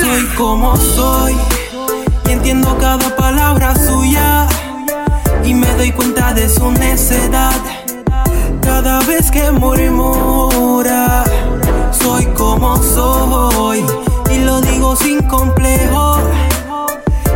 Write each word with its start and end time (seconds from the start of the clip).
Soy 0.00 0.26
como 0.36 0.76
soy 0.76 1.36
y 2.26 2.30
entiendo 2.30 2.76
cada 2.78 3.14
palabra 3.16 3.74
suya 3.74 4.46
y 5.44 5.54
me 5.54 5.66
doy 5.74 5.92
cuenta 5.92 6.34
de 6.34 6.48
su 6.48 6.70
necedad 6.72 7.54
cada 8.60 9.00
vez 9.04 9.30
que 9.30 9.50
murmura. 9.50 11.24
Soy 11.92 12.26
como 12.36 12.76
soy 12.82 13.84
y 14.30 14.38
lo 14.38 14.60
digo 14.60 14.96
sin 14.96 15.22
complejo 15.22 16.18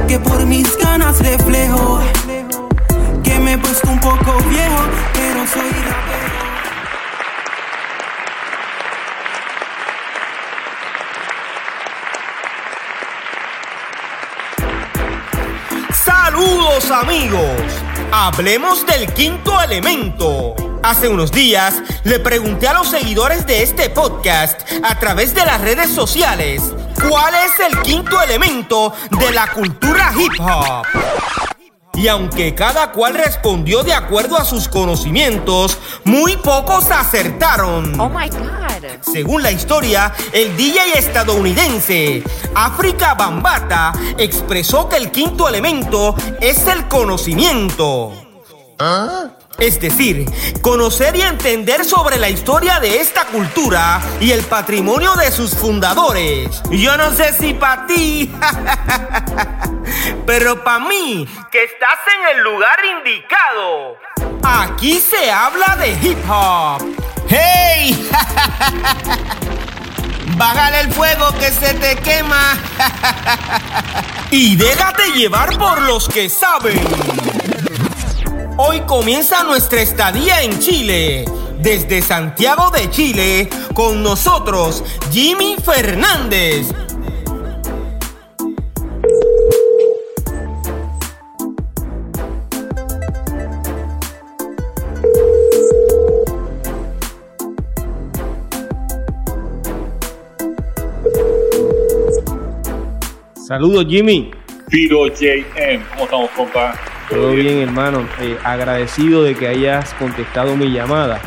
que 0.08 0.18
por 0.18 0.44
mis 0.46 0.76
ganas 0.78 1.18
reflejo 1.20 2.00
que 3.22 3.38
me 3.38 3.54
he 3.54 3.58
puesto 3.58 3.90
un 3.90 4.00
poco 4.00 4.36
viejo 4.48 4.82
pero 5.14 5.46
soy 5.46 5.70
rapero. 5.70 6.31
Amigos, 16.72 17.50
hablemos 18.10 18.86
del 18.86 19.12
quinto 19.12 19.60
elemento. 19.60 20.54
Hace 20.82 21.06
unos 21.06 21.30
días 21.30 21.74
le 22.04 22.18
pregunté 22.18 22.66
a 22.66 22.72
los 22.72 22.88
seguidores 22.88 23.46
de 23.46 23.62
este 23.62 23.90
podcast 23.90 24.58
a 24.82 24.98
través 24.98 25.34
de 25.34 25.44
las 25.44 25.60
redes 25.60 25.90
sociales 25.90 26.62
cuál 27.10 27.34
es 27.34 27.60
el 27.60 27.78
quinto 27.82 28.22
elemento 28.22 28.94
de 29.10 29.32
la 29.32 29.52
cultura 29.52 30.14
hip 30.16 30.32
hop. 30.40 31.61
Y 31.94 32.08
aunque 32.08 32.54
cada 32.54 32.90
cual 32.92 33.14
respondió 33.14 33.82
de 33.82 33.92
acuerdo 33.92 34.38
a 34.38 34.44
sus 34.44 34.66
conocimientos, 34.66 35.78
muy 36.04 36.36
pocos 36.36 36.90
acertaron. 36.90 38.00
Oh 38.00 38.08
my 38.08 38.28
God. 38.30 38.62
Según 39.02 39.42
la 39.42 39.52
historia, 39.52 40.12
el 40.32 40.56
DJ 40.56 40.98
estadounidense 40.98 42.22
África 42.54 43.14
Bambata 43.14 43.92
expresó 44.16 44.88
que 44.88 44.96
el 44.96 45.10
quinto 45.10 45.48
elemento 45.48 46.14
es 46.40 46.66
el 46.66 46.88
conocimiento. 46.88 48.12
Es 49.62 49.78
decir, 49.80 50.26
conocer 50.60 51.14
y 51.14 51.20
entender 51.20 51.84
sobre 51.84 52.18
la 52.18 52.28
historia 52.28 52.80
de 52.80 53.00
esta 53.00 53.26
cultura 53.26 54.02
y 54.18 54.32
el 54.32 54.42
patrimonio 54.42 55.14
de 55.14 55.30
sus 55.30 55.54
fundadores. 55.54 56.60
Yo 56.68 56.96
no 56.96 57.12
sé 57.12 57.32
si 57.32 57.54
para 57.54 57.86
ti, 57.86 58.28
pero 60.26 60.64
para 60.64 60.80
mí, 60.80 61.28
que 61.52 61.62
estás 61.62 62.00
en 62.18 62.36
el 62.36 62.42
lugar 62.42 62.76
indicado. 62.98 63.98
Aquí 64.42 64.98
se 64.98 65.30
habla 65.30 65.76
de 65.76 65.92
hip 65.92 66.18
hop. 66.28 66.82
¡Hey! 67.28 68.10
Bájale 70.36 70.80
el 70.80 70.92
fuego 70.92 71.32
que 71.38 71.52
se 71.52 71.74
te 71.74 71.94
quema. 71.98 72.58
y 74.32 74.56
déjate 74.56 75.12
llevar 75.12 75.56
por 75.56 75.82
los 75.82 76.08
que 76.08 76.28
saben. 76.28 76.80
Hoy 78.58 78.80
comienza 78.82 79.44
nuestra 79.44 79.80
estadía 79.80 80.42
en 80.42 80.58
Chile. 80.58 81.24
Desde 81.60 82.02
Santiago 82.02 82.70
de 82.70 82.90
Chile, 82.90 83.48
con 83.72 84.02
nosotros 84.02 84.84
Jimmy 85.10 85.56
Fernández. 85.64 86.66
Saludos 103.46 103.86
Jimmy. 103.88 104.30
Piro 104.68 105.06
JM, 105.08 105.82
¿cómo 105.90 106.04
estamos, 106.04 106.30
compa? 106.30 106.91
Todo 107.08 107.32
bien, 107.32 107.58
hermano. 107.58 108.06
Eh, 108.20 108.36
agradecido 108.42 109.22
de 109.22 109.34
que 109.34 109.48
hayas 109.48 109.92
contestado 109.94 110.56
mi 110.56 110.70
llamada. 110.72 111.20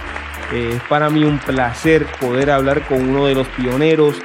Eh, 0.54 0.72
es 0.76 0.82
para 0.84 1.10
mí 1.10 1.24
un 1.24 1.40
placer 1.40 2.06
poder 2.20 2.52
hablar 2.52 2.88
con 2.88 3.10
uno 3.10 3.26
de 3.26 3.36
los 3.36 3.48
pioneros 3.50 4.16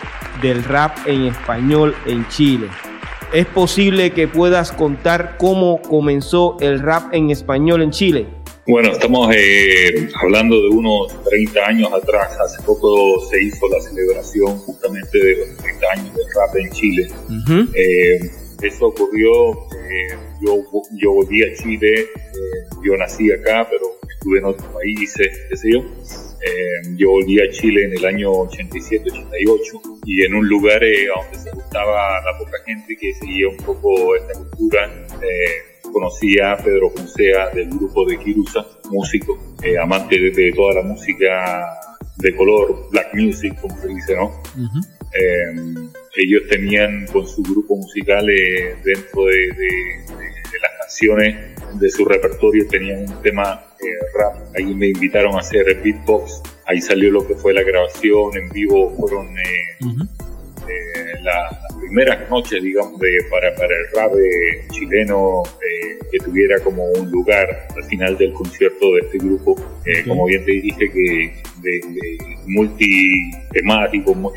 del 0.43 0.65
rap 0.65 0.97
en 1.07 1.27
español 1.27 1.95
en 2.07 2.27
Chile. 2.29 2.69
¿Es 3.33 3.47
posible 3.47 4.11
que 4.11 4.27
puedas 4.27 4.73
contar 4.73 5.37
cómo 5.39 5.81
comenzó 5.83 6.57
el 6.61 6.81
rap 6.81 7.15
en 7.15 7.31
español 7.31 7.83
en 7.83 7.91
Chile? 7.91 8.27
Bueno, 8.67 8.93
estamos 8.93 9.35
eh, 9.35 10.09
hablando 10.23 10.61
de 10.61 10.69
unos 10.69 11.25
30 11.25 11.61
años 11.67 11.93
atrás. 11.93 12.37
Hace 12.39 12.63
poco 12.63 13.21
se 13.29 13.43
hizo 13.43 13.69
la 13.69 13.81
celebración 13.81 14.59
justamente 14.59 15.19
de 15.19 15.37
los 15.37 15.57
30 15.57 15.87
años 15.97 16.15
del 16.15 16.27
rap 16.35 16.57
en 16.57 16.71
Chile. 16.71 17.09
Eh, 17.75 18.31
eso 18.63 18.87
ocurrió, 18.87 19.53
eh, 19.53 20.17
yo, 20.41 20.63
yo 20.93 21.13
volví 21.13 21.43
a 21.43 21.55
Chile, 21.55 21.89
eh, 22.01 22.77
yo 22.85 22.97
nací 22.97 23.31
acá, 23.33 23.67
pero 23.71 23.87
estuve 24.09 24.39
en 24.39 24.45
otros 24.45 24.69
países, 24.69 25.47
qué 25.49 25.57
sé 25.57 25.73
yo. 25.73 25.79
Eh, 25.81 26.95
yo 26.97 27.11
volví 27.11 27.41
a 27.41 27.51
Chile 27.51 27.85
en 27.85 27.93
el 27.93 28.05
año 28.05 28.33
87-88 28.33 30.01
y 30.07 30.25
en 30.25 30.35
un 30.35 30.49
lugar 30.49 30.83
eh, 30.83 31.07
donde 31.15 31.39
se 31.39 31.51
gustaba 31.51 32.21
la 32.23 32.39
poca 32.39 32.59
gente 32.65 32.97
que 32.97 33.13
seguía 33.15 33.49
un 33.49 33.57
poco 33.59 34.17
esta 34.17 34.35
cultura. 34.35 35.07
Eh, 35.23 35.81
conocí 35.93 36.39
a 36.41 36.57
Pedro 36.57 36.91
Fonsea 36.91 37.51
del 37.51 37.69
grupo 37.71 38.07
de 38.07 38.19
Kirusa, 38.19 38.67
músico, 38.91 39.39
eh, 39.63 39.77
amante 39.79 40.19
de, 40.19 40.31
de 40.31 40.53
toda 40.53 40.75
la 40.75 40.83
música 40.83 41.79
de 42.17 42.37
color, 42.37 42.89
black 42.91 43.15
music, 43.15 43.59
como 43.61 43.77
se 43.81 43.89
dice, 43.89 44.15
¿no? 44.15 44.31
Eh, 45.13 45.55
ellos 46.17 46.43
tenían 46.49 47.07
con 47.07 47.27
su 47.27 47.43
grupo 47.43 47.77
musical 47.77 48.29
eh, 48.31 48.75
dentro 48.85 49.25
de, 49.27 49.37
de- 49.37 49.55
de- 49.55 50.31
de 50.53 50.59
las 50.61 50.71
canciones 50.81 51.37
de 51.81 51.91
su 51.91 52.05
repertorio 52.05 52.67
tenían 52.69 53.01
un 53.09 53.23
tema 53.23 53.65
eh, 53.81 53.87
rap. 54.19 54.35
Ahí 54.57 54.75
me 54.75 54.89
invitaron 54.89 55.37
a 55.37 55.41
hacer 55.41 55.65
beatbox. 55.83 56.43
Ahí 56.67 56.81
salió 56.81 57.11
lo 57.11 57.27
que 57.27 57.35
fue 57.35 57.53
la 57.55 57.63
grabación 57.63 58.37
en 58.37 58.49
vivo. 58.51 58.95
Fueron 58.97 59.29
eh, 59.39 59.77
eh, 60.69 61.21
la- 61.23 61.51
las 61.63 61.79
primeras 61.81 62.29
noches, 62.31 62.63
digamos, 62.63 62.99
de, 63.01 63.09
para, 63.31 63.55
para 63.55 63.75
el 63.77 63.87
rap 63.95 64.13
eh, 64.17 64.67
chileno 64.71 65.43
eh, 65.47 65.99
que 66.11 66.19
tuviera 66.19 66.59
como 66.61 66.85
un 66.93 67.11
lugar 67.11 67.69
al 67.77 67.85
final 67.85 68.17
del 68.19 68.33
concierto 68.33 68.95
de 68.95 69.01
este 69.01 69.19
grupo. 69.19 69.55
Como 70.07 70.27
bien 70.27 70.45
te 70.45 70.53
dije, 70.53 70.91
que 70.91 71.33
de, 71.63 71.81
multitemático, 72.47 74.15
mu- 74.15 74.33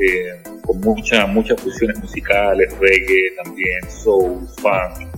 con 0.66 0.80
muchas 0.80 1.28
muchas 1.30 1.62
fusiones 1.62 2.00
musicales, 2.00 2.74
reggae 2.80 3.36
también, 3.44 3.80
soul, 3.90 4.48
funk, 4.58 5.13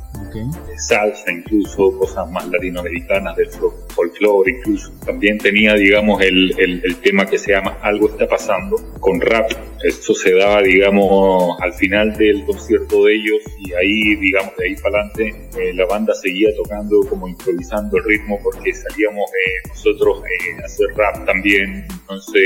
salsa 0.77 1.31
incluso, 1.31 1.97
cosas 1.97 2.29
más 2.31 2.47
latinoamericanas 2.47 3.35
del 3.35 3.49
fol- 3.49 3.73
folclore 3.89 4.51
incluso. 4.51 4.91
También 5.05 5.37
tenía, 5.37 5.73
digamos, 5.73 6.21
el, 6.21 6.53
el, 6.59 6.81
el 6.83 6.95
tema 6.97 7.25
que 7.25 7.37
se 7.37 7.51
llama 7.51 7.77
Algo 7.81 8.09
está 8.09 8.27
pasando 8.27 8.77
con 8.99 9.21
rap. 9.21 9.51
Esto 9.83 10.13
se 10.15 10.33
daba, 10.33 10.61
digamos, 10.61 11.59
al 11.61 11.73
final 11.73 12.13
del 12.17 12.43
concierto 12.45 13.05
de 13.05 13.15
ellos 13.15 13.41
y 13.59 13.73
ahí, 13.73 14.15
digamos, 14.15 14.55
de 14.57 14.65
ahí 14.67 14.75
para 14.75 15.01
adelante, 15.01 15.49
eh, 15.59 15.73
la 15.73 15.85
banda 15.85 16.13
seguía 16.15 16.49
tocando 16.55 17.01
como 17.07 17.27
improvisando 17.27 17.97
el 17.97 18.03
ritmo 18.05 18.39
porque 18.43 18.73
salíamos 18.73 19.29
eh, 19.29 19.69
nosotros 19.69 20.23
eh, 20.23 20.61
a 20.61 20.65
hacer 20.65 20.87
rap 20.95 21.25
también. 21.25 21.85
Entonces, 22.01 22.45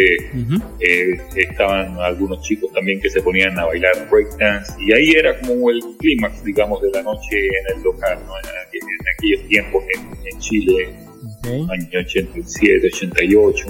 eh, 0.80 1.18
estaban 1.36 1.98
algunos 2.00 2.42
chicos 2.44 2.72
también 2.74 3.00
que 3.00 3.10
se 3.10 3.22
ponían 3.22 3.58
a 3.60 3.66
bailar 3.66 4.08
breakdance 4.10 4.74
y 4.80 4.92
ahí 4.92 5.12
era 5.12 5.40
como 5.40 5.69
el 5.69 5.81
clímax, 6.00 6.44
digamos, 6.44 6.81
de 6.81 6.90
la 6.92 7.04
noche 7.04 7.38
en 7.38 7.78
el 7.78 7.79
local, 7.84 8.20
¿no? 8.26 8.34
en, 8.38 8.46
en 8.74 9.08
aquellos 9.18 9.48
tiempos 9.48 9.84
en, 9.96 10.28
en 10.28 10.40
Chile, 10.40 10.96
año 11.44 12.00
87, 12.00 12.88
88, 12.94 13.66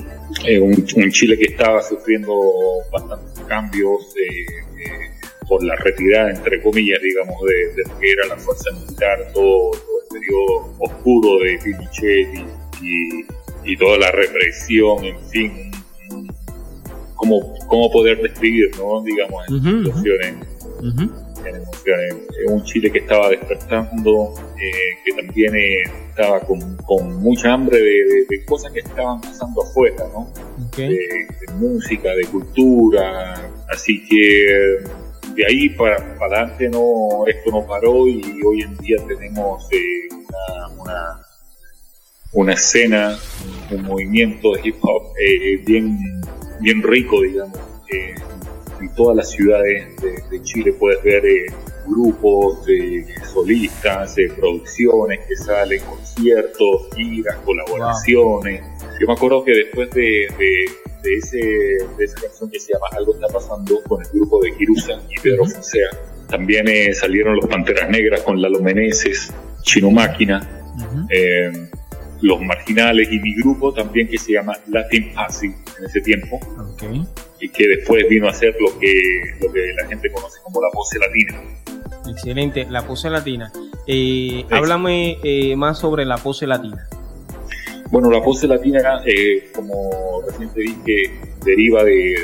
eh, 0.46 0.60
un, 0.60 0.72
un 0.72 1.12
Chile 1.12 1.38
que 1.38 1.46
estaba 1.46 1.82
sufriendo 1.82 2.34
bastantes 2.92 3.40
cambios 3.48 4.02
eh, 4.18 4.46
eh, 4.84 5.46
por 5.48 5.64
la 5.64 5.76
retirada, 5.78 6.30
entre 6.30 6.62
comillas, 6.62 7.02
digamos, 7.02 7.36
de, 7.44 7.82
de 7.84 7.90
lo 7.90 8.00
que 8.00 8.12
era 8.12 8.28
la 8.28 8.38
fuerza 8.38 8.72
militar, 8.72 9.32
todo, 9.34 9.72
todo 9.72 10.02
el 10.04 10.20
periodo 10.20 10.76
oscuro 10.80 11.40
de 11.44 11.60
Pinochet 11.64 12.28
y, 12.82 12.86
y, 12.86 13.72
y 13.74 13.78
toda 13.78 13.98
la 13.98 14.12
represión, 14.12 15.06
en 15.06 15.20
fin, 15.30 15.72
cómo, 17.16 17.54
cómo 17.68 17.92
poder 17.92 18.22
describir, 18.22 18.70
¿no? 18.78 19.04
digamos, 19.04 19.48
en 19.48 19.56
Ujú, 19.56 19.68
ujú. 19.68 19.78
situaciones 19.84 20.28
en 20.28 20.36
emociones. 20.82 21.29
Un 22.48 22.64
Chile 22.64 22.92
que 22.92 23.00
estaba 23.00 23.30
despertando, 23.30 24.34
eh, 24.58 24.72
que 25.06 25.12
también 25.24 25.56
eh, 25.56 25.84
estaba 26.10 26.40
con, 26.42 26.60
con 26.78 27.16
mucha 27.22 27.54
hambre 27.54 27.78
de, 27.78 27.84
de- 27.84 28.26
de 28.30 28.46
cosas 28.46 28.72
que 28.72 28.80
estaban 28.80 29.20
pasando 29.22 29.62
afuera, 29.64 30.06
¿no? 30.14 30.32
De, 30.88 30.96
de 30.96 31.54
música, 31.56 32.14
de 32.16 32.24
cultura, 32.26 33.36
así 33.70 34.04
que 34.08 34.46
de 35.36 35.46
ahí 35.48 35.70
para, 35.70 35.98
para 36.18 36.38
adelante 36.42 36.70
no, 36.70 37.26
esto 37.28 37.52
no 37.52 37.66
paró 37.66 38.08
y 38.08 38.22
hoy 38.46 38.62
en 38.62 38.76
día 38.78 38.98
tenemos 39.08 39.68
eh, 39.72 40.10
una, 40.12 40.82
una, 40.82 41.26
una 42.34 42.54
escena, 42.54 43.18
un 43.72 43.84
movimiento 43.84 44.54
de 44.54 44.62
hip 44.68 44.76
hop 44.82 45.14
eh, 45.24 45.58
bien, 45.66 45.98
bien 46.60 46.82
rico, 46.84 47.22
digamos. 47.22 47.58
Eh, 48.80 48.86
en 48.86 48.94
todas 48.96 49.16
las 49.16 49.32
ciudades 49.32 49.96
de, 50.02 50.24
de 50.30 50.44
Chile 50.44 50.74
puedes 50.74 51.02
ver 51.04 51.26
eh, 51.26 51.46
grupos, 51.88 52.66
de 52.66 53.06
solistas, 53.26 54.16
de 54.16 54.30
producciones 54.30 55.20
que 55.28 55.36
salen, 55.36 55.82
conciertos, 55.84 56.90
giras, 56.96 57.36
colaboraciones. 57.46 58.64
Yo 59.00 59.08
me 59.08 59.14
acuerdo 59.14 59.44
que 59.44 59.54
después 59.54 59.90
de, 59.92 60.28
de, 61.04 61.18
ese, 61.18 61.38
de 61.38 62.06
esa 62.06 62.22
canción 62.22 62.50
que 62.50 62.60
se 62.60 62.74
llama 62.74 62.88
Algo 62.92 63.14
está 63.14 63.28
pasando 63.28 63.82
con 63.88 64.02
el 64.02 64.10
grupo 64.12 64.42
de 64.42 64.54
Kirusa 64.56 65.02
y 65.10 65.20
Pedro 65.22 65.46
Fonsea, 65.46 65.90
también 66.30 66.68
eh, 66.68 66.94
salieron 66.94 67.36
los 67.36 67.48
Panteras 67.48 67.90
Negras 67.90 68.22
con 68.22 68.42
Lalo 68.42 68.60
Meneses, 68.60 69.34
Chino 69.64 69.90
Máquina, 69.90 70.48
eh, 71.10 71.52
Los 72.22 72.42
Marginales 72.42 73.12
y 73.12 73.20
mi 73.20 73.36
grupo 73.36 73.74
también 73.74 74.08
que 74.08 74.18
se 74.18 74.34
llama 74.34 74.54
Latin 74.68 75.14
Passy 75.14 75.48
en 75.48 75.86
ese 75.86 76.02
tiempo. 76.02 76.40
Y 77.40 77.50
que 77.50 77.68
después 77.68 78.08
vino 78.10 78.28
a 78.28 78.34
ser 78.34 78.56
lo 78.60 78.78
que, 78.80 78.92
lo 79.42 79.52
que 79.52 79.74
la 79.82 79.88
gente 79.88 80.12
conoce 80.12 80.40
como 80.44 80.62
la 80.62 80.70
pose 80.72 81.00
latina. 81.00 81.42
Excelente, 82.10 82.66
la 82.70 82.86
pose 82.86 83.10
latina. 83.10 83.52
Eh, 83.88 84.46
háblame 84.50 85.18
eh, 85.24 85.56
más 85.56 85.80
sobre 85.80 86.06
la 86.06 86.18
pose 86.18 86.46
latina. 86.48 86.88
Bueno, 87.92 88.12
la 88.12 88.22
pose 88.22 88.48
latina, 88.48 89.02
eh, 89.06 89.50
como 89.56 90.22
recién 90.28 90.50
te 90.54 90.62
dije, 90.62 91.12
deriva 91.44 91.84
de, 91.84 92.16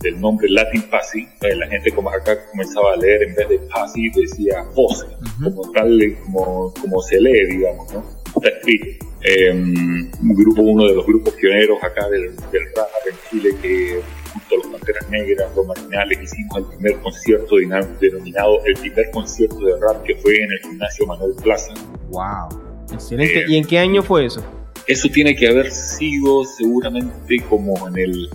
del 0.00 0.20
nombre 0.20 0.48
Latin 0.50 0.82
Pasi. 0.90 1.28
Eh, 1.42 1.54
la 1.54 1.68
gente 1.68 1.92
como 1.92 2.10
acá 2.10 2.36
comenzaba 2.50 2.94
a 2.94 2.96
leer, 2.96 3.22
en 3.22 3.34
vez 3.34 3.48
de 3.48 3.58
Pasi 3.72 4.10
decía 4.10 4.64
pose, 4.74 5.06
como 5.42 5.70
tal, 5.72 6.16
como, 6.24 6.74
como 6.80 7.00
se 7.02 7.20
lee, 7.20 7.46
digamos, 7.48 7.92
¿no? 7.92 8.04
Está 8.36 8.48
escrito. 8.48 9.06
Em, 9.22 10.10
un 10.22 10.34
grupo, 10.34 10.62
uno 10.62 10.86
de 10.86 10.94
los 10.94 11.04
grupos 11.04 11.34
pioneros 11.34 11.82
acá 11.82 12.08
del, 12.08 12.36
del 12.36 12.62
rap 12.76 12.88
en 13.08 13.16
Chile 13.30 13.56
que 13.60 14.00
junto 14.48 14.54
a 14.54 14.58
los 14.58 14.66
Panteras 14.78 15.10
Negras, 15.10 15.50
los 15.54 15.66
Marginales, 15.66 16.22
hicimos 16.22 16.56
el 16.58 16.64
primer 16.64 16.96
concierto 17.00 17.56
denominado 17.56 18.64
el 18.64 18.74
primer 18.74 19.10
concierto 19.10 19.60
de 19.60 19.72
rap 19.80 20.02
que 20.04 20.14
fue 20.16 20.42
en 20.42 20.50
el 20.52 20.58
gimnasio 20.60 21.06
Manuel 21.06 21.34
Plaza. 21.42 21.74
¡Wow! 22.10 22.48
Excelente. 22.92 23.44
¿Y 23.48 23.56
en 23.56 23.64
qué 23.64 23.78
año 23.78 24.02
fue 24.02 24.26
eso? 24.26 24.44
Eso 24.86 25.08
tiene 25.10 25.34
que 25.36 25.48
haber 25.48 25.70
sido 25.70 26.44
seguramente 26.44 27.42
como 27.48 27.88
en 27.88 27.96
el, 27.98 28.28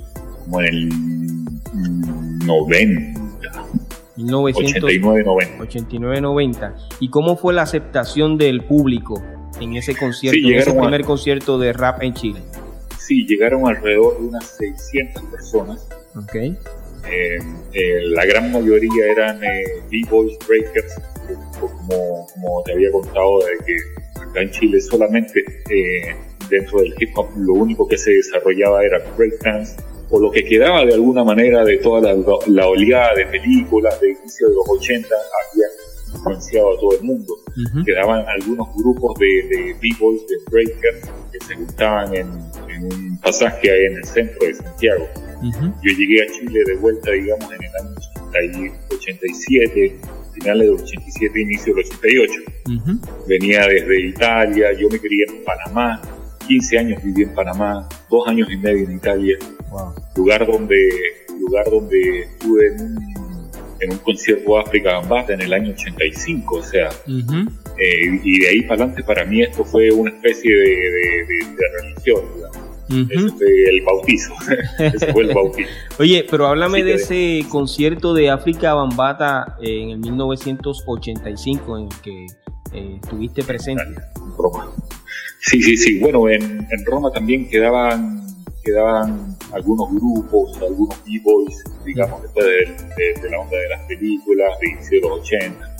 como 0.43 0.61
en 0.61 0.67
el 0.67 0.89
90. 2.45 3.23
89-90. 4.15 6.73
¿Y 6.99 7.09
cómo 7.09 7.35
fue 7.35 7.51
la 7.53 7.63
aceptación 7.63 8.37
del 8.37 8.63
público 8.63 9.23
en 9.59 9.75
ese 9.75 9.95
concierto, 9.95 10.47
en 10.47 10.53
ese 10.53 10.71
primer 10.71 11.03
concierto 11.03 11.57
de 11.57 11.73
rap 11.73 12.03
en 12.03 12.13
Chile? 12.13 12.39
Sí, 12.99 13.25
llegaron 13.25 13.67
alrededor 13.67 14.19
de 14.19 14.27
unas 14.27 14.45
600 14.57 15.23
personas. 15.23 15.89
Ok. 16.15 16.35
Eh, 16.35 17.37
eh, 17.73 18.01
la 18.05 18.25
gran 18.25 18.51
mayoría 18.51 19.11
eran 19.11 19.43
eh, 19.43 19.63
B-Boys 19.91 20.37
Breakers, 20.47 20.95
como, 21.59 22.27
como 22.33 22.63
te 22.63 22.73
había 22.73 22.91
contado, 22.91 23.39
de 23.39 23.65
que 23.65 23.77
acá 24.21 24.41
en 24.41 24.51
Chile 24.51 24.79
solamente 24.81 25.43
dentro 26.49 26.79
del 26.79 26.93
hip 26.99 27.09
hop 27.15 27.29
lo 27.37 27.53
único 27.53 27.87
que 27.87 27.97
se 27.97 28.11
desarrollaba 28.11 28.83
era 28.83 28.99
breakdance 29.17 29.75
o 30.09 30.19
lo 30.19 30.29
que 30.29 30.43
quedaba 30.43 30.85
de 30.85 30.93
alguna 30.93 31.23
manera 31.23 31.63
de 31.63 31.77
toda 31.77 32.01
la, 32.01 32.23
la 32.47 32.67
oleada 32.67 33.15
de 33.15 33.25
películas 33.25 33.99
de 33.99 34.11
inicio 34.11 34.49
de 34.49 34.55
los 34.55 34.69
80 34.69 35.07
había 35.07 35.65
influenciado 36.13 36.73
a 36.73 36.79
todo 36.79 36.93
el 36.93 37.03
mundo. 37.03 37.33
Quedaban 37.85 38.25
algunos 38.27 38.67
grupos 38.75 39.17
de, 39.19 39.25
de 39.25 39.75
b-boys, 39.81 40.21
de 40.27 40.35
breakers, 40.51 41.09
que 41.31 41.39
se 41.45 41.55
juntaban 41.55 42.15
en, 42.15 42.27
un 42.27 43.19
pasaje 43.21 43.71
ahí 43.71 43.85
en 43.85 43.97
el 43.97 44.05
centro 44.05 44.47
de 44.47 44.53
Santiago. 44.55 45.07
Yo 45.51 45.97
llegué 45.97 46.23
a 46.23 46.27
Chile 46.31 46.61
de 46.65 46.75
vuelta, 46.77 47.11
digamos, 47.11 47.51
en 47.51 47.63
el 47.63 48.65
año 48.65 48.73
87, 48.91 49.99
finales 50.33 50.67
del 50.67 50.75
87, 50.75 51.41
inicio 51.41 51.75
del 51.75 51.85
88. 51.85 52.33
Venía 53.27 53.67
desde 53.67 54.01
Italia, 54.07 54.73
yo 54.73 54.89
me 54.89 54.99
quería 54.99 55.25
en 55.29 55.43
Panamá, 55.43 56.01
15 56.47 56.77
años 56.77 57.03
viví 57.03 57.23
en 57.23 57.33
Panamá, 57.33 57.87
dos 58.09 58.27
años 58.27 58.49
y 58.51 58.57
medio 58.57 58.85
en 58.85 58.95
Italia, 58.95 59.37
lugar 60.15 60.45
donde 60.45 60.89
lugar 61.39 61.65
donde 61.69 62.21
estuve 62.21 62.67
en 62.67 62.81
un, 62.81 63.49
en 63.79 63.91
un 63.91 63.97
concierto 63.99 64.57
África 64.57 64.93
Bambata 64.93 65.33
en 65.33 65.41
el 65.41 65.53
año 65.53 65.71
85, 65.73 66.55
o 66.55 66.63
sea, 66.63 66.89
eh, 67.07 68.19
y 68.23 68.39
de 68.39 68.47
ahí 68.47 68.61
para 68.61 68.83
adelante 68.83 69.03
para 69.03 69.25
mí 69.25 69.41
esto 69.41 69.65
fue 69.65 69.91
una 69.91 70.11
especie 70.11 70.55
de, 70.55 71.25
religión, 71.81 72.21
Ese 73.09 73.29
fue 73.37 73.47
el 73.69 73.81
bautizo. 73.83 74.33
Ese 74.79 75.13
fue 75.13 75.23
el 75.23 75.33
bautizo. 75.33 75.69
Oye, 75.99 76.25
pero 76.29 76.47
háblame 76.47 76.83
de 76.83 76.95
ese 76.95 77.45
concierto 77.49 78.13
de 78.13 78.29
África 78.29 78.73
Bambata 78.73 79.57
en 79.61 79.91
el 79.91 79.99
1985 79.99 81.77
en 81.77 81.83
el 81.85 82.01
que 82.01 82.25
eh, 82.73 82.99
estuviste 83.01 83.43
presente. 83.43 83.83
Roma. 84.37 84.71
Sí, 85.39 85.61
sí, 85.61 85.77
sí. 85.77 85.99
Bueno, 85.99 86.29
en, 86.29 86.41
en 86.43 86.85
Roma 86.85 87.11
también 87.11 87.49
quedaban, 87.49 88.25
quedaban 88.63 89.37
algunos 89.53 89.93
grupos, 89.93 90.57
algunos 90.61 90.97
b-boys, 91.05 91.63
digamos, 91.85 92.21
después 92.23 92.45
de, 92.45 93.29
la 93.29 93.39
onda 93.39 93.57
de 93.57 93.69
las 93.69 93.81
películas 93.87 94.59
de 94.59 94.69
inicio 94.69 95.01
de 95.01 95.09
los 95.09 95.19
80. 95.19 95.72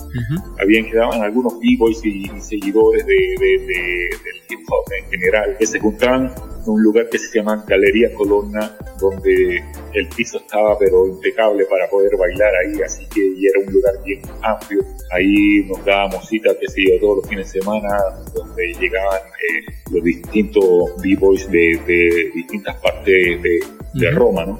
Habían 0.60 0.84
quedaban 0.86 1.22
algunos 1.22 1.58
b-boys 1.58 2.04
y, 2.04 2.28
seguidores 2.40 3.04
de, 3.06 3.14
del 3.14 4.36
hip 4.48 4.60
hop 4.68 4.92
en 4.92 5.10
general 5.10 5.56
que 5.58 5.66
se 5.66 5.80
juntaban 5.80 6.32
en 6.64 6.70
un 6.70 6.82
lugar 6.82 7.08
que 7.10 7.18
se 7.18 7.38
llama 7.38 7.64
Galería 7.66 8.12
Colonna, 8.14 8.76
donde 8.98 9.62
el 9.92 10.08
piso 10.08 10.38
estaba 10.38 10.78
pero 10.78 11.06
impecable 11.06 11.64
para 11.66 11.88
poder 11.88 12.16
bailar 12.16 12.52
ahí, 12.56 12.80
así 12.82 13.06
que 13.06 13.20
y 13.20 13.46
era 13.46 13.60
un 13.66 13.72
lugar 13.72 13.94
bien 14.04 14.20
amplio. 14.42 14.82
Ahí 15.10 15.64
nos 15.66 15.84
dábamos 15.84 16.28
cita, 16.28 16.50
que 16.58 16.68
sé 16.68 16.82
yo, 16.88 17.00
todos 17.00 17.16
los 17.18 17.28
fines 17.28 17.52
de 17.52 17.60
semana, 17.60 17.88
donde 18.34 18.72
llegaban 18.74 19.20
eh, 19.20 19.72
los 19.90 20.02
distintos 20.02 20.64
b-boys 21.02 21.50
de, 21.50 22.30
distintas 22.34 22.76
partes 22.76 23.42
de, 23.42 24.10
Roma, 24.10 24.44
¿no? 24.44 24.58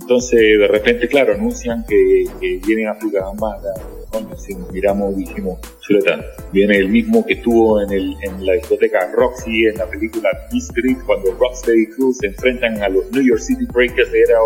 Entonces, 0.00 0.40
de 0.40 0.68
repente, 0.68 1.08
claro, 1.08 1.34
anuncian 1.34 1.84
que, 1.84 2.24
que 2.40 2.60
viene 2.64 2.86
África 2.86 3.24
Bambata, 3.24 3.74
si 4.36 4.54
nos 4.54 4.70
miramos 4.72 5.16
dijimos, 5.16 5.58
Chuleta, 5.80 6.24
viene 6.52 6.78
el 6.78 6.88
mismo 6.88 7.24
que 7.24 7.34
estuvo 7.34 7.80
en, 7.80 7.92
el, 7.92 8.16
en 8.22 8.44
la 8.44 8.54
discoteca 8.54 9.10
Roxy, 9.12 9.66
en 9.66 9.76
la 9.76 9.86
película 9.86 10.28
Street, 10.52 10.98
cuando 11.06 11.32
Rocksteady 11.32 11.82
y 11.82 11.86
Cruz 11.88 12.18
se 12.18 12.28
enfrentan 12.28 12.82
a 12.82 12.88
los 12.88 13.10
New 13.12 13.22
York 13.22 13.40
City 13.40 13.66
Breakers, 13.72 14.12
era 14.12 14.38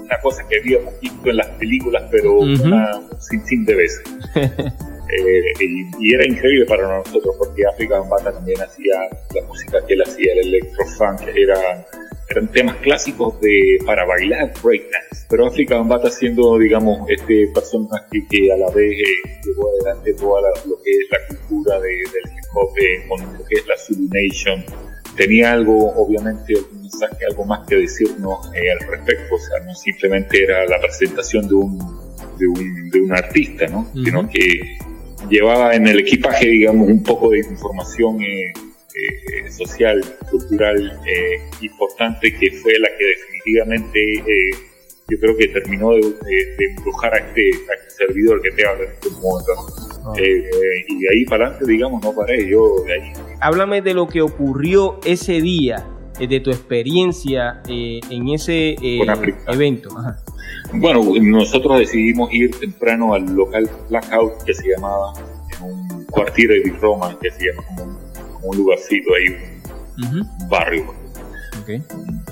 una 0.00 0.20
cosa 0.22 0.46
que 0.48 0.58
habíamos 0.58 0.98
visto 1.00 1.30
en 1.30 1.36
las 1.36 1.48
películas, 1.58 2.04
pero 2.10 2.38
una, 2.38 3.00
sin 3.20 3.44
sin 3.46 3.64
de 3.64 3.74
veces. 3.74 4.02
Eh, 5.08 5.64
y, 5.98 6.14
era 6.14 6.22
increíble 6.28 6.66
para 6.66 6.98
nosotros 6.98 7.34
porque 7.38 7.62
África 7.66 7.98
Bambata 7.98 8.30
también 8.30 8.60
hacía 8.60 8.92
la 9.34 9.42
música 9.46 9.78
que 9.86 9.94
él 9.94 10.02
hacía, 10.02 10.34
el 10.34 10.48
electrofunk, 10.48 11.22
era 11.34 11.86
eran 12.30 12.48
temas 12.52 12.76
clásicos 12.76 13.40
de, 13.40 13.78
para 13.86 14.04
bailar 14.04 14.52
breakdance. 14.62 15.26
Pero 15.28 15.46
África 15.46 15.76
Bambata 15.76 16.10
siendo, 16.10 16.58
digamos, 16.58 17.08
este 17.08 17.48
personaje 17.54 18.26
que 18.30 18.52
a 18.52 18.56
la 18.56 18.70
vez 18.70 18.98
eh, 18.98 19.40
llevó 19.44 19.68
adelante 19.70 20.14
toda 20.14 20.50
lo 20.66 20.82
que 20.82 20.90
es 20.90 21.06
la 21.10 21.18
cultura 21.28 21.80
de, 21.80 21.88
del 21.88 22.32
hip 22.32 22.44
hop 22.54 22.78
eh, 22.78 23.08
con 23.08 23.38
lo 23.38 23.44
que 23.44 23.54
es 23.56 23.66
la 23.66 23.76
Zulu 23.76 24.08
Nation, 24.12 24.64
tenía 25.16 25.52
algo, 25.52 25.92
obviamente, 25.96 26.54
un 26.72 26.82
mensaje, 26.82 27.16
algo 27.28 27.44
más 27.44 27.66
que 27.66 27.76
decirnos 27.76 28.50
eh, 28.54 28.70
al 28.72 28.88
respecto. 28.88 29.34
O 29.34 29.38
sea, 29.38 29.64
no 29.66 29.74
simplemente 29.74 30.42
era 30.42 30.66
la 30.66 30.80
presentación 30.80 31.48
de 31.48 31.54
un, 31.54 31.78
de 32.38 32.46
un, 32.46 32.90
de 32.90 33.00
un 33.00 33.12
artista, 33.12 33.66
¿no? 33.66 33.90
Sino 33.92 34.28
que 34.28 34.78
llevaba 35.28 35.74
en 35.74 35.88
el 35.88 36.00
equipaje, 36.00 36.46
digamos, 36.46 36.88
un 36.88 37.02
poco 37.02 37.30
de 37.30 37.38
información 37.38 38.18
eh, 38.98 39.50
social, 39.52 40.00
cultural 40.28 41.00
eh, 41.06 41.40
importante 41.60 42.32
que 42.32 42.50
fue 42.50 42.72
la 42.80 42.88
que 42.98 43.04
definitivamente 43.04 44.14
eh, 44.14 44.50
yo 45.08 45.18
creo 45.20 45.36
que 45.36 45.48
terminó 45.48 45.90
de, 45.92 46.56
embrujar 46.58 47.14
a 47.14 47.18
este, 47.18 47.50
este, 47.50 47.90
servidor 47.96 48.42
que 48.42 48.50
te 48.50 48.66
habla 48.66 48.84
en 48.84 48.90
este 48.90 49.10
momento. 49.10 49.52
Ah. 50.04 50.12
y 50.16 50.98
de 51.00 51.08
ahí 51.12 51.24
para 51.26 51.46
adelante, 51.46 51.70
digamos, 51.70 52.02
no 52.02 52.12
paré, 52.12 52.48
yo 52.48 52.82
de 52.86 52.92
ahí. 52.94 53.12
Háblame 53.40 53.82
de 53.82 53.94
lo 53.94 54.08
que 54.08 54.20
ocurrió 54.20 54.98
ese 55.04 55.40
día, 55.40 55.86
de 56.18 56.40
tu 56.40 56.50
experiencia 56.50 57.62
en 57.68 58.28
ese 58.28 58.74
evento. 59.46 59.90
Bueno, 60.72 61.02
nosotros 61.20 61.78
decidimos 61.78 62.32
ir 62.32 62.50
temprano 62.58 63.14
al 63.14 63.26
local 63.34 63.70
Blackout 63.88 64.42
que 64.44 64.54
se 64.54 64.68
llamaba, 64.68 65.12
en 65.56 65.64
un 65.64 66.04
cuartier 66.06 66.48
de 66.48 66.72
Roma, 66.80 67.16
que 67.20 67.30
se 67.30 67.46
llama 67.46 67.62
como 67.66 68.07
un 68.48 68.56
lugarcito 68.56 69.14
ahí, 69.14 69.36
un 69.98 70.48
barrio. 70.48 70.94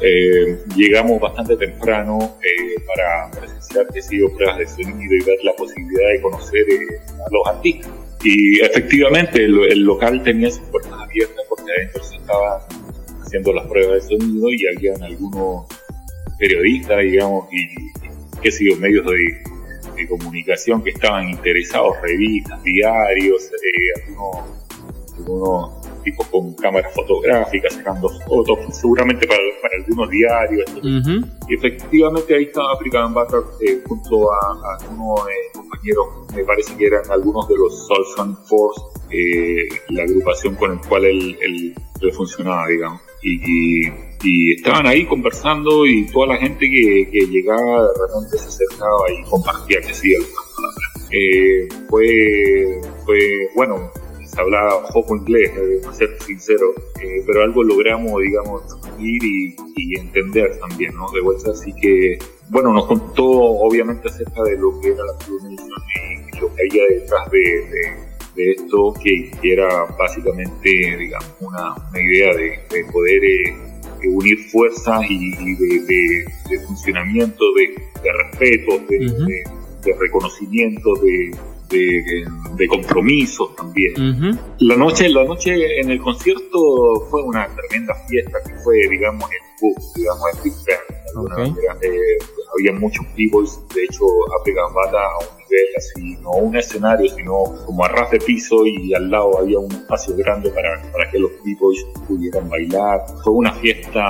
Eh, 0.01 0.59
llegamos 0.75 1.21
bastante 1.21 1.57
temprano 1.57 2.37
eh, 2.43 2.81
para 2.87 3.31
presenciar 3.39 3.87
que 3.93 4.01
sido 4.01 4.33
pruebas 4.35 4.59
de 4.59 4.67
sonido 4.67 5.15
y 5.15 5.25
ver 5.25 5.39
la 5.43 5.53
posibilidad 5.53 6.09
de 6.15 6.23
conocer 6.23 6.61
eh, 6.61 7.01
a 7.27 7.31
los 7.31 7.47
artistas. 7.47 7.93
Y 8.25 8.61
efectivamente 8.61 9.45
el, 9.45 9.81
local 9.83 10.23
tenía 10.23 10.51
sus 10.51 10.63
puertas 10.69 10.95
abiertas 10.95 11.45
porque 11.51 11.71
adentro 11.71 12.03
se 12.03 12.17
estaban 12.17 12.63
haciendo 13.23 13.53
las 13.53 13.67
pruebas 13.67 14.09
de 14.09 14.19
sonido 14.19 14.51
y 14.53 14.67
habían 14.75 15.03
algunos 15.03 15.67
periodistas, 16.39 17.01
digamos, 17.01 17.47
y 17.53 17.69
qué 18.41 18.51
sé 18.51 18.71
yo, 18.71 18.77
medios 18.77 19.05
de, 19.05 19.43
de 19.97 20.09
comunicación 20.09 20.83
que 20.83 20.91
estaban 20.91 21.29
interesados, 21.29 21.95
revistas, 22.03 22.63
diarios, 22.63 23.51
algunos, 25.17 25.76
tipos 26.07 26.27
con 26.29 26.55
cámaras 26.55 26.95
fotográficas 26.95 27.75
sacando 27.75 28.09
fotos, 28.27 28.59
seguramente 28.71 29.27
para, 29.27 29.41
algunos 29.79 30.09
diarios. 30.09 30.65
Y 31.49 31.55
efectivamente 31.55 32.35
ahí 32.35 32.45
estaba 32.45 32.79
Butter 32.79 33.41
eh, 33.61 33.83
junto 33.87 34.33
a, 34.33 34.77
algunos 34.81 35.21
eh, 35.29 35.33
compañeros, 35.53 36.07
me 36.35 36.45
parece 36.45 36.77
que 36.77 36.87
eran 36.87 37.11
algunos 37.11 37.49
de 37.49 37.57
los 37.57 37.87
Soul 37.87 38.37
Force, 38.47 38.81
eh, 39.11 39.69
la 39.91 40.05
agrupación 40.05 40.55
con 40.55 40.73
el 40.73 40.81
cual 40.89 41.05
él, 41.05 41.37
él, 41.41 41.75
funcionaba, 42.13 42.69
digamos. 42.69 43.01
y 43.23 43.91
y 44.23 44.55
estaban 44.55 44.87
ahí 44.87 45.07
conversando 45.07 45.87
y 45.87 46.07
toda 46.07 46.29
la 46.29 46.37
gente 46.37 46.69
que, 46.69 47.09
que 47.11 47.27
llegaba 47.27 47.83
de 47.83 47.89
repente 48.07 48.39
se 48.39 48.49
acercaba 48.49 49.03
y 49.13 49.31
compartía 49.31 49.81
que 49.81 49.95
sí 49.95 50.15
eh, 51.11 51.69
fue, 51.89 52.81
fue, 53.05 53.49
bueno, 53.55 53.91
hablaba 54.37 54.89
poco 54.89 55.17
inglés, 55.17 55.51
eh, 55.57 55.81
para 55.83 55.95
ser 55.95 56.11
sincero, 56.23 56.73
eh, 57.03 57.23
pero 57.27 57.43
algo 57.43 57.63
logramos, 57.63 58.21
digamos, 58.21 58.63
ir 58.99 59.23
y, 59.25 59.57
y, 59.77 59.99
entender 59.99 60.59
también, 60.59 60.95
¿no? 60.95 61.11
De 61.13 61.21
vuelta, 61.21 61.51
así 61.51 61.73
que, 61.75 62.19
bueno, 62.51 62.73
nos 62.73 62.87
contó 62.87 63.27
obviamente 63.27 64.09
acerca 64.09 64.43
de 64.43 64.59
lo 64.59 64.79
que 64.81 64.89
era 64.89 65.05
la 65.05 65.17
Club 65.25 65.41
y, 65.51 66.41
lo 66.41 66.55
que 66.55 66.63
había 66.69 66.85
detrás 66.89 67.31
de, 67.31 67.41
de, 68.35 68.53
esto, 68.53 68.95
que, 69.03 69.31
era 69.43 69.87
básicamente, 69.99 70.97
digamos, 70.99 71.33
una, 71.41 71.75
una 71.91 72.03
idea 72.03 72.35
de, 72.35 72.59
de 72.71 72.93
poder 72.93 73.25
eh, 73.25 73.55
unir 74.09 74.39
fuerzas 74.51 75.01
y, 75.09 75.55
de, 75.57 76.25
funcionamiento, 76.67 77.45
de, 77.55 78.13
respeto, 78.13 78.79
de, 78.89 79.95
reconocimiento, 79.99 80.95
de, 80.97 81.31
compromisos 82.69 83.55
también. 83.57 84.39
La 84.61 84.77
noche, 84.77 85.09
la 85.09 85.25
noche 85.25 85.81
en 85.81 85.91
el 85.91 86.01
concierto 86.01 86.59
fue 87.11 87.23
una 87.23 87.49
tremenda 87.55 87.95
fiesta 88.09 88.39
que 88.47 88.55
fue, 88.57 88.77
digamos, 88.89 89.31
en 89.31 89.47
digamos, 89.95 90.23
en 90.35 90.43
Big 90.43 90.53
Band, 90.53 91.83
eh, 91.83 92.19
había 92.59 92.73
muchos 92.79 93.07
b-boys, 93.17 93.59
de 93.75 93.85
hecho, 93.85 94.05
Bata 94.75 94.99
a 94.99 95.19
un 95.19 95.39
nivel 95.39 95.67
así, 95.77 96.17
no 96.23 96.31
un 96.33 96.57
escenario, 96.57 97.09
sino 97.11 97.45
como 97.65 97.85
a 97.85 97.89
ras 97.89 98.11
de 98.11 98.19
piso 98.19 98.67
y 98.67 98.95
al 98.95 99.11
lado 99.11 99.39
había 99.39 99.59
un 99.59 99.73
espacio 99.73 100.17
grande 100.17 100.51
para, 100.51 100.83
para 100.93 101.11
que 101.11 101.19
los 101.19 101.31
b-boys 101.45 101.87
pudieran 102.07 102.49
bailar. 102.49 103.01
Fue 103.23 103.33
una 103.33 103.53
fiesta 103.55 104.03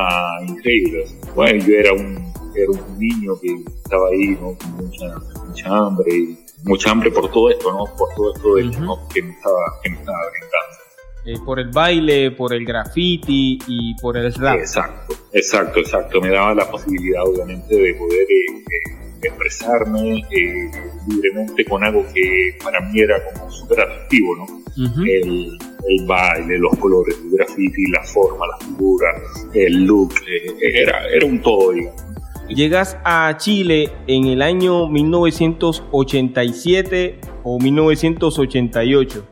increíble. 0.47 1.07
Bueno, 1.35 1.65
yo 1.65 1.75
era 1.75 1.93
un, 1.93 2.33
era 2.55 2.71
un 2.71 2.99
niño 2.99 3.39
que 3.41 3.55
estaba 3.77 4.09
ahí, 4.09 4.31
¿no? 4.41 4.57
Con 4.59 4.87
mucha, 4.87 5.19
mucha 5.47 5.69
hambre, 5.69 6.37
mucha 6.65 6.91
hambre 6.91 7.11
por 7.11 7.31
todo 7.31 7.51
esto, 7.51 7.73
¿no? 7.73 7.85
Por 7.97 8.09
todo 8.15 8.35
esto 8.35 8.55
del, 8.55 8.71
que 9.13 9.23
me 9.23 9.33
estaba, 9.33 9.81
que 9.83 9.91
me 9.91 9.97
estaba 9.97 10.19
brindando. 10.31 10.87
Eh, 11.27 11.45
por 11.45 11.59
el 11.59 11.71
baile, 11.71 12.31
por 12.31 12.55
el 12.55 12.65
graffiti 12.65 13.59
y 13.67 13.95
por 14.01 14.17
el 14.17 14.33
rap. 14.33 14.59
Exacto, 14.59 15.17
exacto, 15.33 15.81
exacto. 15.81 16.21
Me 16.21 16.29
daba 16.29 16.55
la 16.55 16.71
posibilidad, 16.71 17.25
obviamente, 17.25 17.75
de 17.75 17.95
poder 17.95 18.21
eh, 18.21 18.59
eh, 18.59 19.17
expresarme 19.23 20.23
libremente 21.09 21.65
con 21.65 21.83
algo 21.83 22.07
que 22.15 22.57
para 22.63 22.81
mí 22.81 23.01
era 23.01 23.17
como 23.33 23.51
súper 23.51 23.81
atractivo, 23.81 24.37
¿no? 24.37 24.47
el, 25.05 25.59
baile, 26.07 26.59
los 26.59 26.77
colores, 26.79 27.17
el 27.25 27.31
graffiti, 27.37 27.91
la 27.91 28.05
forma, 28.05 28.47
la 28.47 28.67
figura, 28.67 29.09
el 29.53 29.85
look, 29.85 30.15
era, 30.61 31.09
era 31.09 31.27
un 31.27 31.41
todo, 31.41 31.73
digamos. 31.73 32.06
Llegas 32.49 32.97
a 33.05 33.37
Chile 33.37 33.93
en 34.07 34.25
el 34.27 34.41
año 34.41 34.89
1987 34.89 37.21
o 37.43 37.59
1988 37.59 39.27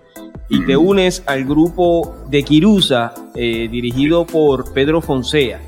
y 0.49 0.67
te 0.67 0.77
unes 0.77 1.23
al 1.27 1.45
grupo 1.45 2.17
de 2.29 2.43
Quirusa, 2.43 3.15
eh, 3.35 3.69
dirigido 3.71 4.27
por 4.27 4.75
Pedro 4.75 5.01
Fonsea 5.01 5.63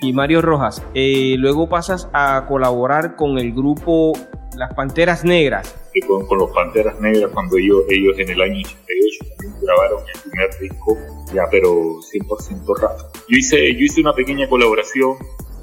y 0.00 0.12
Mario 0.12 0.42
Rojas. 0.42 0.82
Eh, 0.94 1.34
luego 1.38 1.68
pasas 1.68 2.08
a 2.12 2.46
colaborar 2.46 3.16
con 3.16 3.38
el 3.38 3.52
grupo 3.52 4.12
Las 4.56 4.72
Panteras 4.74 5.24
Negras. 5.24 5.76
Con, 6.06 6.26
con 6.26 6.38
los 6.38 6.50
Panteras 6.50 7.00
Negras, 7.00 7.30
cuando 7.32 7.56
ellos, 7.56 7.82
ellos 7.88 8.16
en 8.18 8.30
el 8.30 8.40
año 8.40 8.60
88 8.60 9.24
también 9.36 9.60
grabaron 9.62 10.02
el 10.14 10.20
primer 10.20 10.50
disco, 10.60 10.96
ya 11.34 11.42
pero 11.50 11.98
100% 12.00 12.80
rap. 12.80 12.98
Yo 13.28 13.38
hice, 13.38 13.74
yo 13.74 13.80
hice 13.80 14.00
una 14.00 14.12
pequeña 14.12 14.48
colaboración, 14.48 15.16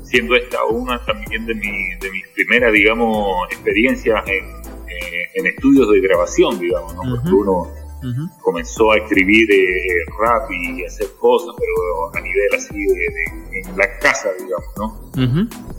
siendo 0.10 0.36
esta 0.36 0.64
una 0.66 1.04
también 1.06 1.46
de, 1.46 1.54
mi, 1.54 1.96
de 2.00 2.12
mis 2.12 2.28
primeras, 2.30 2.72
digamos, 2.72 3.48
experiencias 3.52 4.24
en, 4.28 4.46
eh, 4.46 5.30
en 5.36 5.48
estudios 5.48 5.90
de 5.92 6.00
grabación, 6.00 6.60
digamos, 6.60 6.96
¿no? 6.96 7.02
Porque 7.16 7.30
uno 7.30 7.77
comenzó 8.42 8.92
a 8.92 8.98
escribir 8.98 9.52
eh, 9.52 10.06
rap 10.20 10.50
y 10.52 10.86
hacer 10.86 11.08
cosas, 11.20 11.56
pero 11.58 12.16
a 12.16 12.22
nivel 12.22 12.48
así 12.56 12.76
de, 12.76 13.60
en 13.60 13.78
la 13.78 13.98
casa, 14.00 14.30
digamos, 14.40 14.68
¿no? 14.78 15.12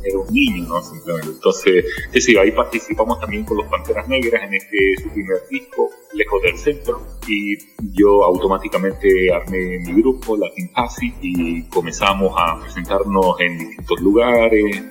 Era 0.03 0.19
un 0.19 0.33
niño, 0.33 0.69
¿no? 0.69 0.83
Simplemente. 0.83 1.31
Entonces, 1.31 1.85
sí, 2.15 2.37
ahí 2.37 2.51
participamos 2.53 3.21
también 3.21 3.45
con 3.45 3.59
los 3.59 3.67
Panteras 3.67 4.09
Negras 4.09 4.43
en 4.43 4.55
este 4.55 4.79
su 5.03 5.09
primer 5.11 5.39
disco, 5.51 5.91
Lejos 6.15 6.43
del 6.43 6.59
Centro, 6.59 7.01
y 7.27 7.57
yo 7.95 8.25
automáticamente 8.25 9.33
armé 9.33 9.79
mi 9.81 10.01
grupo, 10.01 10.37
Latin 10.37 10.73
Passy, 10.73 11.15
y 11.21 11.63
comenzamos 11.69 12.33
a 12.37 12.61
presentarnos 12.61 13.41
en 13.41 13.59
distintos 13.59 14.01
lugares, 14.01 14.77
eh, 14.77 14.87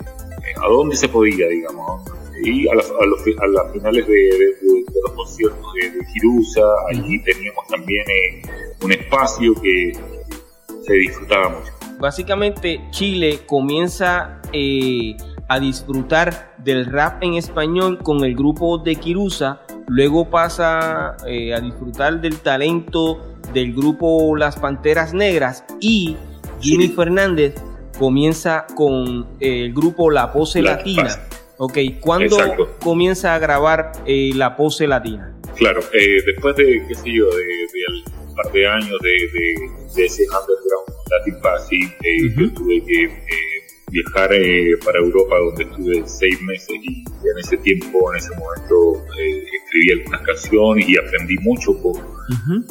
a 0.63 0.67
donde 0.67 0.96
se 0.96 1.10
podía, 1.10 1.48
digamos, 1.48 2.01
y 2.44 2.67
a 2.67 2.75
las, 2.75 2.89
a 2.89 3.72
finales 3.72 4.08
de, 4.08 4.29
los 5.03 5.12
conciertos 5.13 5.74
de, 5.82 5.91
de 5.91 6.06
Girusa, 6.06 6.62
allí 6.89 7.20
teníamos 7.24 7.67
también 7.67 8.03
eh, 8.10 8.41
un 8.82 8.91
espacio 8.91 9.53
que 9.62 9.94
se 10.86 10.94
disfrutaba 10.94 11.50
mucho. 11.50 11.72
Básicamente 12.00 12.82
Chile 12.91 13.41
comienza 13.46 14.41
eh, 14.53 15.15
a 15.50 15.60
disfrutar 15.60 16.56
del 16.60 16.86
rap 16.86 17.24
en 17.24 17.36
español 17.36 18.00
con 18.03 18.24
el 18.24 18.36
grupo 18.36 18.77
de 18.77 18.96
Kirusa, 18.96 19.62
luego 19.88 20.29
pasa 20.29 21.17
eh, 21.27 21.53
a 21.53 21.60
disfrutar 21.60 22.22
del 22.22 22.39
talento 22.39 23.38
del 23.53 23.74
grupo 23.74 24.36
Las 24.36 24.58
Panteras 24.58 25.13
Negras 25.13 25.63
y 25.79 26.15
Jimmy 26.60 26.89
Fernández 26.89 27.56
comienza 27.98 28.67
con 28.75 29.27
el 29.39 29.74
grupo 29.74 30.12
La 30.12 30.32
Pose 30.32 30.62
Latina. 30.62 31.10
Ok, 31.59 31.77
¿cuándo 32.01 32.37
comienza 32.79 33.33
a 33.33 33.39
grabar 33.39 33.91
eh, 34.05 34.29
la 34.35 34.55
pose 34.55 34.85
latina? 34.85 35.35
Claro, 35.55 35.81
eh, 35.91 36.21
después 36.23 36.55
de, 36.55 36.83
qué 36.87 36.93
sé 36.93 37.11
yo, 37.11 37.25
de, 37.31 38.27
un 38.27 38.35
par 38.35 38.51
de 38.51 38.67
años 38.67 38.99
de, 39.01 39.09
de 39.95 40.05
ese 40.05 40.23
underground 40.23 40.87
Latin 41.09 41.41
Party, 41.41 41.83
eh, 41.83 42.35
yo 42.37 42.53
tuve 42.53 42.83
que 42.85 43.09
viajar 43.89 44.29
para 44.85 44.99
Europa 44.99 45.35
donde 45.39 45.63
estuve 45.63 46.03
seis 46.05 46.39
meses 46.43 46.75
y 46.83 46.99
en 46.99 47.37
ese 47.39 47.57
tiempo, 47.57 48.11
en 48.11 48.17
ese 48.17 48.29
momento, 48.35 49.03
escribí 49.63 49.91
algunas 49.93 50.21
canciones 50.21 50.87
y 50.87 50.97
aprendí 50.97 51.37
mucho 51.39 51.81
por, 51.81 51.95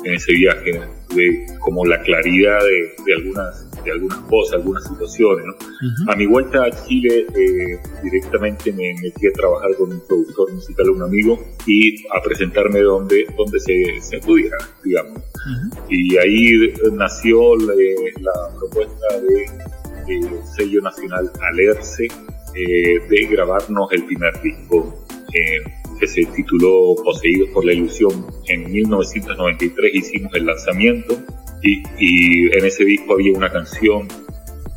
en 0.05 0.15
ese 0.15 0.33
viaje. 0.33 0.81
Tuve 1.09 1.47
como 1.59 1.85
la 1.85 2.01
claridad 2.03 2.61
de 3.05 3.15
algunas 3.15 3.66
de 3.87 3.93
algunas 3.93 4.19
cosas, 4.23 4.55
algunas 4.55 4.85
situaciones. 4.85 5.47
¿no? 5.47 6.13
A 6.13 6.17
mi 6.17 6.27
vuelta 6.27 6.65
a 6.65 6.71
Chile, 6.87 7.27
eh, 7.35 7.79
directamente 8.03 8.73
me 8.73 8.95
metí 9.01 9.27
a 9.27 9.33
trabajar 9.33 9.75
con 9.77 9.93
un 9.93 10.01
productor 10.07 10.53
musical, 10.53 10.91
un 10.91 11.03
amigo, 11.03 11.39
y 11.67 12.07
a 12.09 12.23
presentarme 12.23 12.81
donde, 12.81 13.27
donde 13.37 13.59
se, 13.61 14.01
se 14.01 14.19
pudiera, 14.19 14.57
digamos. 14.85 15.23
Y 15.89 16.17
ahí 16.17 16.75
nació 16.93 17.57
la, 17.57 17.73
propuesta 18.59 19.07
de, 19.21 19.47
sello 20.57 20.83
nacional 20.83 21.31
Alerce 21.53 22.05
eh, 22.05 23.01
de 23.09 23.27
grabarnos 23.29 23.93
el 23.93 24.05
primer 24.05 24.41
disco. 24.43 25.05
Eh, 25.33 25.63
que 25.99 26.07
se 26.07 26.25
tituló 26.27 26.95
Poseídos 27.03 27.49
por 27.51 27.65
la 27.65 27.73
Ilusión. 27.73 28.27
En 28.49 28.71
1993 28.71 29.95
hicimos 29.95 30.35
el 30.35 30.47
lanzamiento 30.47 31.17
y, 31.63 32.57
en 32.57 32.65
ese 32.65 32.85
disco 32.85 33.15
había 33.15 33.37
una 33.37 33.51
canción 33.51 34.09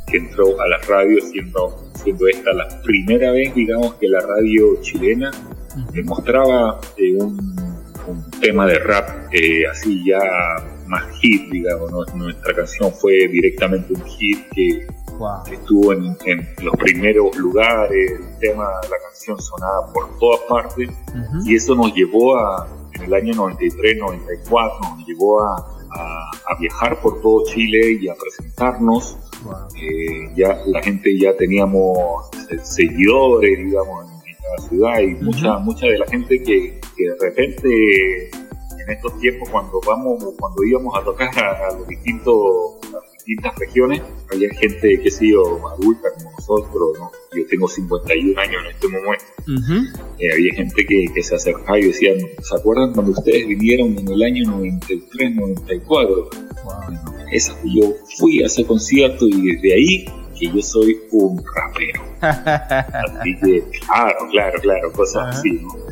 que 0.08 0.18
entró 0.18 0.60
a 0.60 0.68
la 0.68 0.78
radio 0.80 1.22
siendo, 1.22 1.92
siendo 1.96 2.28
esta 2.28 2.54
la 2.54 2.82
primera 2.82 3.32
vez, 3.32 3.54
digamos, 3.54 3.96
que 3.96 4.08
la 4.08 4.20
radio 4.22 4.82
chilena 4.82 5.32
demostraba 5.94 6.80
eh, 6.98 7.14
un, 7.14 7.70
tema 8.42 8.66
de 8.66 8.80
rap 8.80 9.08
eh, 9.32 9.68
así 9.68 10.04
ya 10.04 10.20
más 10.88 11.04
hit, 11.20 11.52
digamos, 11.52 11.92
nuestra 12.16 12.56
canción 12.56 12.92
fue 12.92 13.28
directamente 13.28 13.94
un 13.94 14.04
hit 14.04 14.40
que, 14.56 14.88
estuvo 15.52 15.92
en, 15.94 16.16
los 16.64 16.76
primeros 16.78 17.36
lugares, 17.38 18.12
el 18.12 18.40
tema, 18.40 18.64
la 18.64 18.98
canción 19.06 19.40
sonaba 19.40 19.92
por 19.94 20.18
todas 20.18 20.40
partes 20.48 20.90
y 21.46 21.56
eso 21.56 21.76
nos 21.76 21.94
llevó 21.94 22.38
a, 22.38 22.68
en 22.94 23.04
el 23.04 23.14
año 23.14 23.34
93, 23.36 23.98
94, 24.00 24.80
nos 24.98 25.08
llevó 25.08 25.44
a 25.44 25.79
a, 25.92 26.56
viajar 26.60 27.00
por 27.02 27.22
todo 27.22 27.46
Chile 27.46 28.00
y 28.02 28.10
a 28.10 28.16
presentarnos. 28.16 29.18
Eh, 29.76 30.34
ya 30.36 30.60
la 30.66 30.82
gente 30.82 31.18
ya 31.18 31.36
teníamos 31.38 32.30
seguidores, 32.64 33.58
digamos, 33.58 34.06
en, 34.06 34.20
la 34.58 34.68
ciudad 34.68 35.00
y 35.00 35.14
mucha, 35.24 35.60
mucha 35.60 35.86
de 35.86 36.00
la 36.00 36.08
gente 36.08 36.42
que, 36.42 36.82
que, 36.98 37.04
de 37.04 37.16
repente 37.22 38.30
en 38.90 38.90
estos 38.90 39.20
tiempos 39.20 39.48
cuando 39.50 39.80
vamos, 39.86 40.24
cuando 40.40 40.64
íbamos 40.64 40.98
a 40.98 41.04
tocar 41.04 41.30
a, 41.38 41.78
los 41.78 41.88
distintos, 41.88 42.36
distintas 43.30 43.56
regiones, 43.60 44.02
había 44.32 44.50
gente 44.56 45.00
que 45.04 45.12
sí 45.12 45.32
adulta 45.32 46.10
como 46.18 46.32
nosotros, 46.32 46.98
¿no? 46.98 47.12
Yo 47.36 47.46
tengo 47.48 47.68
51 47.68 48.42
años 48.42 48.62
en 48.66 48.72
este 48.72 48.88
momento. 48.88 49.26
Eh, 50.18 50.34
había 50.34 50.56
gente 50.56 50.86
que, 50.88 51.06
que, 51.14 51.24
se 51.24 51.36
acercaba 51.36 51.80
y 51.80 51.88
decía, 51.88 52.12
¿se 52.42 52.56
acuerdan 52.56 52.92
cuando 52.94 53.12
ustedes 53.12 53.48
vinieron 53.48 53.98
en 54.00 54.08
el 54.08 54.24
año 54.24 54.52
93, 54.52 55.36
94? 55.36 56.30
Esa, 57.32 57.56
yo 57.64 57.94
fui 58.18 58.42
a 58.42 58.48
ese 58.48 58.66
concierto 58.66 59.28
y 59.28 59.54
desde 59.54 59.74
ahí 59.74 60.06
que 60.40 60.48
yo 60.48 60.62
soy 60.62 60.98
un 61.12 61.44
rapero. 61.54 62.02
así 62.22 63.36
que, 63.44 63.64
claro, 63.86 64.18
claro, 64.32 64.60
claro, 64.62 64.92
cosas 64.94 65.38
así, 65.38 65.62
¿no? 65.62 65.90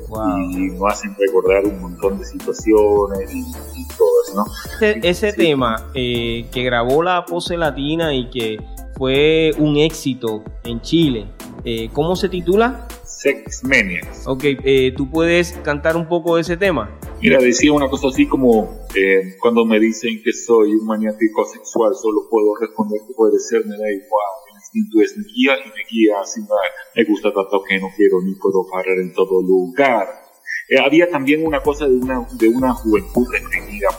Y 0.52 0.70
nos 0.70 0.94
hacen 0.94 1.16
recordar 1.20 1.66
un 1.66 1.82
montón 1.82 2.18
de 2.18 2.26
situaciones 2.26 3.30
y, 3.34 3.88
todo 3.98 4.10
eso, 4.17 4.17
¿no? 4.36 4.46
Ese, 4.82 5.34
tema 5.34 5.90
eh, 5.94 6.46
que 6.52 6.64
grabó 6.64 7.04
la 7.04 7.26
pose 7.26 7.58
latina 7.58 8.14
y 8.14 8.30
que 8.30 8.58
fue 8.98 9.52
un 9.58 9.78
éxito 9.78 10.44
en 10.64 10.82
Chile, 10.82 11.28
eh, 11.64 11.90
¿cómo 11.94 12.16
se 12.16 12.30
titula? 12.30 12.88
Sex 13.04 13.64
Maniacs. 13.64 14.28
Ok, 14.28 14.44
eh, 14.44 14.94
¿tú 14.96 15.10
puedes 15.10 15.52
cantar 15.64 15.96
un 15.96 16.08
poco 16.08 16.36
de 16.36 16.42
ese 16.42 16.56
tema? 16.56 17.00
Mira, 17.22 17.40
decía 17.40 17.74
una 17.74 17.90
cosa 17.90 18.10
así 18.10 18.28
como, 18.28 18.86
eh, 18.94 19.36
cuando 19.40 19.66
me 19.66 19.80
dicen 19.80 20.22
que 20.24 20.32
soy 20.34 20.74
un 20.74 20.86
maniático 20.86 21.46
sexual, 21.46 21.96
solo 21.96 22.28
puedo 22.30 22.56
responder 22.62 23.02
que 23.08 23.14
puede 23.16 23.40
ser, 23.40 23.66
me 23.66 23.76
da 23.76 23.92
igual, 23.92 24.38
instinto 24.56 25.02
es 25.02 25.18
mi 25.18 25.24
guía 25.24 25.54
y 25.58 25.70
me 25.70 25.84
guía 25.90 26.16
dar, 26.16 26.72
me 26.96 27.04
gusta 27.06 27.34
tanto 27.34 27.64
que 27.64 27.80
no 27.80 27.90
quiero 27.96 28.22
ni 28.22 28.36
puedo 28.36 28.68
parar 28.70 29.00
en 29.00 29.14
todo 29.14 29.42
lugar. 29.42 30.08
Eh, 30.70 30.78
había 30.80 31.10
también 31.10 31.46
una 31.46 31.62
cosa 31.64 31.88
de 31.88 31.96
una, 31.96 32.28
de 32.34 32.50
una 32.50 32.74
juventud 32.74 33.26
reprimida, 33.32 33.90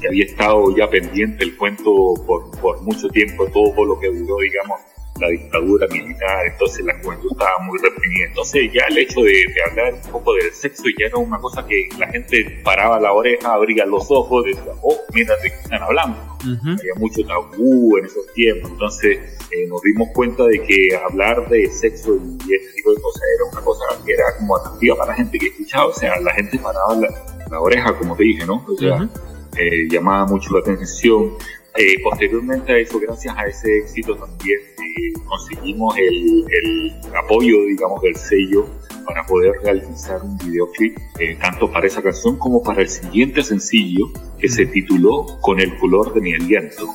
que 0.00 0.08
había 0.08 0.24
estado 0.24 0.76
ya 0.76 0.88
pendiente 0.88 1.44
el 1.44 1.56
cuento 1.56 2.14
por, 2.26 2.50
por 2.60 2.82
mucho 2.82 3.08
tiempo, 3.08 3.46
todo 3.46 3.84
lo 3.84 3.98
que 3.98 4.08
duró, 4.08 4.38
digamos, 4.38 4.80
la 5.20 5.28
dictadura 5.28 5.86
militar, 5.88 6.46
entonces 6.46 6.84
la 6.84 6.94
juventud 7.02 7.28
estaba 7.32 7.58
muy 7.60 7.78
reprimida. 7.78 8.26
Entonces 8.28 8.70
ya 8.72 8.82
el 8.88 8.98
hecho 8.98 9.20
de, 9.22 9.44
hablar 9.68 9.94
un 9.94 10.12
poco 10.12 10.34
del 10.34 10.52
sexo 10.52 10.84
ya 10.98 11.06
era 11.06 11.16
una 11.16 11.38
cosa 11.38 11.66
que 11.66 11.88
la 11.98 12.06
gente 12.08 12.60
paraba 12.64 13.00
la 13.00 13.12
oreja, 13.12 13.52
abría 13.52 13.84
los 13.86 14.10
ojos, 14.10 14.44
decía, 14.44 14.72
oh, 14.82 14.96
mira 15.12 15.34
de 15.42 15.50
qué 15.50 15.56
están 15.56 15.82
hablando. 15.82 16.18
Había 16.40 16.94
mucho 16.96 17.22
tabú 17.26 17.98
en 17.98 18.04
esos 18.04 18.32
tiempos, 18.32 18.70
entonces 18.70 19.18
eh, 19.50 19.66
nos 19.66 19.82
dimos 19.82 20.08
cuenta 20.14 20.44
de 20.44 20.62
que 20.62 20.96
hablar 20.96 21.48
de 21.48 21.68
sexo 21.70 22.16
y 22.46 22.54
este 22.54 22.72
tipo 22.76 22.94
de 22.94 23.00
cosas 23.00 23.22
era 23.34 23.50
una 23.52 23.60
cosa 23.62 23.84
que 24.04 24.12
era 24.12 24.24
como 24.38 24.56
atractiva 24.56 24.96
para 24.96 25.12
la 25.12 25.16
gente 25.16 25.38
que 25.38 25.46
escuchaba, 25.46 25.86
o 25.86 25.92
sea, 25.92 26.20
la 26.20 26.32
gente 26.34 26.58
paraba 26.58 26.94
la, 26.94 27.37
oreja, 27.50 27.96
como 27.96 28.16
te 28.16 28.24
dije, 28.24 28.46
¿no? 28.46 28.64
O 28.66 28.76
sea, 28.76 29.08
eh, 29.56 29.88
llamaba 29.90 30.26
mucho 30.26 30.52
la 30.54 30.60
atención. 30.60 31.34
Eh, 31.76 32.02
posteriormente 32.02 32.72
a 32.72 32.78
eso, 32.78 32.98
gracias 32.98 33.36
a 33.36 33.46
ese 33.46 33.78
éxito 33.78 34.16
también 34.16 34.58
eh, 34.78 35.12
conseguimos 35.24 35.94
el, 35.96 36.92
apoyo, 37.16 37.64
digamos, 37.66 38.02
del 38.02 38.16
sello 38.16 38.66
para 39.06 39.24
poder 39.26 39.52
realizar 39.62 40.20
un 40.22 40.36
videoclip 40.38 40.98
eh, 41.20 41.36
tanto 41.40 41.70
para 41.70 41.86
esa 41.86 42.02
canción 42.02 42.36
como 42.36 42.62
para 42.62 42.82
el 42.82 42.88
siguiente 42.88 43.42
sencillo 43.42 44.06
que 44.38 44.48
se 44.48 44.66
tituló 44.66 45.26
Con 45.40 45.60
el 45.60 45.76
color 45.78 46.12
de 46.14 46.20
mi 46.20 46.34
aliento. 46.34 46.88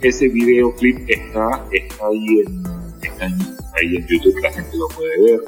Ese 0.00 0.28
videoclip 0.28 1.08
está, 1.08 1.64
está, 1.72 2.06
ahí, 2.06 2.40
en, 2.46 2.62
está 3.02 3.24
ahí 3.24 3.96
en 3.96 4.06
YouTube, 4.06 4.38
la 4.42 4.52
gente 4.52 4.76
lo 4.76 4.88
puede 4.88 5.22
ver. 5.22 5.40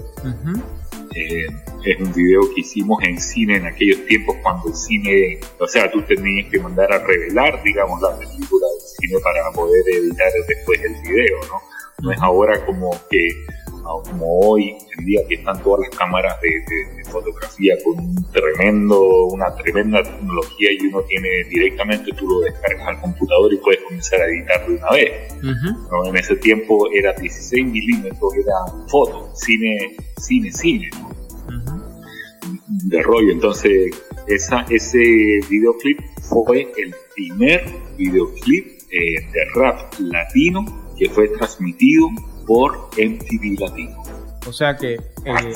Eh, 1.14 1.46
es 1.85 2.01
un 2.01 2.12
video 2.12 2.40
que 2.55 2.61
hicimos 2.61 3.03
en 3.03 3.21
cine 3.21 3.57
en 3.57 3.66
aquellos 3.66 4.05
tiempos 4.07 4.37
cuando 4.43 4.69
el 4.69 4.75
cine, 4.75 5.40
o 5.59 5.66
sea, 5.66 5.90
tú 5.90 6.03
tenías 6.03 6.51
que 6.51 6.59
mandar 6.59 6.93
a 6.93 6.99
revelar, 6.99 7.62
digamos, 7.62 8.01
la 8.03 8.16
película 8.19 8.66
del 8.66 8.88
cine 8.99 9.21
para 9.23 9.51
poder 9.53 9.83
editar 9.88 10.31
después 10.47 10.81
el 10.81 10.95
video, 11.03 11.38
¿no? 11.49 11.61
No 12.03 12.12
es 12.12 12.19
ahora 12.23 12.64
como 12.64 12.90
que, 13.11 13.29
como 13.83 14.40
hoy 14.40 14.77
en 14.99 15.05
día 15.05 15.21
que 15.29 15.35
están 15.35 15.62
todas 15.62 15.81
las 15.81 15.99
cámaras 15.99 16.40
de, 16.40 16.51
fotografía 17.11 17.75
con 17.85 17.99
un 17.99 18.31
tremendo, 18.31 19.27
una 19.27 19.53
tremenda 19.57 20.01
tecnología 20.01 20.71
y 20.73 20.87
uno 20.87 21.03
tiene 21.03 21.29
directamente, 21.49 22.12
tú 22.12 22.25
lo 22.25 22.40
descargas 22.40 22.87
al 22.87 23.01
computador 23.01 23.53
y 23.53 23.57
puedes 23.57 23.81
comenzar 23.83 24.21
a 24.21 24.27
editar 24.27 24.64
de 24.64 24.75
una 24.75 24.90
vez. 24.90 25.35
En 26.07 26.16
ese 26.16 26.37
tiempo 26.37 26.87
era 26.95 27.12
16 27.14 27.66
milímetros, 27.66 28.33
era 28.37 28.87
foto, 28.88 29.29
cine, 29.35 29.97
cine, 30.19 30.53
cine, 30.53 30.90
de 32.90 33.03
rollo. 33.03 33.33
Entonces, 33.33 33.94
esa, 34.26 34.66
ese 34.68 34.98
videoclip 35.48 36.00
fue 36.22 36.72
el 36.76 36.94
primer 37.14 37.64
videoclip 37.96 38.66
eh, 38.90 39.26
de 39.33 39.44
rap 39.55 39.94
latino 40.00 40.64
que 40.98 41.09
fue 41.09 41.29
transmitido 41.29 42.09
por 42.46 42.90
MTV 42.98 43.61
Latino. 43.61 44.03
O 44.46 44.53
sea 44.53 44.76
que 44.76 44.94
eh, 44.94 45.00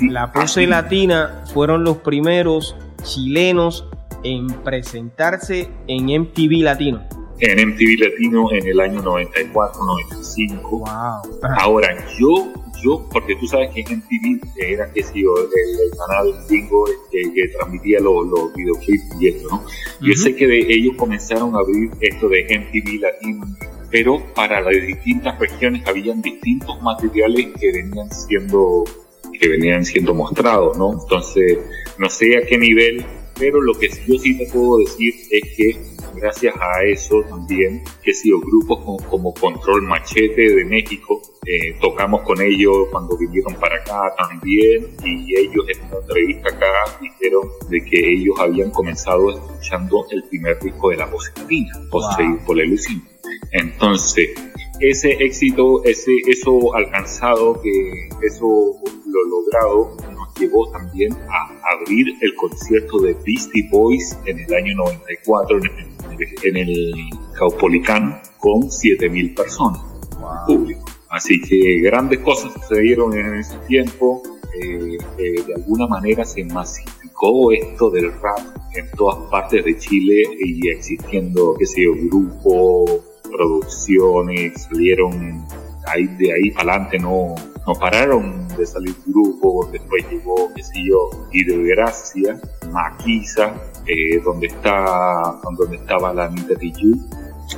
la 0.08 0.32
pose 0.32 0.66
latina 0.66 1.44
fueron 1.52 1.84
los 1.84 1.98
primeros 1.98 2.76
chilenos 3.02 3.88
en 4.22 4.46
presentarse 4.62 5.68
en 5.88 6.06
MTV 6.06 6.62
Latino. 6.62 7.02
En 7.40 7.68
MTV 7.68 7.98
Latino 7.98 8.52
en 8.52 8.66
el 8.66 8.80
año 8.80 9.02
94, 9.02 9.84
95. 9.84 10.78
Wow. 10.78 11.40
Ahora, 11.58 11.88
yo 12.18 12.52
yo, 12.84 13.08
porque 13.10 13.34
tú 13.36 13.46
sabes 13.46 13.70
que 13.74 13.80
en 13.80 13.98
MTV 13.98 14.40
era 14.56 14.92
que 14.92 15.02
si 15.02 15.20
el, 15.20 15.26
canal 15.96 16.46
gringo 16.48 16.84
que, 17.10 17.22
que 17.32 17.48
transmitía 17.48 18.00
los, 18.00 18.52
videoclips 18.54 19.20
y 19.20 19.28
esto, 19.28 19.48
¿no? 19.48 19.64
Yo 20.00 20.14
sé 20.14 20.36
que 20.36 20.46
de 20.46 20.58
ellos 20.68 20.94
comenzaron 20.96 21.54
a 21.54 21.60
abrir 21.60 21.90
esto 22.00 22.28
de 22.28 22.44
MTV 22.44 23.00
Latino, 23.00 23.46
pero 23.90 24.22
para 24.34 24.60
las 24.60 24.74
distintas 24.86 25.38
regiones 25.38 25.86
habían 25.86 26.20
distintos 26.20 26.80
materiales 26.82 27.48
que 27.58 27.72
venían 27.72 28.10
siendo 28.10 28.84
que 29.38 29.48
venían 29.48 29.84
siendo 29.84 30.14
mostrados, 30.14 30.76
¿no? 30.78 30.92
Entonces, 30.92 31.58
no 31.98 32.08
sé 32.08 32.36
a 32.36 32.46
qué 32.46 32.56
nivel, 32.56 33.04
pero 33.38 33.60
lo 33.60 33.74
que 33.74 33.88
yo 33.88 34.18
sí 34.18 34.38
te 34.38 34.46
puedo 34.46 34.78
decir 34.78 35.14
es 35.30 35.56
que 35.56 35.93
gracias 36.14 36.54
a 36.60 36.82
eso 36.84 37.22
también, 37.28 37.82
que 38.02 38.12
sido 38.12 38.40
grupos 38.40 39.02
como, 39.08 39.34
Control 39.34 39.82
Machete 39.82 40.54
de 40.54 40.64
México, 40.64 41.20
eh, 41.46 41.76
tocamos 41.80 42.22
con 42.22 42.40
ellos 42.40 42.88
cuando 42.90 43.16
vinieron 43.18 43.54
para 43.54 43.76
acá 43.76 44.14
también 44.16 44.96
y 45.04 45.36
ellos 45.36 45.64
en 45.68 45.84
una 45.86 45.96
entrevista 45.98 46.48
acá 46.48 46.72
dijeron 47.00 47.42
de 47.68 47.84
que 47.84 48.12
ellos 48.12 48.34
habían 48.40 48.70
comenzado 48.70 49.30
escuchando 49.30 50.06
el 50.10 50.22
primer 50.24 50.58
disco 50.60 50.90
de 50.90 50.96
la 50.96 51.06
voz 51.06 51.32
wow. 51.90 52.38
por 52.46 52.58
ilusión. 52.58 53.02
Entonces, 53.52 54.30
ese 54.80 55.12
éxito, 55.12 55.82
ese, 55.84 56.12
eso 56.26 56.74
alcanzado, 56.74 57.60
que 57.62 58.08
eso 58.26 58.74
lo 59.06 59.24
logrado, 59.28 59.96
nos 60.12 60.34
llevó 60.38 60.70
también 60.72 61.12
a 61.12 61.74
abrir 61.74 62.06
el 62.20 62.34
concierto 62.34 62.98
de 62.98 63.14
Beastie 63.24 63.68
Boys 63.70 64.18
en 64.26 64.40
el 64.40 64.54
año 64.54 64.74
94 64.76 65.58
en 65.58 65.64
el, 65.64 65.93
en 66.42 66.56
el 66.56 66.94
Caupolicán 67.38 68.20
con 68.38 68.62
7.000 68.62 69.34
personas 69.34 69.80
público. 70.46 70.84
Así 71.10 71.40
que 71.40 71.80
grandes 71.80 72.20
cosas 72.20 72.52
sucedieron 72.52 73.16
en 73.16 73.36
ese 73.36 73.56
tiempo. 73.68 74.22
Eh, 74.60 74.98
eh, 75.18 75.44
de 75.46 75.54
alguna 75.54 75.86
manera 75.86 76.24
se 76.24 76.44
masificó 76.44 77.52
esto 77.52 77.90
del 77.90 78.12
rap 78.20 78.38
en 78.74 78.88
todas 78.92 79.28
partes 79.30 79.64
de 79.64 79.76
Chile 79.78 80.22
y 80.44 80.68
existiendo, 80.68 81.54
qué 81.58 81.66
sé 81.66 81.84
yo, 81.84 81.92
grupos, 82.08 83.00
producciones, 83.22 84.62
salieron 84.62 85.44
ahí, 85.86 86.06
de 86.18 86.32
ahí 86.32 86.50
para 86.52 86.74
adelante, 86.74 86.98
no, 86.98 87.34
no 87.66 87.74
pararon 87.74 88.46
de 88.56 88.64
salir 88.64 88.94
grupos, 89.06 89.72
después 89.72 90.04
llegó, 90.10 90.52
qué 90.54 90.62
sé 90.62 90.82
yo, 90.84 91.10
Gracia, 91.32 92.40
Maquisa, 92.70 93.54
eh, 93.86 94.20
donde 94.24 94.46
está, 94.48 95.40
donde 95.58 95.76
estaba 95.76 96.12
la 96.12 96.26
Anita 96.26 96.54
Tijoux, 96.56 96.98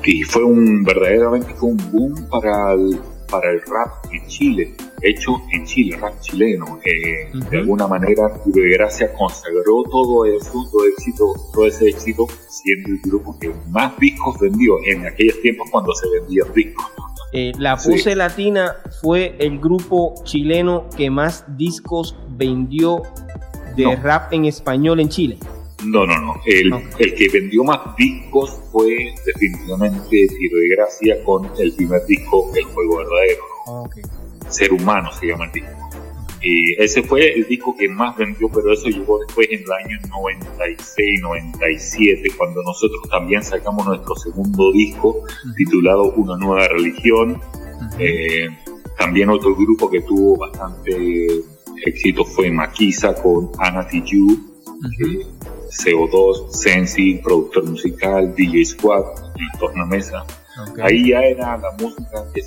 y 0.05 0.23
fue 0.23 0.45
un, 0.45 0.85
verdaderamente 0.85 1.55
fue 1.55 1.71
un 1.71 1.77
boom 1.93 2.29
para 2.29 2.73
el, 2.75 2.99
para 3.31 3.51
el 3.51 3.61
rap 3.63 4.05
en 4.13 4.27
Chile, 4.27 4.75
hecho 5.03 5.33
en 5.53 5.65
Chile, 5.65 5.97
rap 5.97 6.21
chileno. 6.21 6.79
Eh, 6.85 7.31
de 7.51 7.59
alguna 7.59 7.87
manera, 7.87 8.29
de 8.45 8.71
Gracia 8.71 9.13
consagró 9.13 9.83
todo 9.91 10.25
eso, 10.25 10.53
todo, 10.71 10.87
éxito, 10.87 11.33
todo 11.53 11.67
ese 11.67 11.89
éxito, 11.89 12.27
siendo 12.49 12.91
el 12.91 13.01
grupo 13.03 13.39
que 13.39 13.53
más 13.69 13.97
discos 13.99 14.39
vendió 14.41 14.77
en 14.85 15.07
aquellos 15.07 15.41
tiempos 15.41 15.69
cuando 15.71 15.93
se 15.95 16.09
vendían 16.21 16.53
discos. 16.55 16.85
Eh, 17.33 17.53
la 17.59 17.77
Puse 17.77 18.15
Latina 18.15 18.77
fue 19.03 19.35
el 19.39 19.59
grupo 19.59 20.15
chileno 20.25 20.89
que 20.97 21.11
más 21.11 21.45
discos 21.57 22.17
vendió 22.31 23.03
de 23.77 23.95
rap 23.97 24.33
en 24.33 24.47
español 24.47 25.01
en 25.01 25.09
Chile. 25.09 25.39
No, 25.85 26.07
no, 26.07 26.19
no. 26.21 26.41
El, 26.47 26.73
el, 26.99 27.15
que 27.15 27.29
vendió 27.29 27.63
más 27.63 27.95
discos 27.97 28.59
fue 28.73 29.15
definitivamente 29.25 30.27
Tiro 30.27 30.59
de 30.59 30.69
Gracia 30.75 31.23
con 31.25 31.51
el 31.59 31.73
primer 31.75 32.05
disco, 32.07 32.51
El 32.55 32.65
Juego 32.65 32.97
Verdadero. 32.99 33.91
Ser 34.49 34.73
Humano 34.73 35.11
se 35.13 35.27
llama 35.27 35.47
el 35.47 35.53
disco. 35.53 35.71
Y 36.43 36.81
ese 36.81 37.03
fue 37.03 37.33
el 37.33 37.47
disco 37.49 37.75
que 37.77 37.89
más 37.89 38.17
vendió, 38.17 38.49
pero 38.49 38.73
eso 38.73 38.89
llegó 38.89 39.19
después 39.19 39.49
en 39.51 39.63
el 39.63 39.73
año 39.73 39.99
96, 40.09 41.21
97, 41.23 42.31
cuando 42.37 42.63
nosotros 42.63 43.03
también 43.11 43.43
sacamos 43.43 43.87
nuestro 43.87 44.15
segundo 44.15 44.71
disco 44.73 45.25
titulado 45.57 46.13
Una 46.13 46.37
nueva 46.37 46.69
religión. 46.69 47.41
Eh, 47.99 48.49
también 48.99 49.29
otro 49.31 49.55
grupo 49.55 49.91
que 49.91 50.01
tuvo 50.03 50.37
bastante 50.37 51.27
éxito 51.85 52.25
fue 52.25 52.51
Maquisa 52.51 53.15
con 53.15 53.51
Anna 53.59 53.87
Tijoux, 53.89 54.39
CO2, 55.71 56.51
Sensi, 56.51 57.15
productor 57.23 57.65
musical, 57.65 58.35
DJ 58.35 58.65
Squad 58.65 59.05
y 59.37 59.59
Tornamesa. 59.59 60.25
Ahí 60.83 61.11
ya 61.11 61.21
era 61.21 61.57
la 61.59 61.71
música, 61.73 62.25
que 62.33 62.41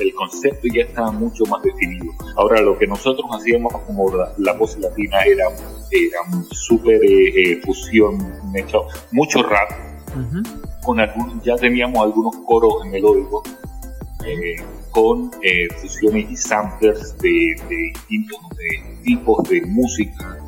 el 0.00 0.14
concepto 0.14 0.66
ya 0.74 0.82
estaba 0.82 1.12
mucho 1.12 1.44
más 1.44 1.62
definido. 1.62 2.12
Ahora 2.36 2.60
lo 2.60 2.76
que 2.76 2.86
nosotros 2.86 3.24
hacíamos 3.32 3.72
como 3.86 4.10
la, 4.38 4.52
voz 4.54 4.76
latina 4.78 5.20
era, 5.20 5.44
era 5.90 6.18
súper 6.50 7.00
eh, 7.04 7.52
eh, 7.52 7.60
fusión, 7.64 8.18
mucho 9.12 9.42
rap, 9.44 9.70
con 10.82 10.98
ya 11.44 11.56
teníamos 11.56 12.02
algunos 12.02 12.36
coros 12.44 12.84
melódicos, 12.86 13.42
eh, 14.26 14.56
con 14.90 15.30
fusiones 15.80 16.28
y 16.28 16.36
samplers 16.36 17.16
de, 17.18 17.54
distintos 17.68 18.38
tipos 19.04 19.48
de 19.48 19.62
música 19.66 20.38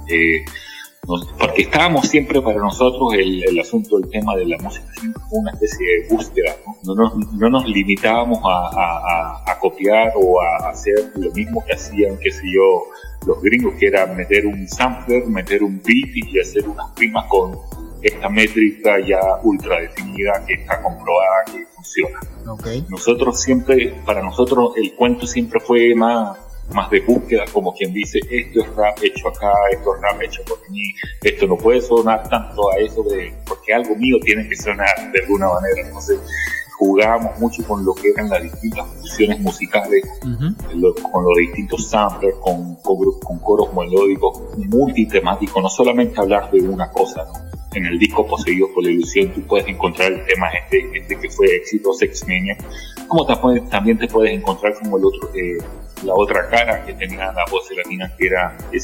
porque 1.06 1.62
estábamos 1.62 2.08
siempre 2.08 2.40
para 2.40 2.58
nosotros 2.58 3.14
el, 3.14 3.58
asunto 3.58 3.98
del 3.98 4.10
tema 4.10 4.34
de 4.36 4.46
la 4.46 4.58
música 4.58 4.86
siempre 4.98 5.22
fue 5.28 5.38
una 5.38 5.52
especie 5.52 5.86
de 5.86 6.08
búsqueda, 6.08 6.56
no, 6.84 6.94
no, 6.94 7.50
nos, 7.50 7.66
limitábamos 7.66 8.40
a, 8.44 9.56
copiar 9.60 10.12
o 10.16 10.40
a 10.42 10.68
hacer 10.68 11.12
lo 11.16 11.30
mismo 11.32 11.64
que 11.64 11.72
hacían, 11.72 12.18
qué 12.18 12.30
sé 12.30 12.42
yo, 12.52 12.84
los 13.26 13.40
gringos, 13.40 13.74
que 13.78 13.86
era 13.86 14.06
meter 14.06 14.44
un 14.46 14.68
sampler, 14.68 15.26
meter 15.26 15.62
un 15.62 15.80
beat 15.82 16.14
y 16.14 16.38
hacer 16.38 16.68
unas 16.68 16.90
primas 16.92 17.24
con 17.28 17.58
esta 18.02 18.28
métrica 18.28 18.98
ya 19.00 19.20
ultra 19.42 19.80
definida 19.80 20.44
que 20.46 20.54
está 20.54 20.82
comprobada 20.82 21.44
que 21.46 21.66
funciona. 21.74 22.20
Nosotros 22.90 23.40
siempre, 23.40 23.94
para 24.04 24.22
nosotros 24.22 24.74
el 24.76 24.94
cuento 24.94 25.26
siempre 25.26 25.60
fue 25.60 25.94
más 25.94 26.36
más 26.72 26.90
de 26.90 27.00
búsqueda, 27.00 27.44
como 27.52 27.74
quien 27.74 27.92
dice, 27.92 28.18
esto 28.30 28.60
es 28.60 28.76
rap 28.76 28.98
hecho 29.02 29.28
acá, 29.28 29.52
esto 29.72 29.94
es 29.94 30.02
rap 30.02 30.22
hecho 30.22 30.42
por 30.44 30.58
mí, 30.70 30.82
esto 31.22 31.46
no 31.46 31.56
puede 31.56 31.80
sonar 31.80 32.28
tanto 32.28 32.70
a 32.72 32.78
eso 32.78 33.02
de, 33.02 33.34
porque 33.46 33.74
algo 33.74 33.94
mío 33.96 34.16
tiene 34.22 34.48
que 34.48 34.56
sonar 34.56 35.12
de 35.12 35.20
alguna 35.20 35.48
manera. 35.48 35.86
Entonces, 35.86 36.18
jugábamos 36.78 37.38
mucho 37.38 37.64
con 37.66 37.84
lo 37.84 37.94
que 37.94 38.10
eran 38.10 38.28
las 38.28 38.42
distintas 38.42 38.86
fusiones 39.00 39.40
musicales, 39.40 40.04
con 40.20 41.24
los 41.24 41.36
distintos 41.38 41.88
samplers, 41.88 42.36
con, 42.38 42.76
con, 42.76 43.38
coros 43.38 43.72
melódicos, 43.74 44.40
multitemáticos, 44.56 45.62
no 45.62 45.68
solamente 45.68 46.20
hablar 46.20 46.50
de 46.50 46.60
una 46.62 46.90
cosa, 46.90 47.24
En 47.74 47.86
el 47.86 47.98
disco 47.98 48.26
Poseído 48.26 48.68
por 48.74 48.84
la 48.84 48.90
Ilusión 48.90 49.32
tú 49.32 49.42
puedes 49.42 49.66
encontrar 49.68 50.12
el 50.12 50.24
tema 50.26 50.48
este, 50.50 50.98
este 50.98 51.18
que 51.18 51.28
fue 51.30 51.46
éxito 51.56 51.92
Sex 51.92 52.26
Mania, 52.26 52.56
como 53.08 53.26
también 53.68 53.98
te 53.98 54.06
puedes 54.08 54.32
encontrar 54.32 54.74
como 54.80 54.96
el 54.96 55.04
otro, 55.04 55.30
eh, 55.34 55.58
la 56.04 56.14
otra 56.14 56.48
cara 56.48 56.84
que 56.84 56.92
tenía 56.94 57.32
la 57.32 57.44
voz 57.50 57.68
latina, 57.76 58.10
que 58.16 58.26
era 58.26 58.56
el, 58.72 58.80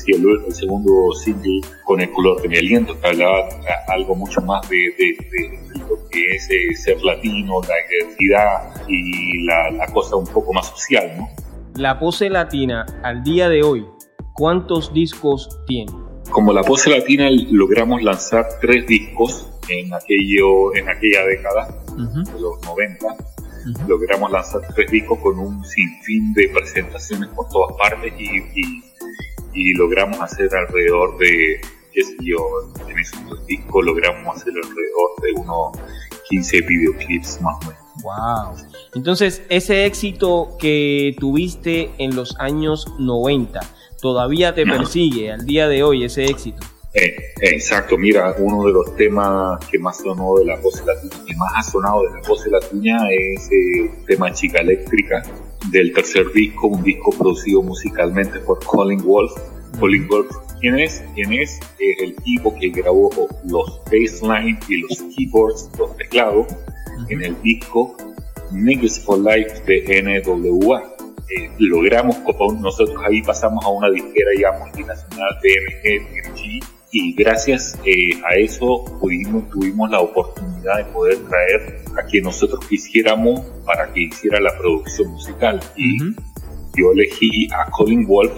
el 0.46 0.54
segundo 0.54 1.12
single 1.12 1.60
con 1.84 2.00
el 2.00 2.10
color 2.10 2.42
de 2.42 2.48
mi 2.48 2.56
aliento, 2.56 2.98
que 3.00 3.06
hablaba 3.06 3.48
algo 3.88 4.14
mucho 4.14 4.40
más 4.40 4.68
de, 4.68 4.92
lo 5.88 6.08
que 6.08 6.36
es 6.36 6.48
eh, 6.50 6.74
ser 6.74 7.02
latino, 7.02 7.60
la 7.62 7.74
identidad 7.88 8.86
y 8.88 9.44
la, 9.44 9.86
cosa 9.92 10.16
un 10.16 10.26
poco 10.26 10.52
más 10.52 10.68
social, 10.68 11.10
¿no? 11.16 11.28
La 11.74 11.98
pose 11.98 12.28
latina 12.28 12.84
al 13.02 13.22
día 13.22 13.48
de 13.48 13.62
hoy, 13.62 13.86
¿cuántos 14.34 14.92
discos 14.92 15.48
tiene? 15.66 15.92
Como 16.30 16.52
la 16.52 16.62
pose 16.62 16.90
latina 16.90 17.28
logramos 17.50 18.02
lanzar 18.02 18.46
tres 18.60 18.86
discos 18.86 19.48
en, 19.68 19.92
aquello, 19.94 20.74
en 20.74 20.88
aquella 20.88 21.24
década, 21.26 21.68
de 21.96 22.40
los 22.40 22.60
90, 22.64 23.06
logramos 23.86 24.30
lanzar 24.30 24.62
tres 24.74 24.90
discos 24.90 25.18
con 25.20 25.38
un 25.38 25.64
sinfín 25.64 26.32
de 26.34 26.48
presentaciones 26.48 27.28
por 27.30 27.48
todas 27.48 27.76
partes 27.76 28.12
y, 28.18 28.82
y, 29.54 29.74
logramos 29.74 30.20
hacer 30.20 30.48
alrededor 30.54 31.18
de, 31.18 31.60
qué 31.92 32.02
sé 32.02 32.16
yo, 32.20 32.38
en 32.88 32.98
esos 32.98 33.46
discos 33.46 33.84
logramos 33.84 34.36
hacer 34.36 34.52
alrededor 34.54 35.10
de 35.22 35.40
unos 35.40 35.78
15 36.28 36.60
videoclips 36.62 37.40
más 37.40 37.56
o 37.56 37.68
menos. 37.68 37.80
Wow. 38.02 38.66
Entonces, 38.94 39.42
ese 39.48 39.84
éxito 39.84 40.56
que 40.58 41.16
tuviste 41.18 41.90
en 41.98 42.16
los 42.16 42.38
años 42.38 42.86
90, 42.98 43.60
¿todavía 44.00 44.54
te 44.54 44.64
persigue 44.64 45.32
al 45.32 45.44
día 45.44 45.68
de 45.68 45.82
hoy 45.82 46.04
ese 46.04 46.24
éxito? 46.24 46.64
Eh, 46.92 47.34
exacto, 47.40 47.96
mira, 47.96 48.34
uno 48.38 48.66
de 48.66 48.72
los 48.72 48.96
temas 48.96 49.64
que 49.66 49.78
más 49.78 49.98
sonó 49.98 50.36
de 50.38 50.44
la 50.44 50.56
voz 50.56 50.84
latina, 50.84 51.24
que 51.24 51.36
más 51.36 51.52
ha 51.54 51.62
sonado 51.62 52.02
de 52.02 52.20
la 52.20 52.28
voz 52.28 52.44
latina 52.48 52.98
es 53.10 53.48
el 53.52 53.90
tema 54.06 54.32
Chica 54.32 54.60
Eléctrica 54.60 55.22
del 55.70 55.92
tercer 55.92 56.32
disco, 56.32 56.66
un 56.66 56.82
disco 56.82 57.10
producido 57.16 57.62
musicalmente 57.62 58.40
por 58.40 58.64
Colin 58.64 59.02
Wolf. 59.04 59.32
Colin 59.78 60.08
Wolf, 60.08 60.30
¿quién 60.60 60.80
es? 60.80 61.04
¿Quién 61.14 61.32
es? 61.32 61.60
Es 61.78 62.02
el 62.02 62.16
tipo 62.16 62.56
que 62.58 62.70
grabó 62.70 63.10
los 63.44 63.80
bassline 63.84 64.58
y 64.68 64.78
los 64.78 65.00
keyboards, 65.14 65.70
los 65.78 65.96
teclados, 65.96 66.48
en 67.08 67.22
el 67.22 67.40
disco 67.42 67.96
Niggas 68.50 68.98
for 68.98 69.18
Life 69.18 69.62
de 69.64 70.02
NWA. 70.02 70.82
Eh, 71.36 71.48
logramos, 71.58 72.16
nosotros 72.60 73.00
ahí 73.06 73.22
pasamos 73.22 73.64
a 73.64 73.68
una 73.68 73.88
disquera 73.90 74.30
ya 74.40 74.58
multinacional 74.58 75.38
DMG, 75.40 76.60
y 76.92 77.14
gracias 77.14 77.78
eh, 77.84 78.20
a 78.28 78.34
eso 78.34 78.84
pudimos, 79.00 79.48
tuvimos 79.50 79.90
la 79.90 80.00
oportunidad 80.00 80.78
de 80.78 80.84
poder 80.92 81.18
traer 81.28 81.82
a 81.96 82.02
quien 82.04 82.24
nosotros 82.24 82.66
quisiéramos 82.66 83.40
para 83.64 83.92
que 83.92 84.02
hiciera 84.02 84.40
la 84.40 84.56
producción 84.58 85.12
musical. 85.12 85.60
Y 85.76 85.98
yo 86.76 86.92
elegí 86.92 87.48
a 87.52 87.70
Colin 87.70 88.06
Wolf, 88.06 88.32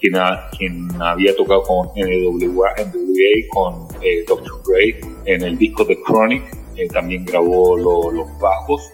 quien, 0.00 0.14
quien 0.56 1.02
había 1.02 1.34
tocado 1.34 1.62
con 1.62 1.88
NWA, 1.96 2.74
NWA 2.78 3.48
con 3.50 3.88
eh, 4.02 4.24
Dr. 4.26 4.62
Gray 4.66 5.00
en 5.24 5.42
el 5.42 5.58
disco 5.58 5.84
The 5.84 5.98
Chronic, 6.06 6.42
eh, 6.76 6.86
también 6.88 7.24
grabó 7.24 7.76
los 7.76 8.38
bajos, 8.38 8.92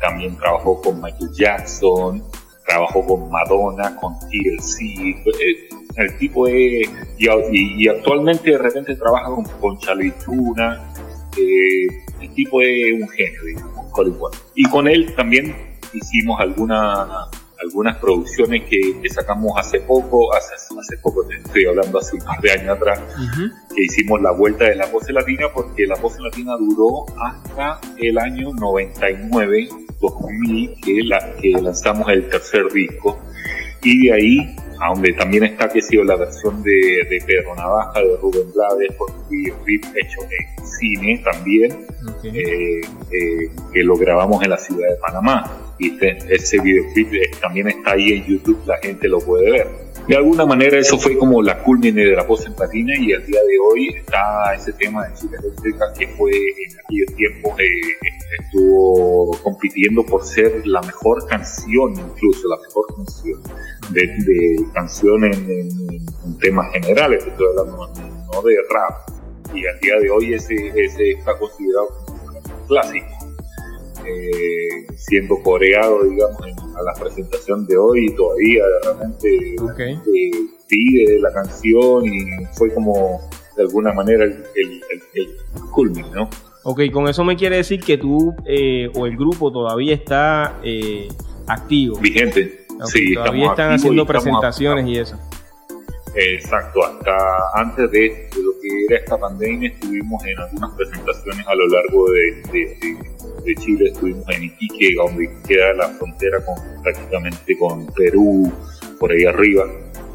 también 0.00 0.36
trabajó 0.36 0.80
con 0.80 1.02
Michael 1.02 1.30
Jackson, 1.34 2.22
trabajó 2.66 3.04
con 3.04 3.30
Madonna, 3.30 3.96
con 3.96 4.14
TLC, 4.20 5.24
el 5.96 6.18
tipo 6.18 6.46
es, 6.46 6.88
y, 7.18 7.88
actualmente 7.88 8.50
de 8.50 8.58
repente 8.58 8.96
trabaja 8.96 9.26
con, 9.26 9.44
con 9.44 9.78
Tuna, 10.24 10.92
eh, 11.36 11.86
el 12.20 12.34
tipo 12.34 12.60
es 12.60 12.94
un 12.94 13.08
genio, 13.08 13.44
digamos, 13.44 14.32
Y 14.54 14.64
con 14.68 14.88
él 14.88 15.14
también 15.14 15.54
hicimos 15.92 16.40
alguna, 16.40 17.28
algunas 17.62 17.96
producciones 17.98 18.62
que, 18.68 19.08
sacamos 19.10 19.52
hace 19.56 19.80
poco, 19.80 20.34
hace, 20.34 20.54
hace 20.54 20.98
poco, 21.02 21.24
estoy 21.30 21.66
hablando 21.66 21.98
hace 21.98 22.16
un 22.16 22.24
par 22.24 22.40
de 22.40 22.52
años 22.52 22.76
atrás, 22.76 23.00
que 23.74 23.84
hicimos 23.84 24.20
la 24.20 24.32
vuelta 24.32 24.64
de 24.64 24.76
la 24.76 24.86
voz 24.86 25.08
latina 25.10 25.46
porque 25.54 25.86
la 25.86 25.96
voz 25.96 26.18
latina 26.20 26.54
duró 26.58 27.06
hasta 27.22 27.80
el 27.98 28.18
año 28.18 28.52
99, 28.52 29.68
2000, 30.00 30.80
que, 30.80 31.02
la, 31.04 31.34
que 31.36 31.50
lanzamos 31.60 32.08
el 32.08 32.28
tercer 32.28 32.70
disco. 32.72 33.18
Y 33.82 34.06
de 34.06 34.12
ahí 34.12 34.56
donde 34.88 35.12
también 35.12 35.44
está 35.44 35.68
que 35.68 35.80
sido 35.80 36.04
la 36.04 36.16
versión 36.16 36.62
de, 36.62 36.70
de, 37.08 37.22
Pedro 37.26 37.54
Navaja, 37.54 38.00
de 38.00 38.16
Rubén 38.16 38.50
Blades, 38.52 38.92
por 38.96 39.10
videoclip 39.28 39.84
hecho 39.96 40.20
en 40.22 40.66
cine 40.66 41.22
también, 41.24 41.86
eh, 42.24 42.80
eh, 43.10 43.50
que 43.72 43.82
lo 43.84 43.96
grabamos 43.96 44.42
en 44.42 44.50
la 44.50 44.58
ciudad 44.58 44.88
de 44.88 44.96
Panamá. 44.96 45.74
Y 45.78 45.92
este, 45.92 46.34
ese 46.34 46.60
videoclip 46.60 47.12
eh, 47.14 47.30
también 47.40 47.68
está 47.68 47.92
ahí 47.92 48.12
en 48.12 48.24
YouTube, 48.24 48.60
la 48.66 48.78
gente 48.78 49.08
lo 49.08 49.18
puede 49.20 49.50
ver. 49.50 49.68
De 50.08 50.16
alguna 50.16 50.44
manera 50.44 50.78
eso 50.78 50.98
fue 50.98 51.16
como 51.16 51.42
la 51.42 51.62
culmine 51.62 52.04
de 52.04 52.16
la 52.16 52.24
voz 52.24 52.44
en 52.46 52.54
patina 52.54 52.92
y 52.98 53.12
al 53.12 53.24
día 53.24 53.40
de 53.40 53.58
hoy 53.58 53.88
está 53.96 54.54
ese 54.54 54.72
tema 54.72 55.06
de 55.06 55.14
Chica 55.14 55.38
Eléctrica 55.38 55.92
que 55.96 56.08
fue 56.08 56.32
en 56.32 56.72
aquellos 56.84 57.16
tiempos 57.16 57.54
estuvo 58.40 59.30
compitiendo 59.42 60.04
por 60.04 60.24
ser 60.24 60.66
la 60.66 60.80
mejor 60.82 61.26
canción 61.26 61.92
incluso, 61.92 62.48
la 62.48 62.56
mejor 62.56 62.86
canción 62.96 63.42
de, 63.90 64.66
canciones 64.72 65.38
en, 65.38 66.38
temas 66.38 66.72
generales, 66.72 67.24
estoy 67.26 67.46
hablando 67.50 67.92
no 68.32 68.42
de 68.42 68.56
rap. 68.70 69.54
Y 69.54 69.66
al 69.66 69.78
día 69.80 69.98
de 70.00 70.10
hoy 70.10 70.34
ese, 70.34 70.54
ese 70.74 71.10
está 71.10 71.36
considerado 71.38 71.88
como 72.06 72.38
un 72.38 72.66
clásico. 72.66 73.06
Eh, 74.04 74.86
siendo 74.96 75.40
coreado, 75.42 76.02
digamos, 76.02 76.40
a 76.82 76.92
la 76.92 77.00
presentación 77.00 77.66
de 77.66 77.76
hoy 77.76 78.06
y 78.06 78.14
todavía 78.14 78.62
realmente 78.82 79.56
okay. 79.60 79.98
pide 80.68 81.20
la 81.20 81.32
canción 81.32 82.04
y 82.04 82.44
fue 82.54 82.72
como 82.74 83.20
de 83.56 83.62
alguna 83.62 83.92
manera 83.92 84.24
el, 84.24 84.44
el, 84.54 84.82
el, 85.14 86.12
¿no? 86.12 86.28
Ok, 86.64 86.82
con 86.92 87.08
eso 87.08 87.24
me 87.24 87.36
quiere 87.36 87.56
decir 87.56 87.80
que 87.80 87.98
tú 87.98 88.34
eh, 88.46 88.90
o 88.94 89.06
el 89.06 89.16
grupo 89.16 89.50
todavía 89.50 89.94
está 89.94 90.60
eh, 90.62 91.08
activo. 91.46 91.98
Vigente 91.98 92.62
todavía 93.14 93.50
están 93.50 93.72
haciendo 93.72 94.06
presentaciones 94.06 94.86
y 94.86 94.98
eso. 94.98 95.18
Exacto, 96.14 96.84
hasta 96.84 97.16
antes 97.54 97.90
de, 97.90 98.28
lo 98.36 98.52
que 98.60 98.68
era 98.88 98.98
esta 98.98 99.18
pandemia 99.18 99.70
estuvimos 99.70 100.22
en 100.26 100.38
algunas 100.38 100.70
presentaciones 100.76 101.46
a 101.46 101.54
lo 101.54 101.66
largo 101.68 102.10
de, 102.10 103.54
Chile, 103.56 103.88
estuvimos 103.88 104.24
en 104.28 104.44
Iquique, 104.44 104.94
donde 104.94 105.30
queda 105.46 105.72
la 105.74 105.88
frontera 105.88 106.38
con, 106.44 106.82
prácticamente 106.82 107.58
con 107.58 107.86
Perú, 107.86 108.52
por 109.00 109.10
ahí 109.10 109.24
arriba, 109.24 109.64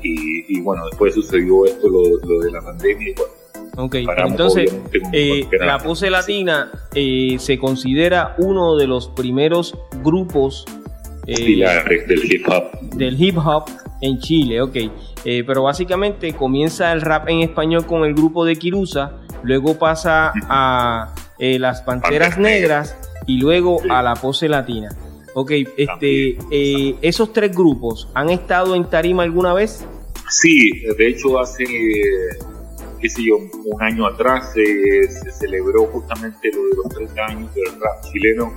y, 0.01 0.61
bueno, 0.61 0.85
después 0.89 1.13
sucedió 1.13 1.65
esto, 1.65 1.89
lo, 1.89 2.39
de 2.39 2.51
la 2.51 2.61
pandemia, 2.61 3.09
y 3.09 3.13
bueno, 3.13 3.33
Ok, 3.79 3.95
entonces 3.95 4.75
eh, 5.11 5.47
la 5.59 5.77
pose 5.77 6.09
latina 6.09 6.71
eh, 6.95 7.35
se 7.37 7.59
considera 7.59 8.33
uno 8.39 8.75
de 8.75 8.87
los 8.87 9.09
primeros 9.09 9.77
grupos 10.03 10.65
eh, 11.27 12.05
del 12.07 12.31
hip 12.31 12.47
hop. 12.47 12.79
Del 12.95 13.21
hip 13.21 13.37
hop 13.37 13.65
en 14.01 14.19
Chile, 14.19 14.61
ok. 14.61 14.75
Eh, 15.25 15.43
pero 15.45 15.63
básicamente 15.63 16.31
comienza 16.33 16.93
el 16.93 17.01
rap 17.01 17.27
en 17.27 17.41
español 17.41 17.85
con 17.85 18.05
el 18.05 18.13
grupo 18.13 18.45
de 18.45 18.55
Kirusa, 18.55 19.17
luego 19.43 19.77
pasa 19.77 20.31
a 20.47 21.13
eh, 21.37 21.59
las 21.59 21.81
Panteras 21.81 22.37
Negras 22.37 22.95
y 23.25 23.41
luego 23.41 23.81
a 23.89 24.01
la 24.01 24.15
pose 24.15 24.47
latina. 24.47 24.89
Ok, 25.33 25.51
este, 25.75 26.37
eh, 26.49 26.95
esos 27.01 27.33
tres 27.33 27.53
grupos, 27.53 28.09
¿han 28.13 28.29
estado 28.29 28.73
en 28.75 28.85
tarima 28.89 29.23
alguna 29.23 29.53
vez? 29.53 29.85
Sí, 30.29 30.71
de 30.97 31.07
hecho 31.07 31.39
hace, 31.39 31.65
qué 32.99 33.09
sé 33.09 33.23
yo, 33.23 33.37
un 33.65 33.81
año 33.81 34.07
atrás 34.07 34.53
se 34.53 35.31
celebró 35.31 35.85
justamente 35.87 36.49
lo 36.53 36.63
de 36.63 36.75
los 36.83 36.95
30 36.95 37.25
años 37.25 37.53
del 37.53 37.65
rap 37.79 38.01
chileno 38.11 38.51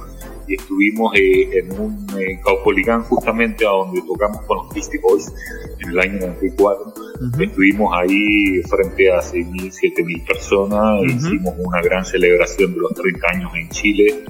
y 0.50 0.54
estuvimos 0.54 1.14
eh, 1.14 1.48
en 1.58 1.80
un 1.80 2.06
eh, 2.18 2.40
Caupolicán 2.44 3.04
justamente 3.04 3.64
a 3.64 3.70
donde 3.70 4.02
tocamos 4.02 4.42
con 4.46 4.58
los 4.58 4.74
Beastie 4.74 4.98
Boys 5.00 5.32
en 5.78 5.90
el 5.90 5.98
año 6.00 6.26
94. 6.26 6.92
Estuvimos 7.38 7.94
ahí 7.96 8.60
frente 8.68 9.12
a 9.12 9.20
6.000, 9.20 9.94
7.000 9.94 10.26
personas, 10.26 11.04
hicimos 11.04 11.54
una 11.58 11.80
gran 11.82 12.04
celebración 12.04 12.74
de 12.74 12.80
los 12.80 12.92
30 12.94 13.26
años 13.32 13.52
en 13.54 13.68
Chile. 13.68 14.24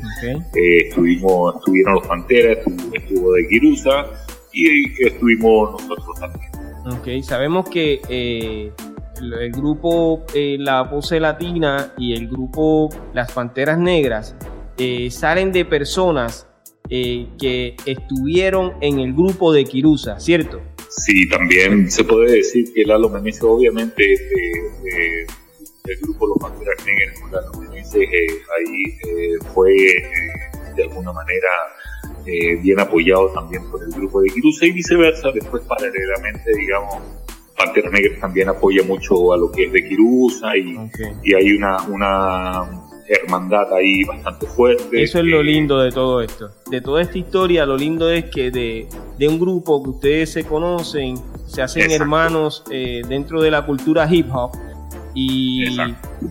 Eh, 0.55 0.89
estuvimos, 0.89 1.57
estuvieron 1.57 1.95
los 1.95 2.07
Panteras, 2.07 2.59
estuvo, 2.93 3.33
de 3.33 3.49
Kirusa 3.49 4.07
y 4.53 5.03
estuvimos 5.07 5.73
nosotros 5.89 6.21
también. 6.21 6.51
Ok, 6.87 7.25
sabemos 7.25 7.69
que 7.71 8.03
eh, 8.11 8.73
el, 9.21 9.53
grupo 9.53 10.25
La 10.35 10.91
Pose 10.91 11.19
Latina 11.19 11.95
y 11.97 12.13
el 12.13 12.29
grupo 12.29 12.91
Las 13.15 13.33
Panteras 13.33 13.79
Negras 13.79 14.37
eh, 14.83 15.11
salen 15.11 15.53
de 15.53 15.67
personas 15.67 16.49
eh, 16.89 17.27
que 17.39 17.77
estuvieron 17.85 18.73
en 18.81 18.99
el 18.99 19.13
grupo 19.13 19.53
de 19.53 19.67
Kirusa, 19.67 20.19
¿cierto? 20.19 20.63
Sí, 20.89 21.29
también 21.29 21.91
se 21.91 22.03
puede 22.03 22.37
decir 22.37 22.73
que 22.75 22.87
Lalo 22.87 23.11
Meneses 23.11 23.43
obviamente 23.43 24.03
de, 24.03 25.27
del 25.85 25.99
grupo 26.01 26.29
Los 26.29 26.39
Panteras 26.39 26.83
Negras, 26.87 27.15
Lalo 27.31 27.61
Meneses 27.61 27.95
eh, 27.95 28.27
ahí 28.59 29.39
fue 29.53 29.71
de 30.75 30.83
alguna 30.85 31.13
manera 31.13 31.49
bien 32.63 32.81
apoyado 32.81 33.29
también 33.35 33.71
por 33.71 33.83
el 33.83 33.91
grupo 33.91 34.23
de 34.23 34.31
Kirusa 34.31 34.65
y 34.65 34.71
viceversa, 34.71 35.31
después 35.31 35.63
paralelamente, 35.65 36.53
digamos, 36.57 37.03
Panteras 37.55 37.93
Negras 37.93 38.19
también 38.19 38.49
apoya 38.49 38.83
mucho 38.85 39.35
a 39.35 39.37
lo 39.37 39.53
que 39.53 39.65
es 39.65 39.73
de 39.73 39.87
Kirusa 39.87 40.57
y, 40.57 40.75
y 41.23 41.35
hay 41.35 41.53
una, 41.53 41.83
una 41.83 42.80
hermandad 43.11 43.73
ahí 43.75 44.05
bastante 44.05 44.47
fuerte. 44.47 45.03
Eso 45.03 45.19
es 45.19 45.25
lo 45.25 45.43
lindo 45.43 45.79
de 45.81 45.91
todo 45.91 46.23
esto. 46.23 46.51
De 46.71 46.81
toda 46.81 47.03
esta 47.03 47.19
historia, 47.19 47.67
lo 47.67 47.77
lindo 47.77 48.09
es 48.09 48.27
que 48.27 48.51
de, 48.51 48.89
de 49.19 49.29
un 49.29 49.39
grupo 49.41 49.83
que 49.83 49.91
ustedes 49.91 50.33
se 50.33 50.45
conocen, 50.45 51.17
se 51.47 51.61
hacen 51.63 51.91
hermanos 51.91 52.63
eh, 52.71 53.03
dentro 53.09 53.43
de 53.43 53.51
la 53.51 53.67
cultura 53.67 54.09
hip 54.11 54.29
hop 54.33 54.53
y 55.13 55.65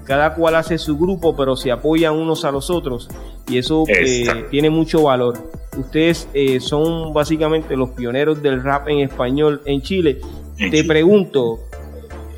cada 0.05 0.33
cual 0.35 0.55
hace 0.55 0.77
su 0.77 0.97
grupo, 0.97 1.35
pero 1.35 1.57
se 1.57 1.69
apoyan 1.69 2.15
unos 2.15 2.45
a 2.45 2.51
los 2.51 2.69
otros 2.69 3.09
y 3.49 3.57
eso 3.57 3.83
eh, 3.87 4.45
tiene 4.49 4.69
mucho 4.69 5.03
valor. 5.03 5.37
Ustedes 5.77 6.29
eh, 6.33 6.61
son 6.61 7.13
básicamente 7.13 7.75
los 7.75 7.89
pioneros 7.91 8.41
del 8.41 8.63
rap 8.63 8.87
en 8.87 8.99
español 8.99 9.61
en 9.65 9.81
Chile. 9.81 10.21
Te 10.57 10.83
pregunto, 10.85 11.59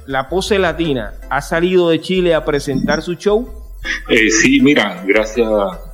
¿la 0.07 0.29
pose 0.29 0.57
latina 0.57 1.13
ha 1.29 1.41
salido 1.41 1.89
de 1.89 2.01
Chile 2.01 2.33
a 2.33 2.43
presentar 2.43 3.01
su 3.03 3.15
show? 3.15 3.60
Eh, 4.09 4.29
sí, 4.29 4.59
mira, 4.61 5.03
gracias, 5.07 5.47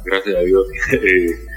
gracias 0.04 0.36
a 0.36 0.40
Dios. 0.42 0.68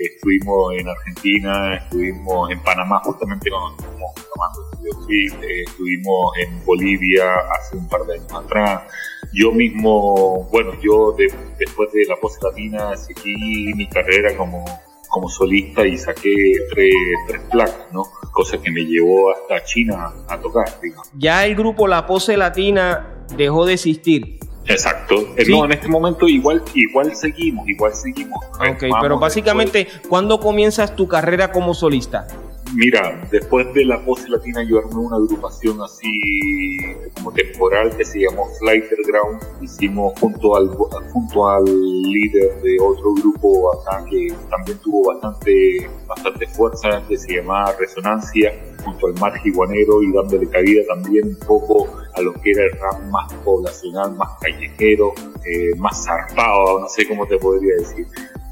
Eh, 0.00 0.06
estuvimos 0.14 0.74
en 0.74 0.88
Argentina, 0.88 1.76
estuvimos 1.76 2.50
en 2.52 2.62
Panamá 2.62 3.00
justamente 3.02 3.50
cuando 3.50 3.82
estuvimos 3.82 4.14
tomando 4.14 4.68
eh, 5.10 5.62
estuvimos 5.66 6.36
en 6.38 6.64
Bolivia 6.64 7.24
hace 7.58 7.76
un 7.76 7.88
par 7.88 8.04
de 8.06 8.14
años 8.14 8.32
atrás. 8.32 8.82
Yo 9.32 9.52
mismo, 9.52 10.48
bueno, 10.52 10.72
yo 10.80 11.14
después 11.58 11.92
de 11.92 12.04
la 12.06 12.16
post 12.16 12.42
latina 12.42 12.96
seguí 12.96 13.72
mi 13.74 13.88
carrera 13.88 14.36
como, 14.36 14.64
como 15.08 15.28
solista 15.28 15.86
y 15.86 15.98
saqué 15.98 16.34
tres, 16.70 16.94
tres 17.26 17.42
placas, 17.50 17.86
¿no? 17.92 18.04
Cosa 18.32 18.58
que 18.58 18.70
me 18.70 18.84
llevó 18.84 19.32
hasta 19.32 19.64
China 19.64 20.12
a 20.28 20.38
tocar, 20.38 20.66
digamos. 20.80 21.10
Ya 21.18 21.44
el 21.44 21.54
grupo 21.54 21.86
La 21.86 22.06
Pose 22.06 22.36
Latina 22.36 23.24
dejó 23.36 23.66
de 23.66 23.74
existir. 23.74 24.37
Exacto. 24.68 25.34
No, 25.48 25.64
en 25.64 25.72
este 25.72 25.88
momento 25.88 26.28
igual, 26.28 26.62
igual 26.74 27.14
seguimos, 27.14 27.68
igual 27.68 27.94
seguimos. 27.94 28.38
Ok, 28.60 28.84
pero 29.00 29.18
básicamente, 29.18 29.88
¿cuándo 30.08 30.38
comienzas 30.40 30.94
tu 30.94 31.08
carrera 31.08 31.50
como 31.50 31.74
solista? 31.74 32.26
Mira, 32.74 33.26
después 33.30 33.72
de 33.72 33.84
la 33.84 34.04
pose 34.04 34.28
latina 34.28 34.62
yo 34.62 34.78
armé 34.78 34.96
una 34.96 35.16
agrupación 35.16 35.80
así 35.80 36.78
como 37.14 37.32
temporal 37.32 37.96
que 37.96 38.04
se 38.04 38.20
llamó 38.20 38.46
Flighter 38.58 38.98
Ground. 39.06 39.42
Hicimos 39.62 40.12
junto 40.20 40.54
al, 40.54 40.68
junto 41.12 41.48
al 41.48 41.64
líder 41.64 42.60
de 42.60 42.76
otro 42.80 43.14
grupo 43.14 43.72
acá 43.74 44.04
que 44.04 44.34
también 44.50 44.78
tuvo 44.78 45.08
bastante, 45.08 45.88
bastante 46.06 46.46
fuerza, 46.48 47.02
que 47.08 47.16
se 47.16 47.36
llamaba 47.36 47.74
Resonancia, 47.78 48.52
junto 48.84 49.06
al 49.06 49.14
Mar 49.14 49.38
Jiguanero 49.38 50.02
y 50.02 50.12
dándole 50.12 50.48
cabida 50.48 50.82
también 50.88 51.28
un 51.28 51.46
poco 51.46 51.88
a 52.14 52.20
lo 52.20 52.34
que 52.34 52.50
era 52.50 52.64
el 52.64 52.72
rap 52.72 53.00
más 53.10 53.32
poblacional, 53.44 54.14
más 54.14 54.38
callejero, 54.40 55.14
eh, 55.46 55.74
más 55.78 56.04
zarpado, 56.04 56.80
no 56.80 56.88
sé 56.88 57.08
cómo 57.08 57.26
te 57.26 57.38
podría 57.38 57.76
decir, 57.76 58.06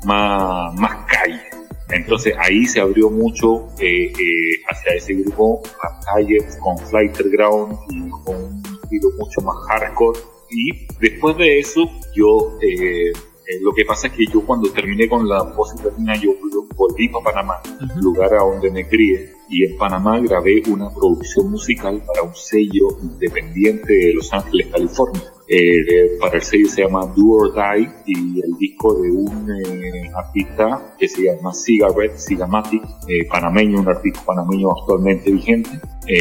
más, 0.04 0.74
más 0.74 1.06
calle 1.06 1.55
entonces 1.90 2.34
ahí 2.38 2.66
se 2.66 2.80
abrió 2.80 3.10
mucho 3.10 3.68
eh, 3.78 4.12
eh, 4.12 4.62
hacia 4.68 4.94
ese 4.94 5.14
grupo, 5.14 5.62
Rap 5.82 6.60
con 6.60 6.78
Flighter 6.78 7.28
Ground 7.30 7.78
y 7.90 8.10
con 8.24 8.36
un 8.36 8.62
estilo 8.82 9.10
mucho 9.18 9.40
más 9.42 9.56
hardcore. 9.68 10.18
Y 10.50 10.86
después 11.00 11.36
de 11.36 11.60
eso, 11.60 11.88
yo, 12.14 12.58
eh, 12.60 13.12
lo 13.60 13.72
que 13.72 13.84
pasa 13.84 14.08
es 14.08 14.14
que 14.14 14.26
yo 14.26 14.44
cuando 14.44 14.70
terminé 14.72 15.08
con 15.08 15.28
la 15.28 15.42
voz 15.42 15.74
latina, 15.84 16.14
yo 16.16 16.34
volví 16.74 17.08
a 17.08 17.22
Panamá, 17.22 17.60
lugar 17.96 18.34
a 18.34 18.38
donde 18.38 18.70
me 18.70 18.88
crié, 18.88 19.32
y 19.48 19.64
en 19.64 19.76
Panamá 19.76 20.18
grabé 20.20 20.62
una 20.68 20.90
producción 20.90 21.50
musical 21.50 22.02
para 22.06 22.22
un 22.22 22.34
sello 22.34 22.88
independiente 23.02 23.92
de 23.92 24.14
Los 24.14 24.32
Ángeles, 24.32 24.68
California. 24.68 25.22
Eh, 25.48 26.18
para 26.18 26.36
el 26.36 26.42
sello 26.42 26.68
se 26.68 26.82
llama 26.82 27.06
Do 27.16 27.28
or 27.28 27.54
Die 27.54 27.88
y 28.06 28.40
el 28.40 28.58
disco 28.58 29.00
de 29.00 29.12
un 29.12 29.48
eh, 29.48 30.10
artista 30.16 30.96
que 30.98 31.06
se 31.06 31.22
llama 31.22 31.54
Cigarette, 31.54 32.18
Cigamatic, 32.18 32.82
eh, 33.06 33.24
panameño, 33.30 33.80
un 33.80 33.88
artista 33.88 34.22
panameño 34.26 34.72
actualmente 34.72 35.30
vigente. 35.30 35.70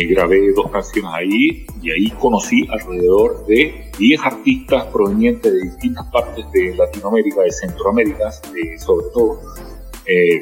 grabé 0.09 0.51
dos 0.53 0.69
canciones 0.71 1.11
ahí 1.13 1.65
y 1.81 1.91
ahí 1.91 2.11
conocí 2.19 2.67
alrededor 2.69 3.45
de 3.47 3.91
10 3.97 4.21
artistas 4.21 4.85
provenientes 4.85 5.51
de 5.53 5.61
distintas 5.61 6.05
partes 6.11 6.45
de 6.51 6.75
Latinoamérica, 6.75 7.41
de 7.41 7.51
Centroamérica, 7.51 8.31
sobre 8.31 9.05
todo 9.13 9.39
eh, 10.05 10.39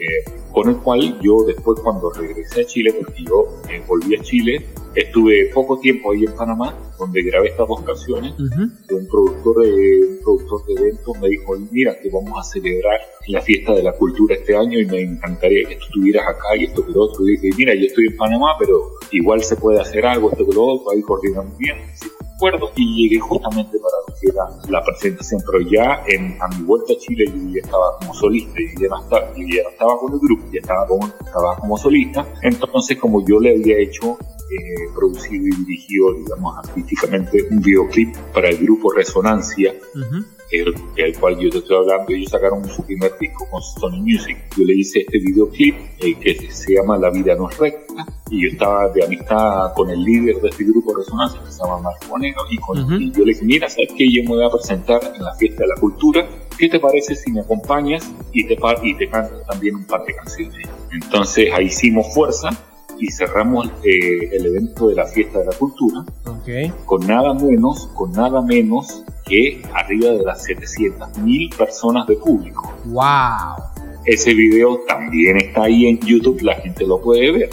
con 0.53 0.69
el 0.69 0.77
cual 0.77 1.19
yo 1.21 1.43
después 1.45 1.79
cuando 1.81 2.11
regresé 2.11 2.61
a 2.61 2.65
Chile, 2.65 2.93
porque 2.93 3.23
yo 3.23 3.45
eh, 3.69 3.81
volví 3.87 4.15
a 4.15 4.21
Chile, 4.21 4.65
estuve 4.93 5.49
poco 5.53 5.79
tiempo 5.79 6.11
ahí 6.11 6.25
en 6.25 6.33
Panamá, 6.33 6.77
donde 6.99 7.23
grabé 7.23 7.49
estas 7.49 7.67
dos 7.67 7.81
canciones, 7.81 8.33
un 8.37 9.07
productor 9.09 9.65
de 9.65 10.07
un 10.07 10.19
productor 10.23 10.65
de 10.67 10.73
eventos 10.73 11.19
me 11.19 11.29
dijo, 11.29 11.57
mira 11.71 11.99
que 11.99 12.09
vamos 12.09 12.39
a 12.39 12.43
celebrar 12.43 12.99
la 13.27 13.41
fiesta 13.41 13.73
de 13.73 13.81
la 13.81 13.93
cultura 13.93 14.35
este 14.35 14.55
año 14.55 14.79
y 14.79 14.85
me 14.85 15.01
encantaría 15.01 15.67
que 15.67 15.75
tú 15.75 15.85
estuvieras 15.85 16.27
acá 16.27 16.55
y 16.55 16.65
esto 16.65 16.85
que 16.85 16.91
lo 16.91 17.01
otro. 17.01 17.27
Y 17.27 17.31
dije, 17.37 17.49
mira, 17.57 17.73
yo 17.73 17.87
estoy 17.87 18.07
en 18.07 18.17
Panamá, 18.17 18.55
pero 18.59 18.91
igual 19.11 19.43
se 19.43 19.55
puede 19.55 19.81
hacer 19.81 20.05
algo, 20.05 20.29
esto 20.31 20.47
que 20.47 20.53
lo 20.53 20.65
otro, 20.65 20.91
ahí 20.91 21.01
coordinamos 21.01 21.57
bien 21.57 21.77
y 22.75 23.03
llegué 23.03 23.19
justamente 23.19 23.77
para 23.79 23.95
era 24.29 24.45
la 24.69 24.83
presentación, 24.83 25.41
pero 25.45 25.61
ya 25.61 26.03
en, 26.07 26.37
a 26.41 26.47
mi 26.49 26.63
vuelta 26.63 26.93
a 26.93 26.97
Chile 26.97 27.25
yo 27.27 27.53
ya 27.53 27.61
estaba 27.63 27.97
como 27.99 28.13
solista 28.13 28.59
y 28.59 28.81
ya 28.81 28.87
no 28.89 29.01
estaba, 29.01 29.33
ya 29.35 29.69
estaba 29.69 29.99
con 29.99 30.13
el 30.13 30.19
grupo, 30.19 30.43
ya 30.51 30.59
estaba 30.59 30.87
como, 30.87 31.07
estaba 31.07 31.55
como 31.57 31.77
solista, 31.77 32.25
entonces 32.41 32.97
como 32.97 33.25
yo 33.25 33.39
le 33.39 33.51
había 33.51 33.77
hecho 33.77 34.17
eh, 34.51 34.89
producido 34.93 35.47
y 35.47 35.65
dirigido, 35.65 36.13
digamos, 36.13 36.57
artísticamente 36.57 37.43
un 37.49 37.59
videoclip 37.59 38.15
para 38.33 38.49
el 38.49 38.57
grupo 38.57 38.91
Resonancia, 38.91 39.73
el, 40.51 40.75
el, 40.95 41.19
cual 41.19 41.39
yo 41.39 41.49
te 41.49 41.57
estoy 41.59 41.77
hablando. 41.77 42.13
Ellos 42.13 42.29
sacaron 42.29 42.63
su 42.69 42.83
primer 42.85 43.17
disco 43.17 43.47
con 43.49 43.61
Sony 43.63 44.01
Music. 44.01 44.37
Yo 44.55 44.63
le 44.65 44.73
hice 44.73 44.99
este 44.99 45.17
videoclip 45.17 45.75
eh, 45.99 46.15
que 46.19 46.51
se 46.51 46.75
llama 46.75 46.97
La 46.97 47.09
vida 47.09 47.33
no 47.35 47.49
es 47.49 47.57
recta 47.57 48.05
y 48.33 48.41
yo 48.41 48.49
estaba 48.49 48.89
de 48.89 49.05
amistad 49.05 49.73
con 49.75 49.91
el 49.91 50.03
líder 50.03 50.41
de 50.41 50.49
este 50.49 50.63
grupo 50.63 50.91
de 50.91 51.03
resonancia 51.03 51.39
que 51.45 51.51
se 51.51 51.59
llama 51.59 51.77
Marco 51.81 52.07
Bonero 52.09 52.41
y, 52.49 52.57
con, 52.57 52.77
y 52.99 53.11
yo 53.11 53.23
le 53.23 53.33
dije, 53.33 53.45
mira, 53.45 53.69
¿sabes 53.69 53.89
qué? 53.95 54.11
Yo 54.11 54.23
me 54.23 54.29
voy 54.29 54.45
a 54.45 54.49
presentar 54.49 55.01
en 55.15 55.23
la 55.23 55.35
fiesta 55.35 55.61
de 55.61 55.67
la 55.67 55.75
cultura, 55.75 56.27
¿qué 56.57 56.67
te 56.67 56.79
parece 56.79 57.13
si 57.15 57.31
me 57.31 57.41
acompañas 57.41 58.11
y 58.31 58.47
te, 58.47 58.57
y 58.83 58.95
te 58.95 59.07
canto 59.07 59.39
también 59.47 59.75
un 59.75 59.85
par 59.85 60.03
de 60.05 60.15
canciones? 60.15 60.67
Entonces 60.91 61.53
ahí 61.53 61.65
hicimos 61.65 62.11
fuerza 62.11 62.49
y 62.97 63.11
cerramos 63.11 63.67
eh, 63.83 64.29
el 64.31 64.47
evento 64.47 64.87
de 64.87 64.95
la 64.95 65.05
fiesta 65.05 65.39
de 65.39 65.45
la 65.45 65.53
cultura 65.53 66.03
con 66.85 67.05
nada 67.05 67.35
menos, 67.35 67.87
con 67.93 68.11
nada 68.13 68.41
menos 68.41 69.03
que 69.25 69.61
arriba 69.73 70.09
de 70.09 70.23
las 70.23 70.43
700 70.43 71.19
mil 71.19 71.49
personas 71.55 72.07
de 72.07 72.15
público. 72.15 72.73
¡Wow! 72.85 73.63
Ese 74.05 74.33
video 74.33 74.81
también 74.87 75.37
está 75.37 75.63
ahí 75.63 75.85
en 75.85 75.99
YouTube, 75.99 76.41
la 76.41 76.55
gente 76.55 76.85
lo 76.85 76.99
puede 76.99 77.31
ver. 77.31 77.49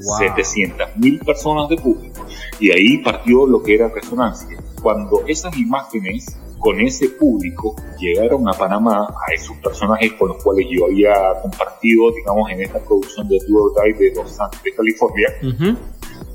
700 0.00 0.96
mil 0.96 1.18
personas 1.20 1.68
de 1.68 1.76
público. 1.76 2.26
Y 2.60 2.70
ahí 2.70 2.98
partió 2.98 3.46
lo 3.46 3.62
que 3.62 3.74
era 3.74 3.88
resonancia. 3.88 4.56
Cuando 4.82 5.24
esas 5.26 5.56
imágenes 5.56 6.36
con 6.58 6.80
ese 6.80 7.10
público 7.10 7.76
llegaron 7.98 8.48
a 8.48 8.52
Panamá, 8.52 9.06
a 9.06 9.34
esos 9.34 9.56
personajes 9.58 10.14
con 10.14 10.28
los 10.28 10.42
cuales 10.42 10.66
yo 10.70 10.86
había 10.86 11.12
compartido, 11.42 12.10
digamos, 12.12 12.50
en 12.50 12.62
esta 12.62 12.78
producción 12.80 13.28
de 13.28 13.38
Tour 13.40 13.72
Guide 13.74 14.10
de 14.10 14.14
Los 14.14 14.40
Ángeles, 14.40 14.74
California, 14.74 15.28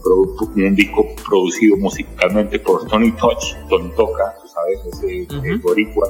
un 0.05 0.75
disco 0.75 1.05
producido 1.27 1.77
musicalmente 1.77 2.59
por 2.59 2.87
Tony 2.87 3.11
Touch, 3.13 3.55
Tony 3.69 3.89
Toca, 3.95 4.35
tú 4.41 4.47
sabes, 4.47 4.79
ese 4.85 5.27
boricua 5.63 6.07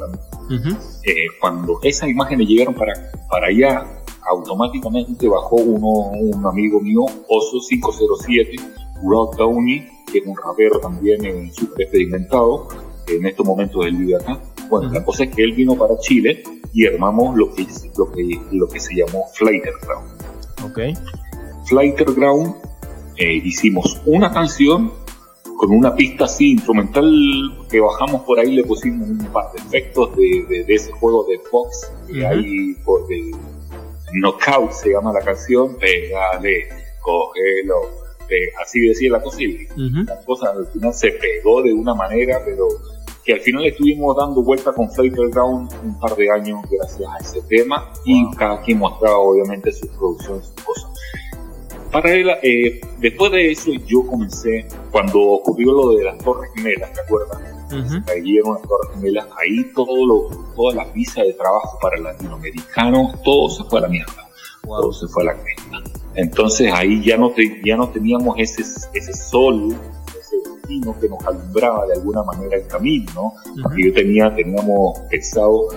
eh, 1.03 1.13
cuando 1.39 1.79
esas 1.83 2.09
imágenes 2.09 2.47
llegaron 2.47 2.73
para, 2.73 2.93
para 3.29 3.47
allá, 3.47 3.85
automáticamente 4.29 5.27
bajó 5.27 5.55
uno, 5.55 6.11
un 6.11 6.45
amigo 6.45 6.79
mío, 6.79 7.05
Oso 7.27 7.57
507, 7.67 8.55
Rod 9.03 9.35
Downey, 9.37 9.87
que 10.11 10.19
es 10.19 10.25
un 10.25 10.35
rapero 10.35 10.79
también 10.79 11.23
en 11.25 11.51
super 11.53 11.83
experimentado, 11.83 12.67
en 13.07 13.25
estos 13.25 13.45
momentos 13.45 13.85
él 13.85 13.95
vive 13.95 14.15
acá. 14.15 14.39
Bueno, 14.69 14.91
la 14.91 15.03
cosa 15.03 15.23
es 15.23 15.35
que 15.35 15.43
él 15.43 15.53
vino 15.53 15.75
para 15.75 15.97
Chile 15.99 16.43
y 16.73 16.85
armamos 16.85 17.35
lo 17.35 17.53
que, 17.53 17.65
lo 17.97 18.11
que, 18.11 18.39
lo 18.51 18.67
que 18.67 18.79
se 18.79 18.95
llamó 18.95 19.25
Flighter 19.33 19.73
Ground. 19.81 20.09
Ok. 20.63 20.97
Flighter 21.65 22.13
Ground, 22.13 22.53
eh, 23.17 23.41
hicimos 23.43 23.99
una 24.05 24.31
canción 24.31 24.91
con 25.57 25.71
una 25.71 25.93
pista 25.93 26.25
así 26.25 26.51
instrumental 26.51 27.05
que 27.69 27.81
bajamos 27.81 28.21
por 28.21 28.39
ahí, 28.39 28.55
le 28.55 28.63
pusimos 28.63 29.09
un 29.09 29.17
par 29.33 29.51
de 29.51 29.59
efectos 29.59 30.15
de, 30.15 30.63
de, 30.65 30.73
ese 30.73 30.91
juego 30.93 31.25
de 31.27 31.37
Fox, 31.51 31.91
y 32.07 32.21
ahí 32.21 32.75
por 32.85 33.05
de 33.07 33.31
Knockout 34.13 34.71
se 34.71 34.91
llama 34.91 35.13
la 35.13 35.21
canción, 35.21 35.75
pégale, 35.75 36.69
cógelo, 37.01 37.81
así 38.61 38.79
decía 38.87 39.11
la 39.11 39.21
cosa, 39.21 39.41
y 39.41 39.67
la 40.05 40.19
cosa 40.25 40.51
al 40.51 40.67
final 40.67 40.93
se 40.93 41.11
pegó 41.11 41.61
de 41.61 41.73
una 41.73 41.93
manera, 41.93 42.41
pero 42.45 42.67
que 43.23 43.33
al 43.33 43.41
final 43.41 43.65
estuvimos 43.65 44.15
dando 44.15 44.41
vuelta 44.41 44.71
con 44.71 44.89
Flighter 44.91 45.29
Ground 45.29 45.71
un 45.83 45.99
par 45.99 46.15
de 46.15 46.31
años 46.31 46.59
gracias 46.69 47.09
a 47.09 47.17
ese 47.17 47.41
tema, 47.47 47.91
y 48.05 48.29
cada 48.35 48.61
quien 48.61 48.79
mostraba 48.79 49.17
obviamente 49.17 49.71
sus 49.71 49.89
producciones, 49.89 50.45
sus 50.45 50.65
cosas. 50.65 50.91
Para 51.91 52.13
él, 52.13 52.29
eh, 52.43 52.79
después 52.99 53.31
de 53.31 53.51
eso 53.51 53.71
yo 53.87 54.05
comencé, 54.05 54.67
cuando 54.91 55.19
ocurrió 55.19 55.71
lo 55.71 55.95
de 55.95 56.03
las 56.03 56.17
Torres 56.19 56.51
Gemelas, 56.55 56.93
¿te 56.93 57.01
acuerdas? 57.01 57.58
Ahí 57.71 58.37
eran 58.37 58.53
las 58.53 58.61
Torres 58.63 58.89
Gemelas, 58.95 59.27
ahí 59.37 59.71
todo 59.73 60.05
lo, 60.05 60.29
toda 60.55 60.75
la 60.75 60.85
visa 60.85 61.21
de 61.21 61.33
trabajo 61.33 61.77
para 61.81 61.97
latinoamericanos, 61.97 63.21
todo 63.23 63.49
se 63.49 63.63
fue 63.65 63.79
a 63.79 63.81
la 63.83 63.87
mierda, 63.89 64.29
todo 64.63 64.91
se 64.91 65.07
fue 65.07 65.23
a 65.23 65.25
la 65.27 65.33
cresta. 65.35 65.77
Entonces 66.15 66.71
ahí 66.73 67.03
ya 67.03 67.17
no, 67.17 67.33
ya 67.63 67.77
no 67.77 67.89
teníamos 67.89 68.35
ese, 68.39 68.63
ese 68.93 69.13
sol, 69.13 69.75
ese 70.19 70.37
destino 70.49 70.99
que 70.99 71.09
nos 71.09 71.25
alumbraba 71.25 71.85
de 71.85 71.93
alguna 71.93 72.23
manera 72.23 72.57
el 72.57 72.67
camino, 72.67 73.11
¿no? 73.13 73.33
Porque 73.63 73.87
yo 73.87 73.93
tenía, 73.93 74.33
teníamos 74.35 74.99
pensado 75.09 75.67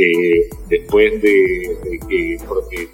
eh, 0.00 0.48
después 0.68 1.20
de, 1.20 1.98
que, 2.08 2.38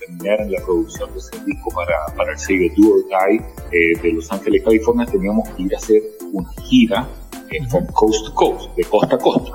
terminaran 0.00 0.50
la 0.50 0.58
producción 0.64 1.12
de 1.12 1.18
ese 1.18 1.44
disco 1.44 1.70
para, 1.74 1.94
para 2.16 2.32
el 2.32 2.38
sello 2.38 2.72
Duo 2.76 2.96
Die 3.02 3.42
eh, 3.72 3.98
de 4.02 4.12
Los 4.12 4.32
Ángeles, 4.32 4.62
California, 4.62 5.04
teníamos 5.04 5.46
que 5.50 5.64
ir 5.64 5.74
a 5.74 5.78
hacer 5.78 6.02
una 6.32 6.50
gira 6.62 7.06
en 7.50 7.68
from 7.68 7.86
coast 7.88 8.24
to 8.26 8.34
coast, 8.34 8.74
de 8.76 8.84
costa 8.84 9.16
a 9.16 9.18
costa, 9.18 9.54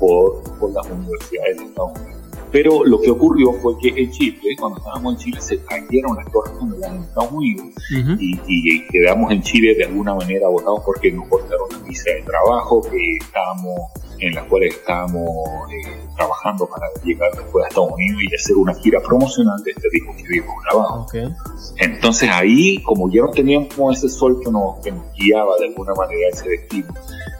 por, 0.00 0.42
por 0.58 0.72
las 0.72 0.84
universidades 0.90 1.58
de 1.58 1.64
Estados 1.64 2.00
Unidos. 2.00 2.22
Pero 2.50 2.84
lo 2.84 3.00
que 3.00 3.10
ocurrió 3.10 3.52
fue 3.54 3.78
que 3.78 3.88
en 4.02 4.10
Chile, 4.10 4.38
cuando 4.58 4.78
estábamos 4.78 5.14
en 5.14 5.18
Chile, 5.20 5.40
se 5.40 5.58
cayeron 5.64 6.16
las 6.16 6.30
torres 6.30 6.52
en 6.60 7.02
Estados 7.02 7.32
Unidos 7.32 7.66
y, 8.18 8.86
quedamos 8.88 9.32
en 9.32 9.42
Chile 9.42 9.74
de 9.76 9.84
alguna 9.84 10.14
manera 10.14 10.48
votados 10.48 10.82
porque 10.84 11.10
nos 11.12 11.26
cortaron 11.28 11.68
la 11.70 11.78
visa 11.78 12.10
de 12.10 12.22
trabajo 12.22 12.82
que 12.82 13.16
estábamos 13.16 13.92
en 14.22 14.34
las 14.34 14.44
cuales 14.44 14.74
estábamos 14.74 15.24
eh, 15.70 15.98
trabajando 16.16 16.66
para 16.68 16.86
llegar 17.04 17.30
después 17.32 17.64
a 17.64 17.68
Estados 17.68 17.92
Unidos 17.92 18.22
y 18.22 18.34
hacer 18.34 18.56
una 18.56 18.74
gira 18.74 19.00
promocional 19.00 19.62
de 19.64 19.72
este 19.72 19.88
disco 19.90 20.14
que 20.16 20.24
habíamos 20.24 20.62
grabado. 20.64 21.06
Entonces 21.78 22.30
ahí, 22.32 22.80
como 22.82 23.10
ya 23.10 23.22
no 23.22 23.30
teníamos 23.30 23.98
ese 23.98 24.08
sol 24.08 24.40
que 24.42 24.50
nos, 24.50 24.78
que 24.80 24.92
nos 24.92 25.12
guiaba 25.14 25.56
de 25.58 25.66
alguna 25.66 25.92
manera 25.94 26.28
ese 26.32 26.48
destino, 26.48 26.94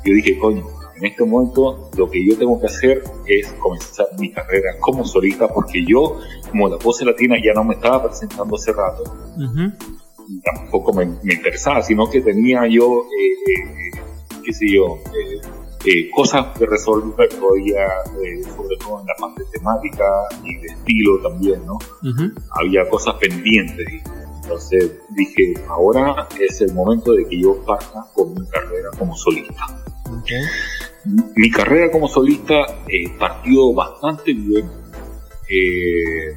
yo 0.04 0.14
dije, 0.14 0.36
coño, 0.38 0.64
en 0.96 1.04
este 1.04 1.24
momento 1.24 1.90
lo 1.96 2.10
que 2.10 2.26
yo 2.26 2.36
tengo 2.36 2.60
que 2.60 2.66
hacer 2.66 3.02
es 3.26 3.52
comenzar 3.54 4.06
mi 4.18 4.32
carrera 4.32 4.74
como 4.80 5.04
solista 5.04 5.48
porque 5.48 5.84
yo, 5.86 6.18
como 6.50 6.68
la 6.68 6.78
pose 6.78 7.04
latina, 7.04 7.36
ya 7.42 7.52
no 7.54 7.64
me 7.64 7.74
estaba 7.74 8.04
presentando 8.04 8.56
hace 8.56 8.72
rato. 8.72 9.04
Tampoco 10.44 10.92
me, 10.92 11.04
interesaba, 11.04 11.82
sino 11.82 12.08
que 12.10 12.20
tenía 12.20 12.66
yo, 12.66 13.02
eh, 13.02 13.32
eh, 13.52 14.00
qué 14.44 14.52
sé 14.52 14.66
yo, 14.72 14.98
eh, 15.12 15.40
cosas 16.14 16.46
que 16.56 16.66
resolver 16.66 17.28
todavía, 17.28 17.88
sobre 18.56 18.76
todo 18.76 19.00
en 19.00 19.06
la 19.06 19.14
parte 19.18 19.42
temática 19.52 20.04
y 20.44 20.56
de 20.56 20.66
estilo 20.68 21.18
también, 21.22 21.64
¿no? 21.66 21.78
Había 22.60 22.88
cosas 22.88 23.14
pendientes. 23.16 24.02
Entonces 24.42 24.92
dije, 25.10 25.54
ahora 25.68 26.28
es 26.38 26.60
el 26.60 26.74
momento 26.74 27.12
de 27.12 27.26
que 27.26 27.40
yo 27.40 27.64
parta 27.64 28.04
con 28.14 28.34
mi 28.34 28.46
carrera 28.48 28.90
como 28.98 29.16
solista. 29.16 29.66
Mi 31.36 31.50
carrera 31.50 31.90
como 31.90 32.08
solista 32.08 32.54
eh, 32.88 33.08
partió 33.18 33.72
bastante 33.72 34.32
bien. 34.32 34.68
Eh, 35.48 36.36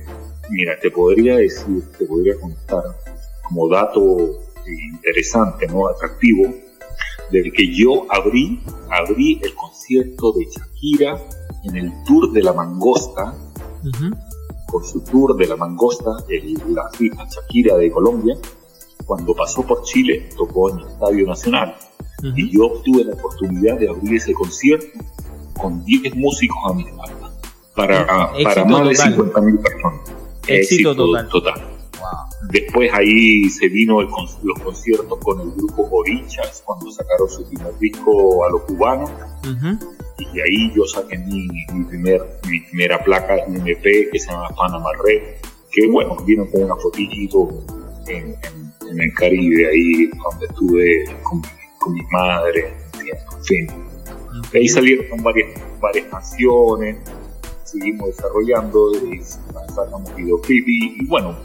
mira, 0.49 0.77
te 0.79 0.91
podría 0.91 1.37
decir, 1.37 1.83
te 1.97 2.05
podría 2.05 2.35
contar 2.39 2.83
como 3.43 3.69
dato 3.69 4.17
interesante, 4.67 5.67
¿no? 5.67 5.87
Atractivo, 5.87 6.53
del 7.31 7.51
que 7.51 7.73
yo 7.73 8.05
abrí, 8.09 8.61
abrí 8.89 9.39
el 9.43 9.53
concierto 9.55 10.31
de 10.33 10.45
Shakira 10.45 11.19
en 11.63 11.75
el 11.75 11.91
Tour 12.05 12.31
de 12.31 12.43
la 12.43 12.53
Mangosta, 12.53 13.33
con 14.67 14.83
su 14.83 15.01
Tour 15.01 15.35
de 15.35 15.47
la 15.47 15.55
Mangosta, 15.55 16.11
el, 16.29 16.53
la 16.73 16.89
fiesta 16.91 17.27
Shakira 17.29 17.77
de 17.77 17.91
Colombia, 17.91 18.35
cuando 19.05 19.35
pasó 19.35 19.65
por 19.65 19.83
Chile, 19.83 20.29
tocó 20.37 20.69
en 20.71 20.79
el 20.79 20.87
Estadio 20.87 21.27
Nacional. 21.27 21.75
Y 22.35 22.49
yo 22.57 22.81
tuve 22.83 23.03
la 23.03 23.13
oportunidad 23.13 23.77
de 23.77 23.89
abrir 23.89 24.15
ese 24.15 24.33
concierto 24.33 24.87
con 25.61 25.83
10 25.85 26.15
músicos 26.15 26.57
a 26.69 26.73
mi 26.73 26.83
espalda. 26.83 27.31
Para, 27.75 28.07
para 28.43 28.65
más 28.65 28.87
de 28.87 28.95
50 28.95 29.41
mil 29.41 29.59
personas. 29.59 29.99
Éxito, 30.47 30.95
total. 30.95 31.74
Después 32.75 32.91
ahí 32.93 33.49
se 33.49 33.69
vino 33.69 34.01
el, 34.01 34.07
los 34.43 34.59
conciertos 34.59 35.17
con 35.19 35.39
el 35.39 35.51
grupo 35.51 35.87
Orichas 35.91 36.61
cuando 36.65 36.91
sacaron 36.91 37.29
su 37.29 37.47
primer 37.47 37.77
disco 37.79 38.45
a 38.45 38.49
los 38.49 38.63
cubanos. 38.63 39.09
Y 40.19 40.39
ahí 40.41 40.73
yo 40.75 40.85
saqué 40.85 41.17
mi, 41.19 41.47
mi, 41.73 41.85
primer, 41.85 42.21
mi 42.49 42.59
primera 42.59 43.01
placa, 43.01 43.37
un 43.47 43.65
EP 43.65 44.11
que 44.11 44.19
se 44.19 44.29
llama 44.29 44.49
Panama 44.57 44.89
Red, 45.05 45.21
que 45.71 45.87
bueno, 45.87 46.17
vino 46.25 46.45
con 46.51 46.63
una 46.63 46.75
fotito 46.75 47.63
en, 48.07 48.35
en, 48.89 48.99
el 48.99 49.13
Caribe, 49.13 49.69
ahí 49.69 50.07
donde 50.07 50.45
estuve 50.47 51.05
con 51.23 51.41
con 51.85 51.93
mi 51.93 52.01
madre, 52.11 52.73
en 52.95 53.43
fin. 53.43 53.67
Ahí 54.53 54.67
salieron 54.67 55.21
varias, 55.23 55.49
varias 55.79 56.07
canciones, 56.07 56.97
seguimos 57.63 58.07
desarrollando, 58.07 58.91
y 59.05 59.21
sacamos 59.21 60.13
videoclip 60.15 60.67
y, 60.67 60.95
y, 60.99 61.05
bueno, 61.05 61.37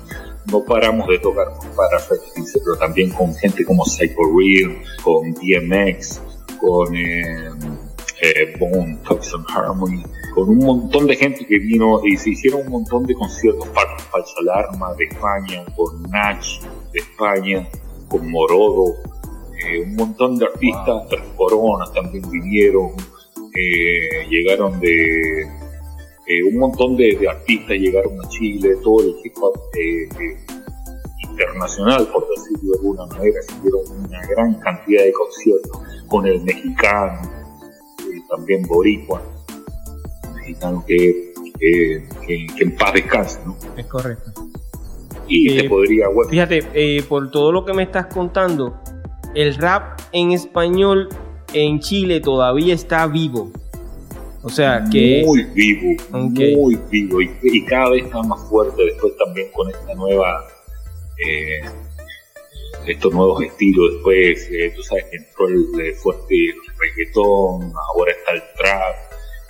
no 0.46 0.64
paramos 0.64 1.06
de 1.08 1.18
tocar 1.18 1.48
para 1.76 1.98
Fetiche, 1.98 2.58
pero 2.64 2.76
también 2.78 3.10
con 3.10 3.34
gente 3.34 3.64
como 3.64 3.84
Psycho 3.84 4.20
Real, 4.36 4.82
con 5.02 5.32
DMX, 5.34 6.22
con 6.60 6.94
eh, 6.96 7.50
eh, 8.22 8.56
Bone, 8.58 8.98
Toxin 9.08 9.44
Harmony, 9.48 10.02
con 10.34 10.48
un 10.48 10.58
montón 10.58 11.06
de 11.06 11.16
gente 11.16 11.46
que 11.46 11.58
vino 11.58 12.00
y 12.04 12.16
se 12.16 12.30
hicieron 12.30 12.62
un 12.62 12.70
montón 12.70 13.04
de 13.04 13.14
conciertos 13.14 13.68
para 13.68 13.98
Falsa 13.98 14.34
Alarma 14.40 14.94
de 14.94 15.04
España, 15.04 15.64
con 15.76 16.02
Nach 16.10 16.44
de 16.92 16.98
España, 16.98 17.68
con 18.08 18.30
Morodo, 18.30 18.94
eh, 19.64 19.80
un 19.80 19.94
montón 19.96 20.38
de 20.38 20.46
artistas, 20.46 21.08
Tres 21.08 21.22
Coronas 21.36 21.92
también 21.92 22.28
vinieron, 22.30 22.92
eh, 23.54 24.26
llegaron 24.28 24.80
de 24.80 25.48
eh, 26.30 26.44
un 26.44 26.58
montón 26.58 26.96
de, 26.96 27.18
artistas 27.28 27.76
llegaron 27.76 28.12
a 28.24 28.28
Chile, 28.28 28.76
todo 28.84 29.02
el 29.02 29.14
hip 29.24 29.34
hop 29.40 29.58
internacional, 31.28 32.06
por 32.12 32.28
decirlo 32.28 32.72
de 32.72 32.78
alguna 32.78 33.06
manera, 33.06 33.42
se 33.42 33.60
dieron 33.62 33.80
una 34.04 34.26
gran 34.28 34.54
cantidad 34.60 35.04
de 35.04 35.12
conciertos 35.12 35.82
con 36.06 36.26
el 36.26 36.40
mexicano, 36.42 37.20
también 38.28 38.62
boricua, 38.62 39.20
mexicano 40.36 40.84
que, 40.86 41.32
que, 41.58 42.46
en 42.60 42.76
paz 42.76 42.94
descanse, 42.94 43.40
¿no? 43.44 43.56
Es 43.76 43.86
correcto. 43.86 44.32
Y 45.26 45.56
te 45.56 45.66
eh, 45.66 45.68
podría... 45.68 46.06
fíjate, 46.28 46.62
eh, 46.74 47.02
por 47.08 47.30
todo 47.30 47.52
lo 47.52 47.64
que 47.64 47.72
me 47.72 47.82
estás 47.82 48.06
contando, 48.06 48.80
el 49.34 49.54
rap 49.56 50.00
en 50.12 50.32
español 50.32 51.08
en 51.52 51.80
Chile 51.80 52.20
todavía 52.20 52.74
está 52.74 53.06
vivo. 53.06 53.50
O 54.42 54.48
sea 54.48 54.82
que... 54.90 55.22
Muy 55.26 55.42
vivo, 55.44 56.02
muy 56.10 56.78
vivo. 56.90 57.20
Y, 57.20 57.64
cada 57.66 57.90
vez 57.90 58.04
está 58.04 58.22
más 58.22 58.40
fuerte 58.48 58.82
después 58.84 59.16
también 59.16 59.50
con 59.52 59.68
esta 59.70 59.94
nueva... 59.94 60.46
Eh, 61.26 61.60
estos 62.86 63.12
nuevos 63.12 63.42
estilos, 63.42 63.92
después 63.94 64.48
eh, 64.50 64.72
tú 64.74 64.82
sabes 64.82 65.04
que 65.10 65.16
entró 65.18 65.48
el, 65.48 65.94
fuerte 65.96 66.34
reggaetón, 66.78 67.72
ahora 67.94 68.12
está 68.12 68.32
el 68.32 68.42
trap 68.56 68.96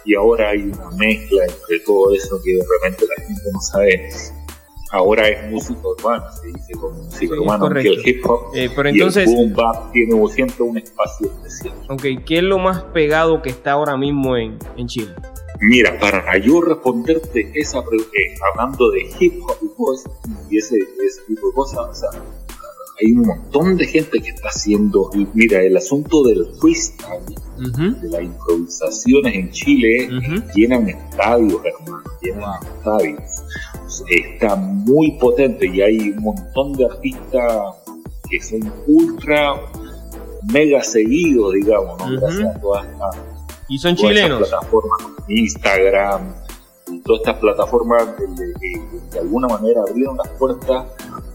y 0.04 0.14
ahora 0.14 0.50
hay 0.50 0.62
una 0.62 0.90
mezcla 0.96 1.44
entre 1.44 1.80
todo 1.80 2.14
eso 2.14 2.40
que 2.42 2.54
de 2.54 2.64
repente 2.80 3.06
la 3.06 3.24
gente 3.24 3.42
no 3.52 3.60
sabe 3.60 4.10
ahora 4.90 5.28
es 5.28 5.50
música 5.50 5.80
urbana, 5.82 6.30
se 6.32 6.48
dice 6.48 6.72
como 6.74 7.02
música 7.02 7.34
urbana, 7.34 7.82
que 7.82 7.88
el 7.88 8.08
hip 8.08 8.24
hop 8.28 8.40
eh, 8.54 8.68
pero 8.74 8.88
entonces, 8.88 9.28
y 9.28 9.30
el 9.30 9.36
boom 9.36 9.54
bap 9.54 9.92
tiene 9.92 10.28
siempre 10.28 10.62
un 10.62 10.78
espacio 10.78 11.28
especial. 11.28 11.74
Ok, 11.88 12.02
¿qué 12.26 12.38
es 12.38 12.42
lo 12.42 12.58
más 12.58 12.82
pegado 12.84 13.42
que 13.42 13.50
está 13.50 13.72
ahora 13.72 13.96
mismo 13.96 14.36
en, 14.36 14.58
en 14.76 14.86
Chile? 14.86 15.12
Mira, 15.60 15.98
para 15.98 16.38
yo 16.38 16.60
responderte 16.62 17.50
esa 17.54 17.84
pregunta, 17.84 18.10
eh, 18.16 18.34
hablando 18.50 18.90
de 18.90 19.10
hip 19.18 19.42
hop 19.42 20.00
y, 20.48 20.58
ese, 20.58 20.76
ese 20.76 21.22
tipo 21.28 21.48
de 21.48 21.54
cosas, 21.54 21.78
o 21.78 21.94
sea, 21.94 22.22
hay 23.00 23.12
un 23.12 23.26
montón 23.26 23.76
de 23.76 23.86
gente 23.86 24.20
que 24.20 24.30
está 24.30 24.48
haciendo, 24.48 25.10
mira, 25.34 25.62
el 25.62 25.76
asunto 25.76 26.22
del 26.22 26.46
freestyle, 26.60 27.24
de 28.00 28.08
las 28.08 28.22
improvisaciones 28.22 29.34
en 29.34 29.50
Chile, 29.50 30.08
llenan 30.54 30.88
estadios, 30.88 31.60
hermano, 31.64 32.02
llenan 32.22 32.62
estadios 32.76 33.42
está 34.08 34.56
muy 34.56 35.12
potente 35.12 35.66
y 35.66 35.80
hay 35.80 36.10
un 36.10 36.22
montón 36.22 36.72
de 36.74 36.86
artistas 36.86 37.74
que 38.28 38.40
son 38.40 38.72
ultra 38.86 39.54
mega 40.52 40.82
seguidos, 40.82 41.54
digamos, 41.54 41.98
¿no? 41.98 42.20
Gracias 42.20 42.56
a 42.56 42.60
todas 42.60 42.86
estas 42.86 43.16
y 43.68 43.78
son 43.78 43.94
chilenos. 43.94 44.48
Plataformas, 44.48 44.98
Instagram, 45.28 46.34
y 46.88 46.98
todas 47.00 47.20
estas 47.20 47.36
plataformas 47.36 48.02
que 48.16 48.80
de 49.12 49.18
alguna 49.20 49.48
manera 49.48 49.82
abrieron 49.88 50.16
las 50.16 50.28
puertas 50.30 50.86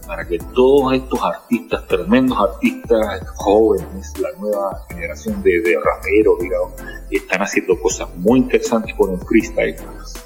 para 0.06 0.26
que 0.26 0.38
todos 0.54 0.94
estos 0.94 1.20
artistas, 1.22 1.86
tremendos 1.86 2.38
artistas 2.38 3.22
jóvenes, 3.36 4.12
la 4.20 4.30
nueva 4.38 4.86
generación 4.88 5.42
de, 5.42 5.60
de 5.60 5.76
raperos, 5.82 6.38
digamos, 6.40 6.72
están 7.10 7.42
haciendo 7.42 7.78
cosas 7.80 8.08
muy 8.16 8.40
interesantes 8.40 8.94
con 8.94 9.12
el 9.12 9.18
freestyle 9.20 9.76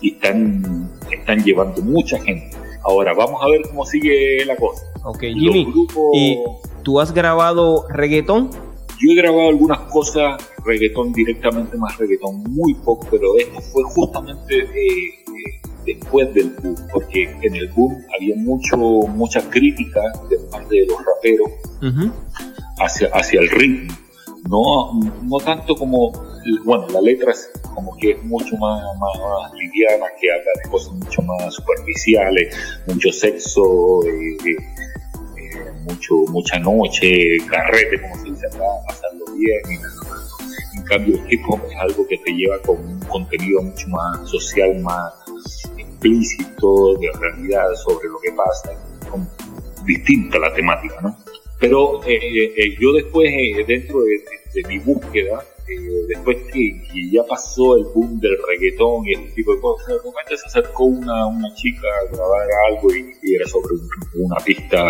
y 0.01 0.13
están, 0.15 0.91
están 1.11 1.43
llevando 1.43 1.83
mucha 1.83 2.21
gente. 2.21 2.57
Ahora, 2.83 3.13
vamos 3.15 3.43
a 3.43 3.49
ver 3.49 3.63
cómo 3.69 3.85
sigue 3.85 4.45
la 4.47 4.57
cosa. 4.57 4.85
Ok, 5.05 5.21
Jimmy, 5.21 5.67
¿y 6.15 6.39
tú 6.83 7.01
has 7.01 7.13
grabado 7.13 7.87
reggaetón? 7.89 8.51
Yo 9.01 9.13
he 9.13 9.15
grabado 9.15 9.49
algunas 9.49 9.81
cosas, 9.91 10.43
reggaetón 10.65 11.13
directamente, 11.13 11.77
más 11.79 11.97
reggaetón 11.97 12.43
muy 12.51 12.75
poco, 12.75 13.07
pero 13.11 13.37
esto 13.39 13.61
fue 13.61 13.83
justamente 13.85 14.59
eh, 14.59 14.69
eh, 14.75 15.30
después 16.11 16.35
del 16.35 16.51
boom, 16.61 16.75
porque 16.93 17.25
en 17.43 17.55
el 17.55 17.69
boom 17.69 18.05
había 18.17 18.35
mucho 18.37 18.77
mucha 18.77 19.41
crítica 19.49 20.01
de 20.29 20.39
parte 20.51 20.75
de 20.75 20.87
los 20.87 20.99
raperos 21.05 21.51
hacia, 22.79 23.09
hacia 23.13 23.41
el 23.41 23.51
ritmo. 23.51 23.95
No, 24.49 24.99
no 25.23 25.37
tanto 25.39 25.77
como, 25.77 26.11
bueno, 26.65 26.87
la 26.89 27.01
letra 27.01 27.31
es 27.31 27.51
como 27.75 27.97
que 27.99 28.13
es 28.13 28.25
mucho 28.25 28.57
más, 28.57 28.83
más, 28.99 29.53
liviana, 29.53 30.07
que 30.21 30.33
habla 30.33 30.51
de 30.65 30.71
cosas 30.71 30.93
mucho 30.95 31.23
más 31.23 31.55
superficiales, 31.55 32.57
mucho 32.87 33.13
sexo, 33.13 34.03
eh, 34.07 34.37
eh, 34.47 34.57
eh, 34.57 35.73
mucho, 35.83 36.15
mucha 36.31 36.59
noche, 36.59 37.37
carrete, 37.49 38.01
como 38.01 38.17
se 38.17 38.31
dice 38.31 38.47
acá, 38.47 38.65
pasarlo 38.89 39.27
bien. 39.37 39.81
En 40.75 40.83
cambio, 40.85 41.17
el 41.17 41.33
hip 41.33 41.43
hop 41.49 41.61
es 41.71 41.77
algo 41.79 42.07
que 42.09 42.17
te 42.17 42.33
lleva 42.33 42.59
con 42.63 42.79
un 42.79 42.99
contenido 43.01 43.63
mucho 43.63 43.89
más 43.89 44.29
social, 44.29 44.81
más 44.81 45.20
explícito 46.01 46.95
de 46.99 47.11
realidad 47.19 47.75
sobre 47.75 48.09
lo 48.09 48.19
que 48.21 48.33
pasa, 48.33 48.73
distinta 49.85 50.39
la 50.39 50.53
temática, 50.55 50.99
¿no? 51.03 51.17
Pero 51.59 52.01
yo 52.81 52.93
después, 52.95 53.31
dentro 53.67 54.01
de 54.01 54.63
mi 54.67 54.79
búsqueda, 54.79 55.45
después 56.09 56.39
que, 56.53 57.11
ya 57.13 57.23
pasó 57.25 57.77
el 57.77 57.85
boom 57.95 58.19
del 58.19 58.37
reggaetón 58.49 59.07
y 59.07 59.13
ese 59.13 59.35
tipo 59.35 59.55
de 59.55 59.61
cosas, 59.61 59.89
de 59.89 59.95
repente 59.95 60.37
se 60.37 60.47
acercó 60.47 60.85
una, 60.85 61.27
una 61.27 61.55
chica 61.55 61.87
a 61.87 62.15
grabar 62.15 62.49
algo 62.69 62.95
y, 62.95 63.35
era 63.35 63.47
sobre 63.47 63.75
una 64.15 64.37
pista 64.37 64.83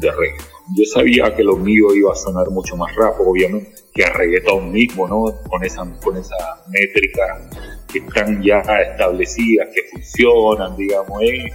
de 0.00 0.10
reggaetón. 0.10 0.59
Yo 0.76 0.84
sabía 0.84 1.34
que 1.34 1.42
lo 1.42 1.56
mío 1.56 1.94
iba 1.94 2.12
a 2.12 2.16
sonar 2.16 2.48
mucho 2.50 2.76
más 2.76 2.94
rápido, 2.94 3.28
obviamente, 3.28 3.72
que 3.92 4.04
a 4.04 4.12
reggaetón 4.12 4.70
mismo, 4.72 5.08
¿no? 5.08 5.24
Con 5.48 5.64
esa, 5.64 5.84
con 6.02 6.16
esa 6.16 6.36
métrica 6.68 7.48
que 7.92 7.98
están 7.98 8.42
ya 8.42 8.60
establecidas, 8.60 9.68
que 9.74 9.82
funcionan, 9.90 10.76
digamos, 10.76 11.22
¿eh? 11.22 11.50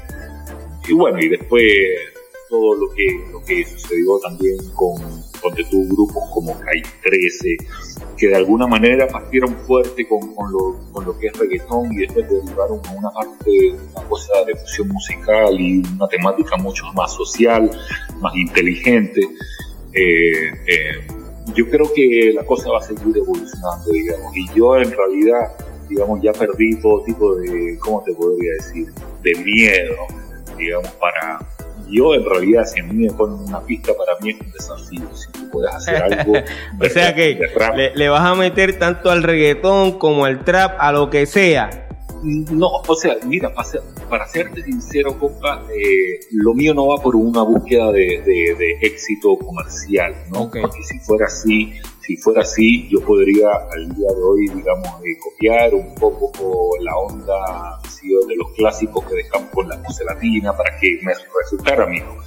Y 0.87 0.93
bueno, 0.93 1.19
y 1.19 1.29
después 1.29 1.63
todo 2.49 2.75
lo 2.75 2.89
que, 2.93 3.05
lo 3.31 3.43
que 3.43 3.65
sucedió 3.65 4.19
también 4.19 4.57
con, 4.73 4.95
con 5.45 5.69
tu 5.69 5.87
grupos 5.87 6.23
como 6.33 6.59
CAI 6.59 6.81
13, 7.03 7.57
que 8.17 8.27
de 8.27 8.35
alguna 8.35 8.65
manera 8.65 9.07
partieron 9.07 9.55
fuerte 9.67 10.07
con, 10.07 10.33
con, 10.33 10.51
lo, 10.51 10.91
con 10.91 11.05
lo 11.05 11.17
que 11.17 11.27
es 11.27 11.37
reggaetón 11.37 11.91
y 11.93 11.97
después 11.97 12.27
derivaron 12.27 12.81
a 12.87 12.91
una 12.91 13.09
parte, 13.11 13.75
una 13.95 14.07
cosa 14.07 14.33
de 14.47 14.55
fusión 14.55 14.87
musical 14.87 15.59
y 15.59 15.83
una 15.95 16.07
temática 16.07 16.57
mucho 16.57 16.85
más 16.95 17.13
social, 17.13 17.69
más 18.21 18.35
inteligente. 18.35 19.21
Eh, 19.93 20.49
eh, 20.67 21.07
yo 21.53 21.69
creo 21.69 21.91
que 21.93 22.31
la 22.33 22.43
cosa 22.43 22.71
va 22.71 22.79
a 22.79 22.81
seguir 22.81 23.15
evolucionando, 23.15 23.91
digamos, 23.91 24.35
y 24.35 24.47
yo 24.55 24.77
en 24.77 24.91
realidad, 24.91 25.55
digamos, 25.87 26.21
ya 26.23 26.33
perdí 26.33 26.79
todo 26.81 27.03
tipo 27.03 27.35
de, 27.35 27.77
¿cómo 27.79 28.01
te 28.03 28.13
podría 28.15 28.51
decir?, 28.53 28.91
de 29.21 29.35
miedo, 29.43 29.95
digamos, 30.57 30.89
para, 30.93 31.54
yo 31.89 32.13
en 32.13 32.25
realidad 32.25 32.65
si 32.65 32.79
a 32.79 32.83
mí 32.83 33.05
me 33.05 33.13
ponen 33.13 33.39
una 33.39 33.61
pista 33.61 33.91
para 33.97 34.17
mí 34.19 34.31
es 34.31 34.41
un 34.41 34.51
desafío 34.51 35.15
si 35.15 35.31
tú 35.31 35.49
puedes 35.49 35.73
hacer 35.73 36.03
algo 36.03 36.33
o 36.81 36.89
sea 36.89 37.13
que 37.13 37.39
le, 37.95 38.09
vas 38.09 38.21
a 38.21 38.35
meter 38.35 38.77
tanto 38.79 39.09
al 39.09 39.23
reggaetón 39.23 39.99
como 39.99 40.25
al 40.25 40.43
trap 40.43 40.75
a 40.79 40.91
lo 40.91 41.09
que 41.09 41.25
sea. 41.25 41.81
No, 42.23 42.81
o 42.87 42.95
sea, 42.95 43.17
mira, 43.27 43.53
para, 43.53 43.69
para 44.09 44.27
serte 44.27 44.63
sincero, 44.63 45.15
compa, 45.19 45.63
eh, 45.69 46.19
lo 46.31 46.55
mío 46.55 46.73
no 46.73 46.87
va 46.87 46.97
por 46.97 47.15
una 47.15 47.43
búsqueda 47.43 47.91
de, 47.91 48.23
de, 48.25 48.77
éxito 48.81 49.37
comercial, 49.37 50.15
¿no? 50.31 50.49
Porque 50.49 50.81
si 50.81 50.97
fuera 50.99 51.27
así, 51.27 51.73
si 52.01 52.17
fuera 52.17 52.41
así, 52.41 52.87
yo 52.89 52.99
podría 53.01 53.49
al 53.71 53.95
día 53.95 54.07
de 54.07 54.23
hoy, 54.23 54.47
digamos, 54.47 54.87
eh, 55.03 55.17
copiar 55.19 55.75
un 55.75 55.93
poco 55.93 56.71
la 56.81 56.97
onda 56.97 57.79
de 58.27 58.35
los 58.35 58.51
clásicos 58.53 59.05
que 59.05 59.15
dejamos 59.15 59.49
con 59.51 59.67
la 59.67 59.81
latina 60.05 60.55
para 60.55 60.77
que 60.79 60.99
me 61.01 61.13
resultara 61.13 61.83
amigo. 61.83 62.17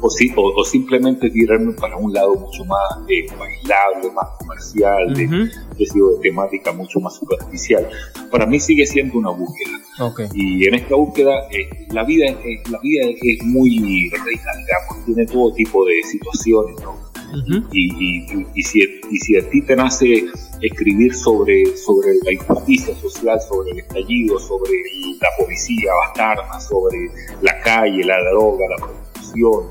o, 0.00 0.10
si, 0.10 0.32
o, 0.36 0.64
simplemente 0.64 1.30
tirarme 1.30 1.72
para 1.72 1.96
un 1.96 2.12
lado 2.12 2.34
mucho 2.34 2.64
más 2.64 3.08
eh, 3.08 3.26
bailable, 3.38 4.10
más 4.12 4.28
comercial, 4.38 5.14
de, 5.14 5.26
de, 5.26 5.86
temática 6.22 6.72
mucho 6.72 7.00
más 7.00 7.14
superficial. 7.16 7.88
Para 8.30 8.46
mí 8.46 8.60
sigue 8.60 8.86
siendo 8.86 9.18
una 9.18 9.30
búsqueda. 9.30 9.80
Y 10.34 10.66
en 10.66 10.74
esta 10.74 10.94
búsqueda, 10.94 11.48
eh, 11.50 11.86
la, 11.90 12.04
vida, 12.04 12.26
es, 12.26 12.70
la 12.70 12.78
vida 12.80 13.06
es 13.22 13.44
muy 13.44 14.10
rica, 14.10 14.50
digamos, 14.58 15.04
tiene 15.06 15.26
todo 15.26 15.52
tipo 15.54 15.84
de 15.84 16.02
situaciones, 16.02 16.76
¿no? 16.82 17.05
Y, 17.72 18.62
si, 18.62 19.00
y 19.10 19.18
si 19.18 19.36
a 19.36 19.50
ti 19.50 19.62
te 19.62 19.76
nace 19.76 20.26
escribir 20.60 21.14
sobre, 21.14 21.76
sobre 21.76 22.14
la 22.24 22.32
injusticia 22.32 22.94
social, 22.96 23.40
sobre 23.40 23.72
el 23.72 23.78
estallido, 23.80 24.38
sobre 24.38 24.70
la 25.20 25.28
policía 25.38 25.92
bastarda, 26.06 26.60
sobre 26.60 27.10
la 27.42 27.60
calle, 27.60 28.04
la 28.04 28.16
droga, 28.30 28.66
la 28.68 28.76
prostitución, 28.76 29.64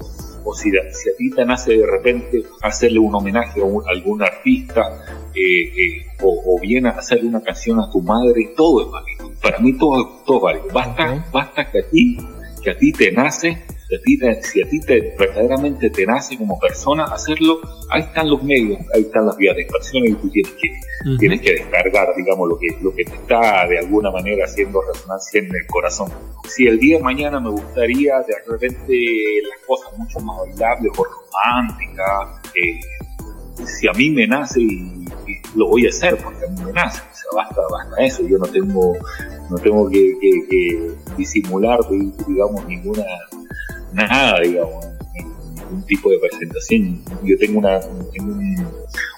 o 0.43 0.53
si, 0.53 0.69
si, 0.69 1.09
a 1.09 1.15
ti 1.17 1.29
te 1.31 1.43
nace 1.43 1.75
de 1.75 1.87
repente 1.87 2.43
hacerle 2.61 2.99
un 2.99 3.15
homenaje 3.15 3.61
a, 3.61 3.65
algún 3.89 4.21
artista, 4.21 5.03
eh, 5.33 5.63
eh, 5.63 6.05
o, 6.21 6.59
bien 6.61 6.85
hacerle 6.85 7.29
una 7.29 7.41
canción 7.41 7.79
a 7.79 7.89
tu 7.89 8.01
madre, 8.01 8.53
todo 8.55 8.85
es 8.85 8.91
válido. 8.91 9.39
Para 9.41 9.59
mí 9.59 9.73
todo, 9.73 10.21
todo 10.25 10.37
es 10.37 10.43
válido. 10.43 10.73
Basta, 10.73 11.25
basta 11.31 11.71
que 11.71 11.79
a 11.79 11.89
ti, 11.89 12.17
que 12.63 12.69
a 12.69 12.77
ti 12.77 12.91
te 12.91 13.11
nace 13.11 13.63
Si 13.87 13.95
a 13.95 14.01
ti, 14.01 14.17
te, 14.17 14.43
si 14.43 14.61
a 14.63 14.69
ti 14.69 14.79
te, 14.79 15.15
verdaderamente 15.17 15.91
te 15.91 16.05
nace 16.07 16.37
como 16.37 16.57
persona 16.59 17.03
hacerlo, 17.05 17.59
ahí 17.91 18.01
están 18.01 18.29
los 18.29 18.41
medios, 18.43 18.79
ahí 18.95 19.01
están 19.01 19.27
las 19.27 19.37
vías 19.37 19.55
de 19.55 19.61
expresión 19.61 20.05
y 20.07 20.13
tú 20.15 20.27
tienes 20.29 20.51
que, 20.53 20.69
tienes 21.19 21.41
que 21.41 21.51
descargar, 21.51 22.07
digamos, 22.17 22.49
lo 22.49 22.57
que, 22.57 22.67
lo 22.81 22.95
que 22.95 23.05
te 23.05 23.13
está 23.13 23.67
de 23.67 23.77
alguna 23.77 24.09
manera 24.09 24.45
haciendo 24.45 24.81
resonancia 24.81 25.39
en 25.39 25.45
el 25.45 25.67
corazón. 25.67 26.11
Si 26.49 26.65
el 26.65 26.79
día 26.79 26.97
de 26.97 27.03
mañana 27.03 27.39
me 27.39 27.51
gustaría 27.51 28.17
de 28.21 28.35
repente 28.47 28.95
las 29.49 29.67
cosas 29.67 29.97
mucho 29.99 30.19
más 30.21 30.37
bailables 30.39 30.91
o 30.97 31.03
románticas, 31.03 32.41
eh, 32.55 32.79
si 33.65 33.87
a 33.87 33.91
mí 33.93 34.09
me 34.09 34.27
nace 34.27 34.61
y, 34.61 35.05
lo 35.55 35.69
voy 35.69 35.85
a 35.85 35.89
hacer 35.89 36.17
porque 36.17 36.43
a 36.45 36.49
mí 36.49 36.59
me 36.65 36.73
nace, 36.73 36.99
o 36.99 37.15
sea, 37.15 37.29
basta, 37.35 37.61
basta 37.71 38.03
eso, 38.03 38.27
yo 38.27 38.37
no 38.37 38.45
tengo, 38.45 38.93
no 39.49 39.57
tengo 39.57 39.89
que, 39.89 40.17
que 40.19 40.91
disimular, 41.15 41.79
digamos, 42.27 42.67
ninguna, 42.67 43.05
nada, 43.95 44.39
digamos, 44.41 44.85
ningún 45.13 45.85
tipo 45.85 46.09
de 46.09 46.19
presentación. 46.19 47.01
Yo 47.23 47.37
tengo, 47.37 47.59
una, 47.59 47.79
un, 48.19 48.67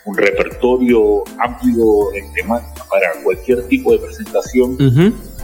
un, 0.05 0.17
repertorio 0.17 1.23
amplio 1.39 2.13
en 2.13 2.33
temática 2.33 2.85
para 2.89 3.23
cualquier 3.23 3.67
tipo 3.67 3.91
de 3.91 3.99
presentación 3.99 4.77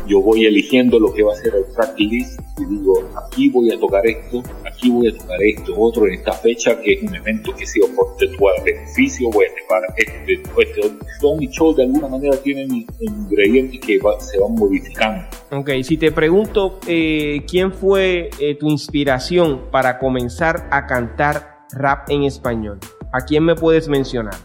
yo 0.07 0.21
voy 0.21 0.45
eligiendo 0.45 0.99
lo 0.99 1.13
que 1.13 1.23
va 1.23 1.33
a 1.33 1.35
ser 1.35 1.53
el 1.55 1.65
track 1.73 1.99
list 1.99 2.39
y 2.57 2.65
digo, 2.65 3.09
aquí 3.25 3.49
voy 3.49 3.71
a 3.71 3.79
tocar 3.79 4.05
esto, 4.05 4.43
aquí 4.65 4.89
voy 4.89 5.07
a 5.07 5.17
tocar 5.17 5.41
esto, 5.41 5.73
otro 5.77 6.07
en 6.07 6.13
esta 6.13 6.33
fecha, 6.33 6.79
que 6.81 6.93
es 6.93 7.03
un 7.03 7.15
evento 7.15 7.53
que 7.55 7.65
sea 7.65 7.83
por 7.95 8.15
el 8.19 8.63
beneficio, 8.63 9.29
voy 9.31 9.45
a 9.45 9.61
tocar 9.61 9.81
este, 9.97 10.33
este, 10.33 10.91
todo 11.19 11.37
mi 11.37 11.47
show 11.47 11.73
de 11.73 11.83
alguna 11.83 12.07
manera 12.07 12.37
tienen 12.37 12.85
ingredientes 12.99 13.79
que 13.79 13.99
se 14.19 14.39
van 14.39 14.53
modificando. 14.53 15.25
Ok, 15.51 15.69
si 15.83 15.97
te 15.97 16.11
pregunto, 16.11 16.79
eh, 16.87 17.43
¿quién 17.47 17.71
fue 17.71 18.29
eh, 18.39 18.55
tu 18.55 18.69
inspiración 18.69 19.71
para 19.71 19.99
comenzar 19.99 20.67
a 20.71 20.85
cantar 20.85 21.65
rap 21.71 22.09
en 22.09 22.23
español? 22.23 22.79
¿A 23.11 23.25
quién 23.25 23.43
me 23.43 23.55
puedes 23.55 23.87
mencionar? 23.87 24.35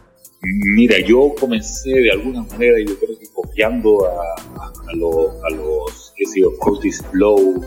Mira, 0.41 0.97
yo 1.01 1.35
comencé 1.39 1.91
de 1.91 2.13
alguna 2.13 2.43
manera, 2.43 2.79
yo 2.79 2.97
creo 2.99 3.19
que 3.19 3.27
copiando 3.59 4.07
a, 4.07 4.35
a, 4.89 4.95
los, 4.95 6.13
qué 6.17 6.25
sé 6.27 6.43
yo, 6.43 6.57
Curtis 6.59 7.05
Blow 7.13 7.61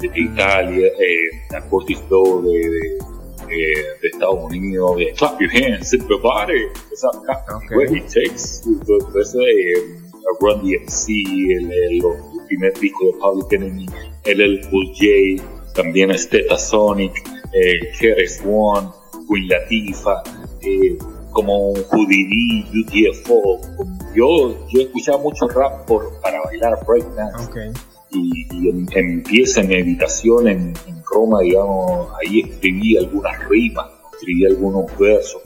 de 0.00 0.10
Italia, 0.14 0.88
eh, 0.88 1.56
a 1.56 1.60
Curtis 1.68 2.02
Blow 2.08 2.42
de, 2.42 2.98
de, 3.46 4.08
Estados 4.08 4.44
Unidos, 4.44 4.96
de 4.96 5.12
Clap 5.12 5.40
Your 5.40 5.50
Hands, 5.50 5.92
Everybody, 5.92 6.62
esa 6.92 7.08
okay. 7.08 7.96
It 7.96 8.06
Takes, 8.08 8.62
entonces, 8.66 9.36
eh, 9.36 10.00
Run 10.40 10.62
DMC, 10.62 11.08
el, 11.08 11.72
el, 11.72 11.94
el, 11.94 12.46
primer 12.48 12.74
disco 12.80 13.06
de 13.06 13.12
Public 13.20 13.52
Enemy, 13.52 13.86
el 14.24 14.68
Cool 14.68 14.86
J, 14.98 15.72
también 15.74 16.16
Steta 16.18 16.58
Sonic, 16.58 17.12
eh, 17.52 17.92
Keres 18.00 18.42
One, 18.44 18.88
Queen 19.28 19.48
Latifah, 19.48 20.22
eh, 20.62 20.98
como 21.36 21.74
Houdini, 21.90 22.64
UTFO. 22.80 23.60
Yo, 24.14 24.66
yo 24.68 24.80
escuchaba 24.80 25.18
mucho 25.18 25.46
rap 25.48 25.84
por, 25.84 26.18
para 26.22 26.40
bailar 26.40 26.78
breakdance. 26.86 27.74
Y, 28.10 28.46
y 28.52 28.70
en, 28.70 28.88
empieza 28.94 29.60
en 29.60 29.68
meditación 29.68 30.48
en, 30.48 30.72
Roma, 31.12 31.40
digamos, 31.42 32.08
ahí 32.18 32.40
escribí 32.40 32.96
algunas 32.96 33.48
rimas, 33.48 33.86
escribí 34.14 34.46
algunos 34.46 34.86
versos. 34.98 35.42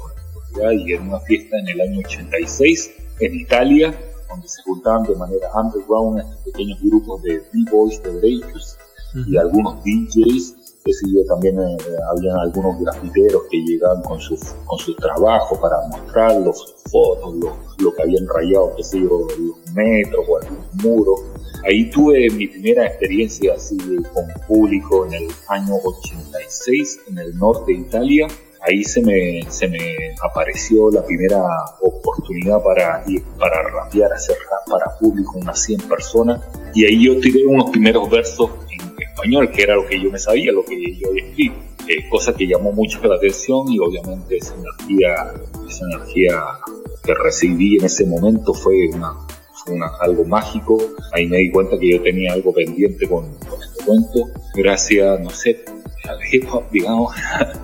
Y 0.54 0.92
en 0.92 1.08
una 1.08 1.18
fiesta 1.20 1.58
en 1.58 1.68
el 1.68 1.80
año 1.80 1.98
86 2.04 2.90
en 3.18 3.34
Italia, 3.34 3.94
donde 4.28 4.48
se 4.48 4.62
juntaban 4.62 5.02
de 5.02 5.16
manera 5.16 5.48
underground 5.54 6.20
estos 6.20 6.36
pequeños 6.44 6.80
grupos 6.82 7.22
de 7.24 7.38
b-boys, 7.52 8.00
de 8.02 8.10
breakers 8.10 8.78
y 9.26 9.36
algunos 9.36 9.82
DJs 9.84 10.59
yo 10.84 11.24
también 11.26 11.58
eh, 11.60 11.76
habían 12.10 12.38
algunos 12.38 12.80
grafiteros 12.80 13.42
que 13.50 13.58
llegaban 13.58 14.02
con 14.02 14.20
sus 14.20 14.40
con 14.64 14.78
sus 14.78 14.96
trabajos 14.96 15.58
para 15.58 15.76
mostrar 15.88 16.36
los 16.40 16.74
fotos, 16.90 17.34
lo, 17.78 17.94
que 17.94 18.02
habían 18.02 18.26
rayado, 18.26 18.74
qué 18.76 18.84
sé 18.84 19.00
yo, 19.00 19.26
los 19.38 19.74
metros 19.74 20.24
o 20.28 20.38
algunos 20.38 20.74
muros. 20.82 21.20
Ahí 21.64 21.90
tuve 21.90 22.30
mi 22.30 22.46
primera 22.46 22.86
experiencia 22.86 23.54
así 23.54 23.76
con 24.14 24.26
público 24.48 25.06
en 25.06 25.14
el 25.14 25.28
año 25.48 25.74
86 25.74 27.00
en 27.08 27.18
el 27.18 27.36
norte 27.38 27.72
de 27.72 27.78
Italia. 27.78 28.26
Ahí 28.62 28.84
se 28.84 29.00
me, 29.00 29.40
se 29.50 29.68
me 29.68 30.14
apareció 30.22 30.90
la 30.90 31.04
primera 31.04 31.42
oportunidad 31.80 32.62
para, 32.62 33.02
para 33.38 33.62
rapear, 33.62 34.12
hacer 34.12 34.36
rap 34.50 34.68
para 34.68 34.98
público, 34.98 35.38
unas 35.38 35.62
100 35.62 35.88
personas. 35.88 36.42
Y 36.74 36.84
ahí 36.84 37.06
yo 37.06 37.18
tiré 37.20 37.46
unos 37.46 37.70
primeros 37.70 38.10
versos 38.10 38.50
español, 39.10 39.50
que 39.50 39.62
era 39.62 39.74
lo 39.74 39.86
que 39.86 40.00
yo 40.00 40.10
me 40.10 40.18
sabía, 40.18 40.52
lo 40.52 40.64
que 40.64 40.76
yo 40.94 41.08
había 41.08 41.24
escrito. 41.24 41.56
Eh, 41.88 42.08
cosa 42.08 42.34
que 42.34 42.46
llamó 42.46 42.72
mucho 42.72 43.00
la 43.02 43.16
atención 43.16 43.66
y 43.68 43.78
obviamente 43.78 44.36
esa 44.36 44.54
energía, 44.54 45.32
esa 45.68 45.84
energía 45.92 46.42
que 47.02 47.14
recibí 47.14 47.78
en 47.78 47.86
ese 47.86 48.06
momento 48.06 48.54
fue 48.54 48.88
una, 48.94 49.16
algo 50.00 50.24
mágico. 50.24 50.78
Ahí 51.12 51.26
me 51.26 51.38
di 51.38 51.50
cuenta 51.50 51.78
que 51.78 51.92
yo 51.92 52.02
tenía 52.02 52.32
algo 52.32 52.52
pendiente 52.52 53.08
con, 53.08 53.24
este 53.24 53.84
cuento. 53.84 54.28
Gracias, 54.54 55.20
no 55.20 55.30
sé, 55.30 55.64
al 56.08 56.18
hip 56.30 56.44
hop, 56.52 56.70
digamos, 56.70 57.14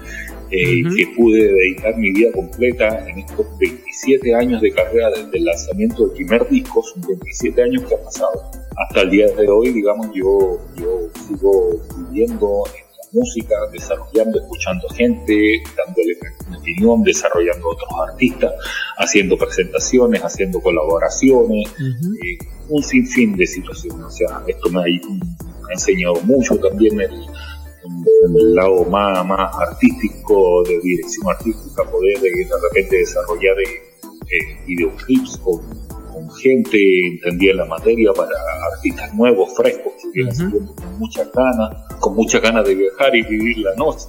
eh, 0.50 0.82
que 0.96 1.06
pude 1.14 1.52
dedicar 1.52 1.96
mi 1.96 2.10
vida 2.12 2.32
completa 2.32 3.08
en 3.08 3.18
estos 3.20 3.46
27 3.58 4.34
años 4.34 4.60
de 4.62 4.72
carrera 4.72 5.10
desde 5.10 5.38
el 5.38 5.44
lanzamiento 5.44 6.06
del 6.06 6.16
primer 6.16 6.48
disco, 6.48 6.82
son 6.82 7.02
27 7.02 7.62
años 7.62 7.84
que 7.84 7.94
han 7.94 8.02
pasado 8.02 8.65
hasta 8.76 9.02
el 9.02 9.10
día 9.10 9.26
de 9.28 9.48
hoy, 9.48 9.72
digamos, 9.72 10.08
yo, 10.14 10.58
yo 10.76 11.08
sigo 11.26 11.80
viviendo 11.96 12.64
en 12.66 12.82
la 12.82 13.08
música, 13.12 13.54
desarrollando, 13.72 14.38
escuchando 14.38 14.88
gente, 14.90 15.62
dándole 15.76 16.18
mi 16.50 16.56
opinión, 16.58 17.02
desarrollando 17.02 17.68
otros 17.68 17.88
artistas, 18.08 18.52
haciendo 18.98 19.38
presentaciones, 19.38 20.20
haciendo 20.22 20.60
colaboraciones, 20.60 21.68
eh, 21.78 22.38
un 22.68 22.82
sinfín 22.82 23.36
de 23.36 23.46
situaciones. 23.46 24.04
O 24.04 24.10
sea, 24.10 24.42
esto 24.46 24.70
me 24.70 24.80
ha, 24.80 25.72
enseñado 25.72 26.14
mucho 26.22 26.56
también 26.58 27.00
el, 27.00 27.12
en, 27.12 28.36
el 28.36 28.54
lado 28.54 28.84
más, 28.84 29.26
más 29.26 29.54
artístico, 29.56 30.62
de 30.64 30.78
dirección 30.80 31.28
artística, 31.28 31.82
poder 31.84 32.20
de, 32.20 32.30
de 32.30 32.60
repente 32.68 32.98
desarrollar 32.98 33.58
eh, 33.60 33.82
eh 34.30 34.64
videoclips 34.66 35.38
con 35.38 35.85
con 36.16 36.30
gente 36.36 36.78
entendía 37.08 37.52
la 37.52 37.66
materia 37.66 38.10
para 38.14 38.30
artistas 38.72 39.14
nuevos, 39.14 39.54
frescos, 39.54 39.92
que 40.02 40.08
vienen 40.22 40.34
con 40.74 40.98
muchas 40.98 41.30
ganas, 41.30 41.76
con 42.00 42.14
muchas 42.14 42.40
ganas 42.40 42.66
de 42.66 42.74
viajar 42.74 43.14
y 43.14 43.22
vivir 43.22 43.58
la 43.58 43.74
noche, 43.74 44.06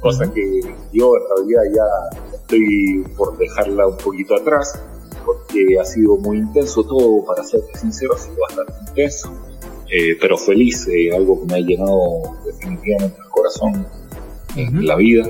cosa 0.00 0.32
que 0.32 0.60
yo 0.92 1.12
en 1.16 1.22
realidad 1.34 1.62
ya 1.74 2.36
estoy 2.36 3.04
por 3.16 3.36
dejarla 3.36 3.88
un 3.88 3.96
poquito 3.96 4.36
atrás, 4.36 4.80
porque 5.26 5.76
ha 5.80 5.84
sido 5.84 6.18
muy 6.18 6.38
intenso 6.38 6.84
todo, 6.84 7.24
para 7.26 7.42
ser 7.42 7.62
sincero, 7.74 8.14
ha 8.14 8.18
sido 8.18 8.36
bastante 8.48 8.72
intenso, 8.88 9.34
eh, 9.90 10.16
pero 10.20 10.38
feliz, 10.38 10.86
eh, 10.86 11.10
algo 11.12 11.40
que 11.40 11.46
me 11.46 11.54
ha 11.54 11.60
llenado 11.62 12.22
definitivamente 12.46 13.16
el 13.18 13.28
corazón 13.28 13.86
en 14.54 14.86
la 14.86 14.94
vida. 14.94 15.28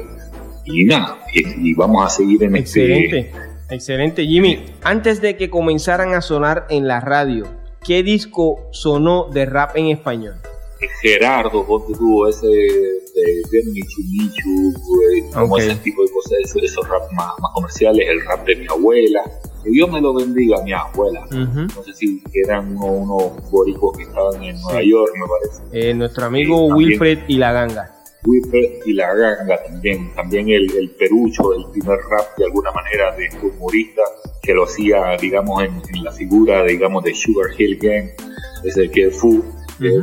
Y 0.67 0.85
nada, 0.85 1.19
y, 1.33 1.73
vamos 1.73 2.05
a 2.05 2.11
seguir 2.11 2.45
en 2.45 2.57
este 2.57 3.33
Excelente, 3.71 4.27
Jimmy. 4.27 4.65
Antes 4.83 5.21
de 5.21 5.37
que 5.37 5.49
comenzaran 5.49 6.15
a 6.15 6.21
sonar 6.21 6.67
en 6.71 6.89
la 6.89 7.01
radio, 7.01 7.47
¿qué 7.85 8.03
disco 8.03 8.69
sonó 8.73 9.29
de 9.31 9.47
rap 9.47 9.77
en 9.77 9.87
español? 9.87 10.35
Gerardo, 11.03 11.67
ponte 11.67 11.93
tú, 11.93 12.27
ese 12.27 12.47
de 12.47 13.43
Bien 13.51 13.73
Michu 13.73 14.03
Michu, 14.11 15.31
como 15.33 15.59
ese 15.59 15.77
tipo 15.77 16.03
de 16.03 16.11
cosas, 16.11 16.33
esos, 16.63 16.89
rap 16.89 17.11
más, 17.13 17.33
comerciales, 17.55 18.09
el 18.09 18.25
rap 18.25 18.47
de 18.47 18.57
mi 18.57 18.67
abuela. 18.67 19.23
Que 19.63 19.71
Dios 19.71 19.91
me 19.91 20.01
lo 20.01 20.15
bendiga, 20.15 20.63
mi 20.63 20.73
abuela. 20.73 21.27
No 21.31 21.83
sé 21.83 21.93
si 21.93 22.23
eran 22.33 22.77
unos 22.79 23.51
boricos 23.51 23.97
que 23.97 24.05
estaban 24.05 24.43
en 24.43 24.59
Nueva 24.63 24.83
York, 24.83 25.13
me 25.15 25.27
parece. 25.27 25.91
Eh, 25.91 25.95
nuestro 25.95 26.25
amigo 26.25 26.67
Wilfred 26.67 27.21
y 27.29 27.37
la 27.37 27.53
ganga. 27.53 28.00
Whipper 28.25 28.81
y 28.85 28.93
la 28.93 29.15
ganga 29.15 29.63
también, 29.63 30.13
también 30.15 30.49
el, 30.49 30.71
el, 30.77 30.91
perucho, 30.91 31.55
el 31.55 31.65
primer 31.71 31.99
rap 31.99 32.37
de 32.37 32.45
alguna 32.45 32.71
manera 32.73 33.15
de 33.17 33.27
este 33.27 33.47
humorista 33.47 34.03
que 34.43 34.55
lo 34.55 34.65
hacía, 34.65 35.17
digamos, 35.21 35.63
en, 35.63 36.05
la 36.05 36.13
figura, 36.13 36.65
digamos, 36.65 37.05
de 37.05 37.15
Sugar 37.15 37.51
Hill 37.57 37.79
Gang, 37.81 38.11
ese 38.65 38.91
que 38.91 39.11
Fu, 39.11 39.43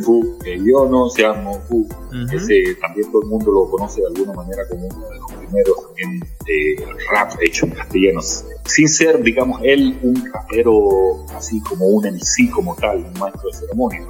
Fu, 0.04 0.38
que 0.44 0.58
yo 0.58 0.88
no 0.90 1.10
se 1.10 1.22
llama 1.22 1.54
Fu, 1.68 1.88
ese 2.34 2.76
también 2.82 3.12
todo 3.12 3.22
el 3.22 3.28
mundo 3.30 3.52
lo 3.52 3.70
conoce 3.70 4.02
de 4.02 4.08
alguna 4.08 4.34
manera 4.34 4.68
como 4.70 4.88
uno 4.88 5.10
de 5.10 5.20
los 5.20 5.34
primeros 5.34 5.88
también 5.88 6.20
de 6.46 6.86
rap 7.12 7.34
hecho 7.42 7.66
en 7.66 7.72
castellano, 7.74 8.22
sin 8.22 8.90
ser, 8.90 9.22
digamos, 9.22 9.62
él 9.64 9.98
un 10.02 10.32
rapero 10.34 11.26
así 11.36 11.62
como 11.62 11.86
un 11.86 12.06
MC 12.06 12.50
como 12.52 12.76
tal, 12.76 12.98
un 12.98 13.20
maestro 13.20 13.50
de 13.50 13.58
ceremonia, 13.58 14.02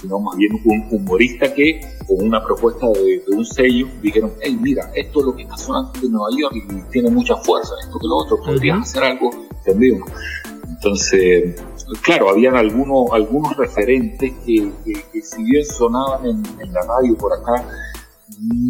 sino 0.00 0.18
más 0.18 0.36
bien 0.36 0.52
un 0.64 0.86
humorista 0.90 1.52
que 1.54 1.80
con 2.06 2.26
una 2.26 2.42
propuesta 2.44 2.86
de, 2.88 3.22
un 3.28 3.44
sello 3.44 3.88
dijeron, 4.02 4.32
hey, 4.40 4.58
mira, 4.60 4.90
esto 4.94 5.20
es 5.20 5.26
lo 5.26 5.36
que 5.36 5.42
está 5.42 5.56
sonando 5.56 5.92
en 6.02 6.12
Nueva 6.12 6.28
York 6.38 6.54
y 6.54 6.90
tiene 6.92 7.10
mucha 7.10 7.36
fuerza, 7.36 7.74
esto 7.82 7.98
que 7.98 8.06
lo 8.06 8.16
otro, 8.16 8.38
podrías 8.42 8.80
hacer 8.80 9.04
algo, 9.04 9.30
¿entendido? 9.58 10.04
Entonces, 10.68 11.56
claro, 12.02 12.30
habían 12.30 12.56
algunos, 12.56 13.10
algunos 13.12 13.56
referentes 13.56 14.32
que, 14.44 14.72
si 15.22 15.42
bien 15.44 15.64
sonaban 15.64 16.26
en, 16.26 16.72
la 16.72 16.82
radio 16.82 17.16
por 17.16 17.32
acá, 17.32 17.66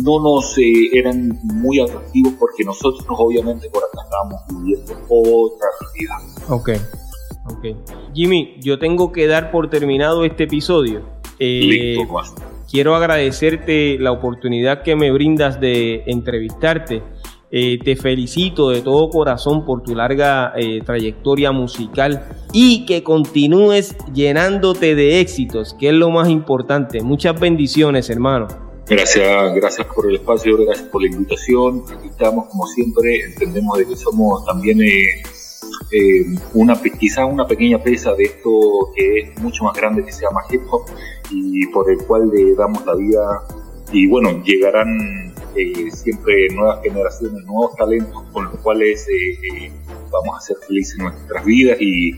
no 0.02 0.20
nos 0.20 0.56
eh, 0.58 0.90
eran 0.92 1.38
muy 1.42 1.80
atractivos 1.80 2.34
porque 2.38 2.62
nosotros 2.64 3.06
obviamente 3.18 3.68
por 3.70 3.82
acá 3.82 4.02
estábamos 4.04 4.40
viviendo 4.50 4.92
otra 5.08 5.68
realidad. 5.80 6.44
Ok, 6.48 6.70
ok. 7.50 8.14
Jimmy, 8.14 8.56
yo 8.60 8.78
tengo 8.78 9.10
que 9.12 9.26
dar 9.26 9.50
por 9.50 9.68
terminado 9.68 10.24
este 10.24 10.44
episodio. 10.44 11.02
Eh, 11.38 11.96
quiero 12.70 12.94
agradecerte 12.94 13.98
la 13.98 14.12
oportunidad 14.12 14.82
que 14.82 14.96
me 14.96 15.10
brindas 15.10 15.60
de 15.60 16.02
entrevistarte. 16.06 17.02
Eh, 17.50 17.78
te 17.84 17.94
felicito 17.94 18.70
de 18.70 18.82
todo 18.82 19.08
corazón 19.08 19.64
por 19.64 19.82
tu 19.82 19.94
larga 19.94 20.52
eh, 20.56 20.80
trayectoria 20.84 21.52
musical 21.52 22.26
y 22.52 22.84
que 22.86 23.04
continúes 23.04 23.96
llenándote 24.12 24.96
de 24.96 25.20
éxitos, 25.20 25.74
que 25.78 25.88
es 25.88 25.94
lo 25.94 26.10
más 26.10 26.28
importante. 26.28 27.02
Muchas 27.02 27.38
bendiciones, 27.38 28.10
hermano. 28.10 28.48
Gracias, 28.88 29.54
gracias 29.54 29.86
por 29.94 30.08
el 30.08 30.16
espacio, 30.16 30.56
gracias 30.56 30.88
por 30.88 31.02
la 31.02 31.08
invitación. 31.08 31.82
Aquí 31.92 32.08
estamos 32.08 32.46
como 32.48 32.66
siempre, 32.66 33.20
entendemos 33.24 33.78
de 33.78 33.86
que 33.86 33.96
somos 33.96 34.44
también 34.44 34.80
eh, 34.82 35.22
una 36.54 36.80
quizás 36.98 37.26
una 37.30 37.46
pequeña 37.46 37.82
pieza 37.82 38.12
de 38.14 38.24
esto 38.24 38.50
que 38.94 39.18
es 39.18 39.38
mucho 39.40 39.64
más 39.64 39.76
grande 39.76 40.04
que 40.04 40.12
se 40.12 40.22
llama 40.22 40.40
hip 40.50 40.62
hop 40.70 40.82
y 41.30 41.66
por 41.68 41.90
el 41.90 41.98
cual 41.98 42.30
le 42.32 42.54
damos 42.54 42.84
la 42.86 42.94
vida. 42.94 43.42
Y 43.92 44.08
bueno 44.08 44.42
llegarán 44.42 45.32
eh, 45.56 45.90
siempre 45.90 46.48
nuevas 46.50 46.82
generaciones 46.82 47.44
nuevos 47.44 47.74
talentos 47.76 48.22
con 48.32 48.44
los 48.44 48.60
cuales 48.60 49.06
eh, 49.08 49.70
vamos 50.10 50.36
a 50.36 50.40
ser 50.40 50.56
felices 50.66 50.98
en 50.98 51.04
nuestras 51.04 51.44
vidas 51.44 51.78
y, 51.80 52.10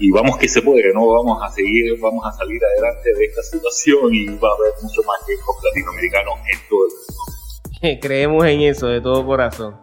y, 0.00 0.10
vamos 0.10 0.36
que 0.36 0.48
se 0.48 0.60
puede 0.60 0.92
no 0.92 1.06
vamos 1.06 1.40
a 1.42 1.50
seguir 1.50 1.98
vamos 2.00 2.26
a 2.26 2.32
salir 2.32 2.60
adelante 2.62 3.14
de 3.14 3.24
esta 3.24 3.42
situación 3.42 4.12
y 4.12 4.26
va 4.26 4.50
a 4.50 4.54
haber 4.54 4.72
mucho 4.82 5.02
más 5.04 5.16
hip 5.28 5.40
hop 5.46 5.64
latinoamericano 5.64 6.30
en 6.52 6.68
todo 6.68 6.80
el 6.84 6.92
mundo. 6.98 8.00
Creemos 8.02 8.44
en 8.46 8.60
eso 8.62 8.88
de 8.88 9.00
todo 9.00 9.24
corazón. 9.24 9.76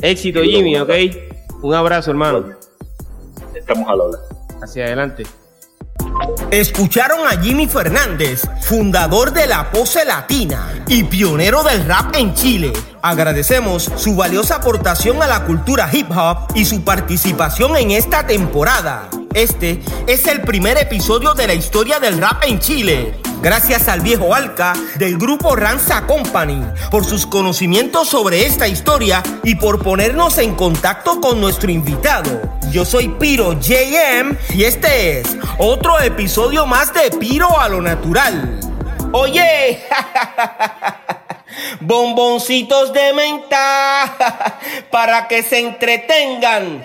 Éxito 0.00 0.42
Jimmy 0.42 0.78
ok 0.78 0.90
un 1.62 1.74
abrazo 1.74 2.10
hermano. 2.10 2.54
Estamos 3.54 3.88
al 3.88 4.00
habla. 4.00 4.18
Hacia 4.62 4.86
adelante. 4.86 5.24
Escucharon 6.50 7.26
a 7.26 7.42
Jimmy 7.42 7.66
Fernández, 7.66 8.42
fundador 8.60 9.32
de 9.32 9.48
la 9.48 9.68
Pose 9.72 10.04
Latina 10.04 10.72
y 10.86 11.02
pionero 11.02 11.64
del 11.64 11.84
rap 11.84 12.14
en 12.14 12.34
Chile. 12.34 12.72
Agradecemos 13.02 13.90
su 13.96 14.14
valiosa 14.14 14.56
aportación 14.56 15.20
a 15.22 15.26
la 15.26 15.44
cultura 15.44 15.90
hip 15.92 16.08
hop 16.16 16.52
y 16.54 16.64
su 16.64 16.84
participación 16.84 17.76
en 17.76 17.90
esta 17.90 18.28
temporada. 18.28 19.08
Este 19.34 19.82
es 20.06 20.28
el 20.28 20.42
primer 20.42 20.78
episodio 20.78 21.34
de 21.34 21.48
la 21.48 21.54
historia 21.54 21.98
del 21.98 22.18
rap 22.18 22.44
en 22.44 22.60
Chile. 22.60 23.20
Gracias 23.46 23.86
al 23.86 24.00
viejo 24.00 24.34
Alca 24.34 24.72
del 24.96 25.18
grupo 25.18 25.54
Ranza 25.54 26.04
Company 26.04 26.66
por 26.90 27.04
sus 27.04 27.28
conocimientos 27.28 28.08
sobre 28.08 28.44
esta 28.44 28.66
historia 28.66 29.22
y 29.44 29.54
por 29.54 29.84
ponernos 29.84 30.38
en 30.38 30.56
contacto 30.56 31.20
con 31.20 31.40
nuestro 31.40 31.70
invitado. 31.70 32.42
Yo 32.72 32.84
soy 32.84 33.06
Piro 33.06 33.52
JM 33.52 34.36
y 34.52 34.64
este 34.64 35.20
es 35.20 35.36
otro 35.58 36.00
episodio 36.00 36.66
más 36.66 36.92
de 36.92 37.08
Piro 37.12 37.56
a 37.60 37.68
lo 37.68 37.80
natural. 37.80 38.58
Oye, 39.12 39.80
bomboncitos 41.80 42.92
de 42.92 43.12
menta 43.12 44.58
para 44.90 45.28
que 45.28 45.44
se 45.44 45.60
entretengan. 45.60 46.84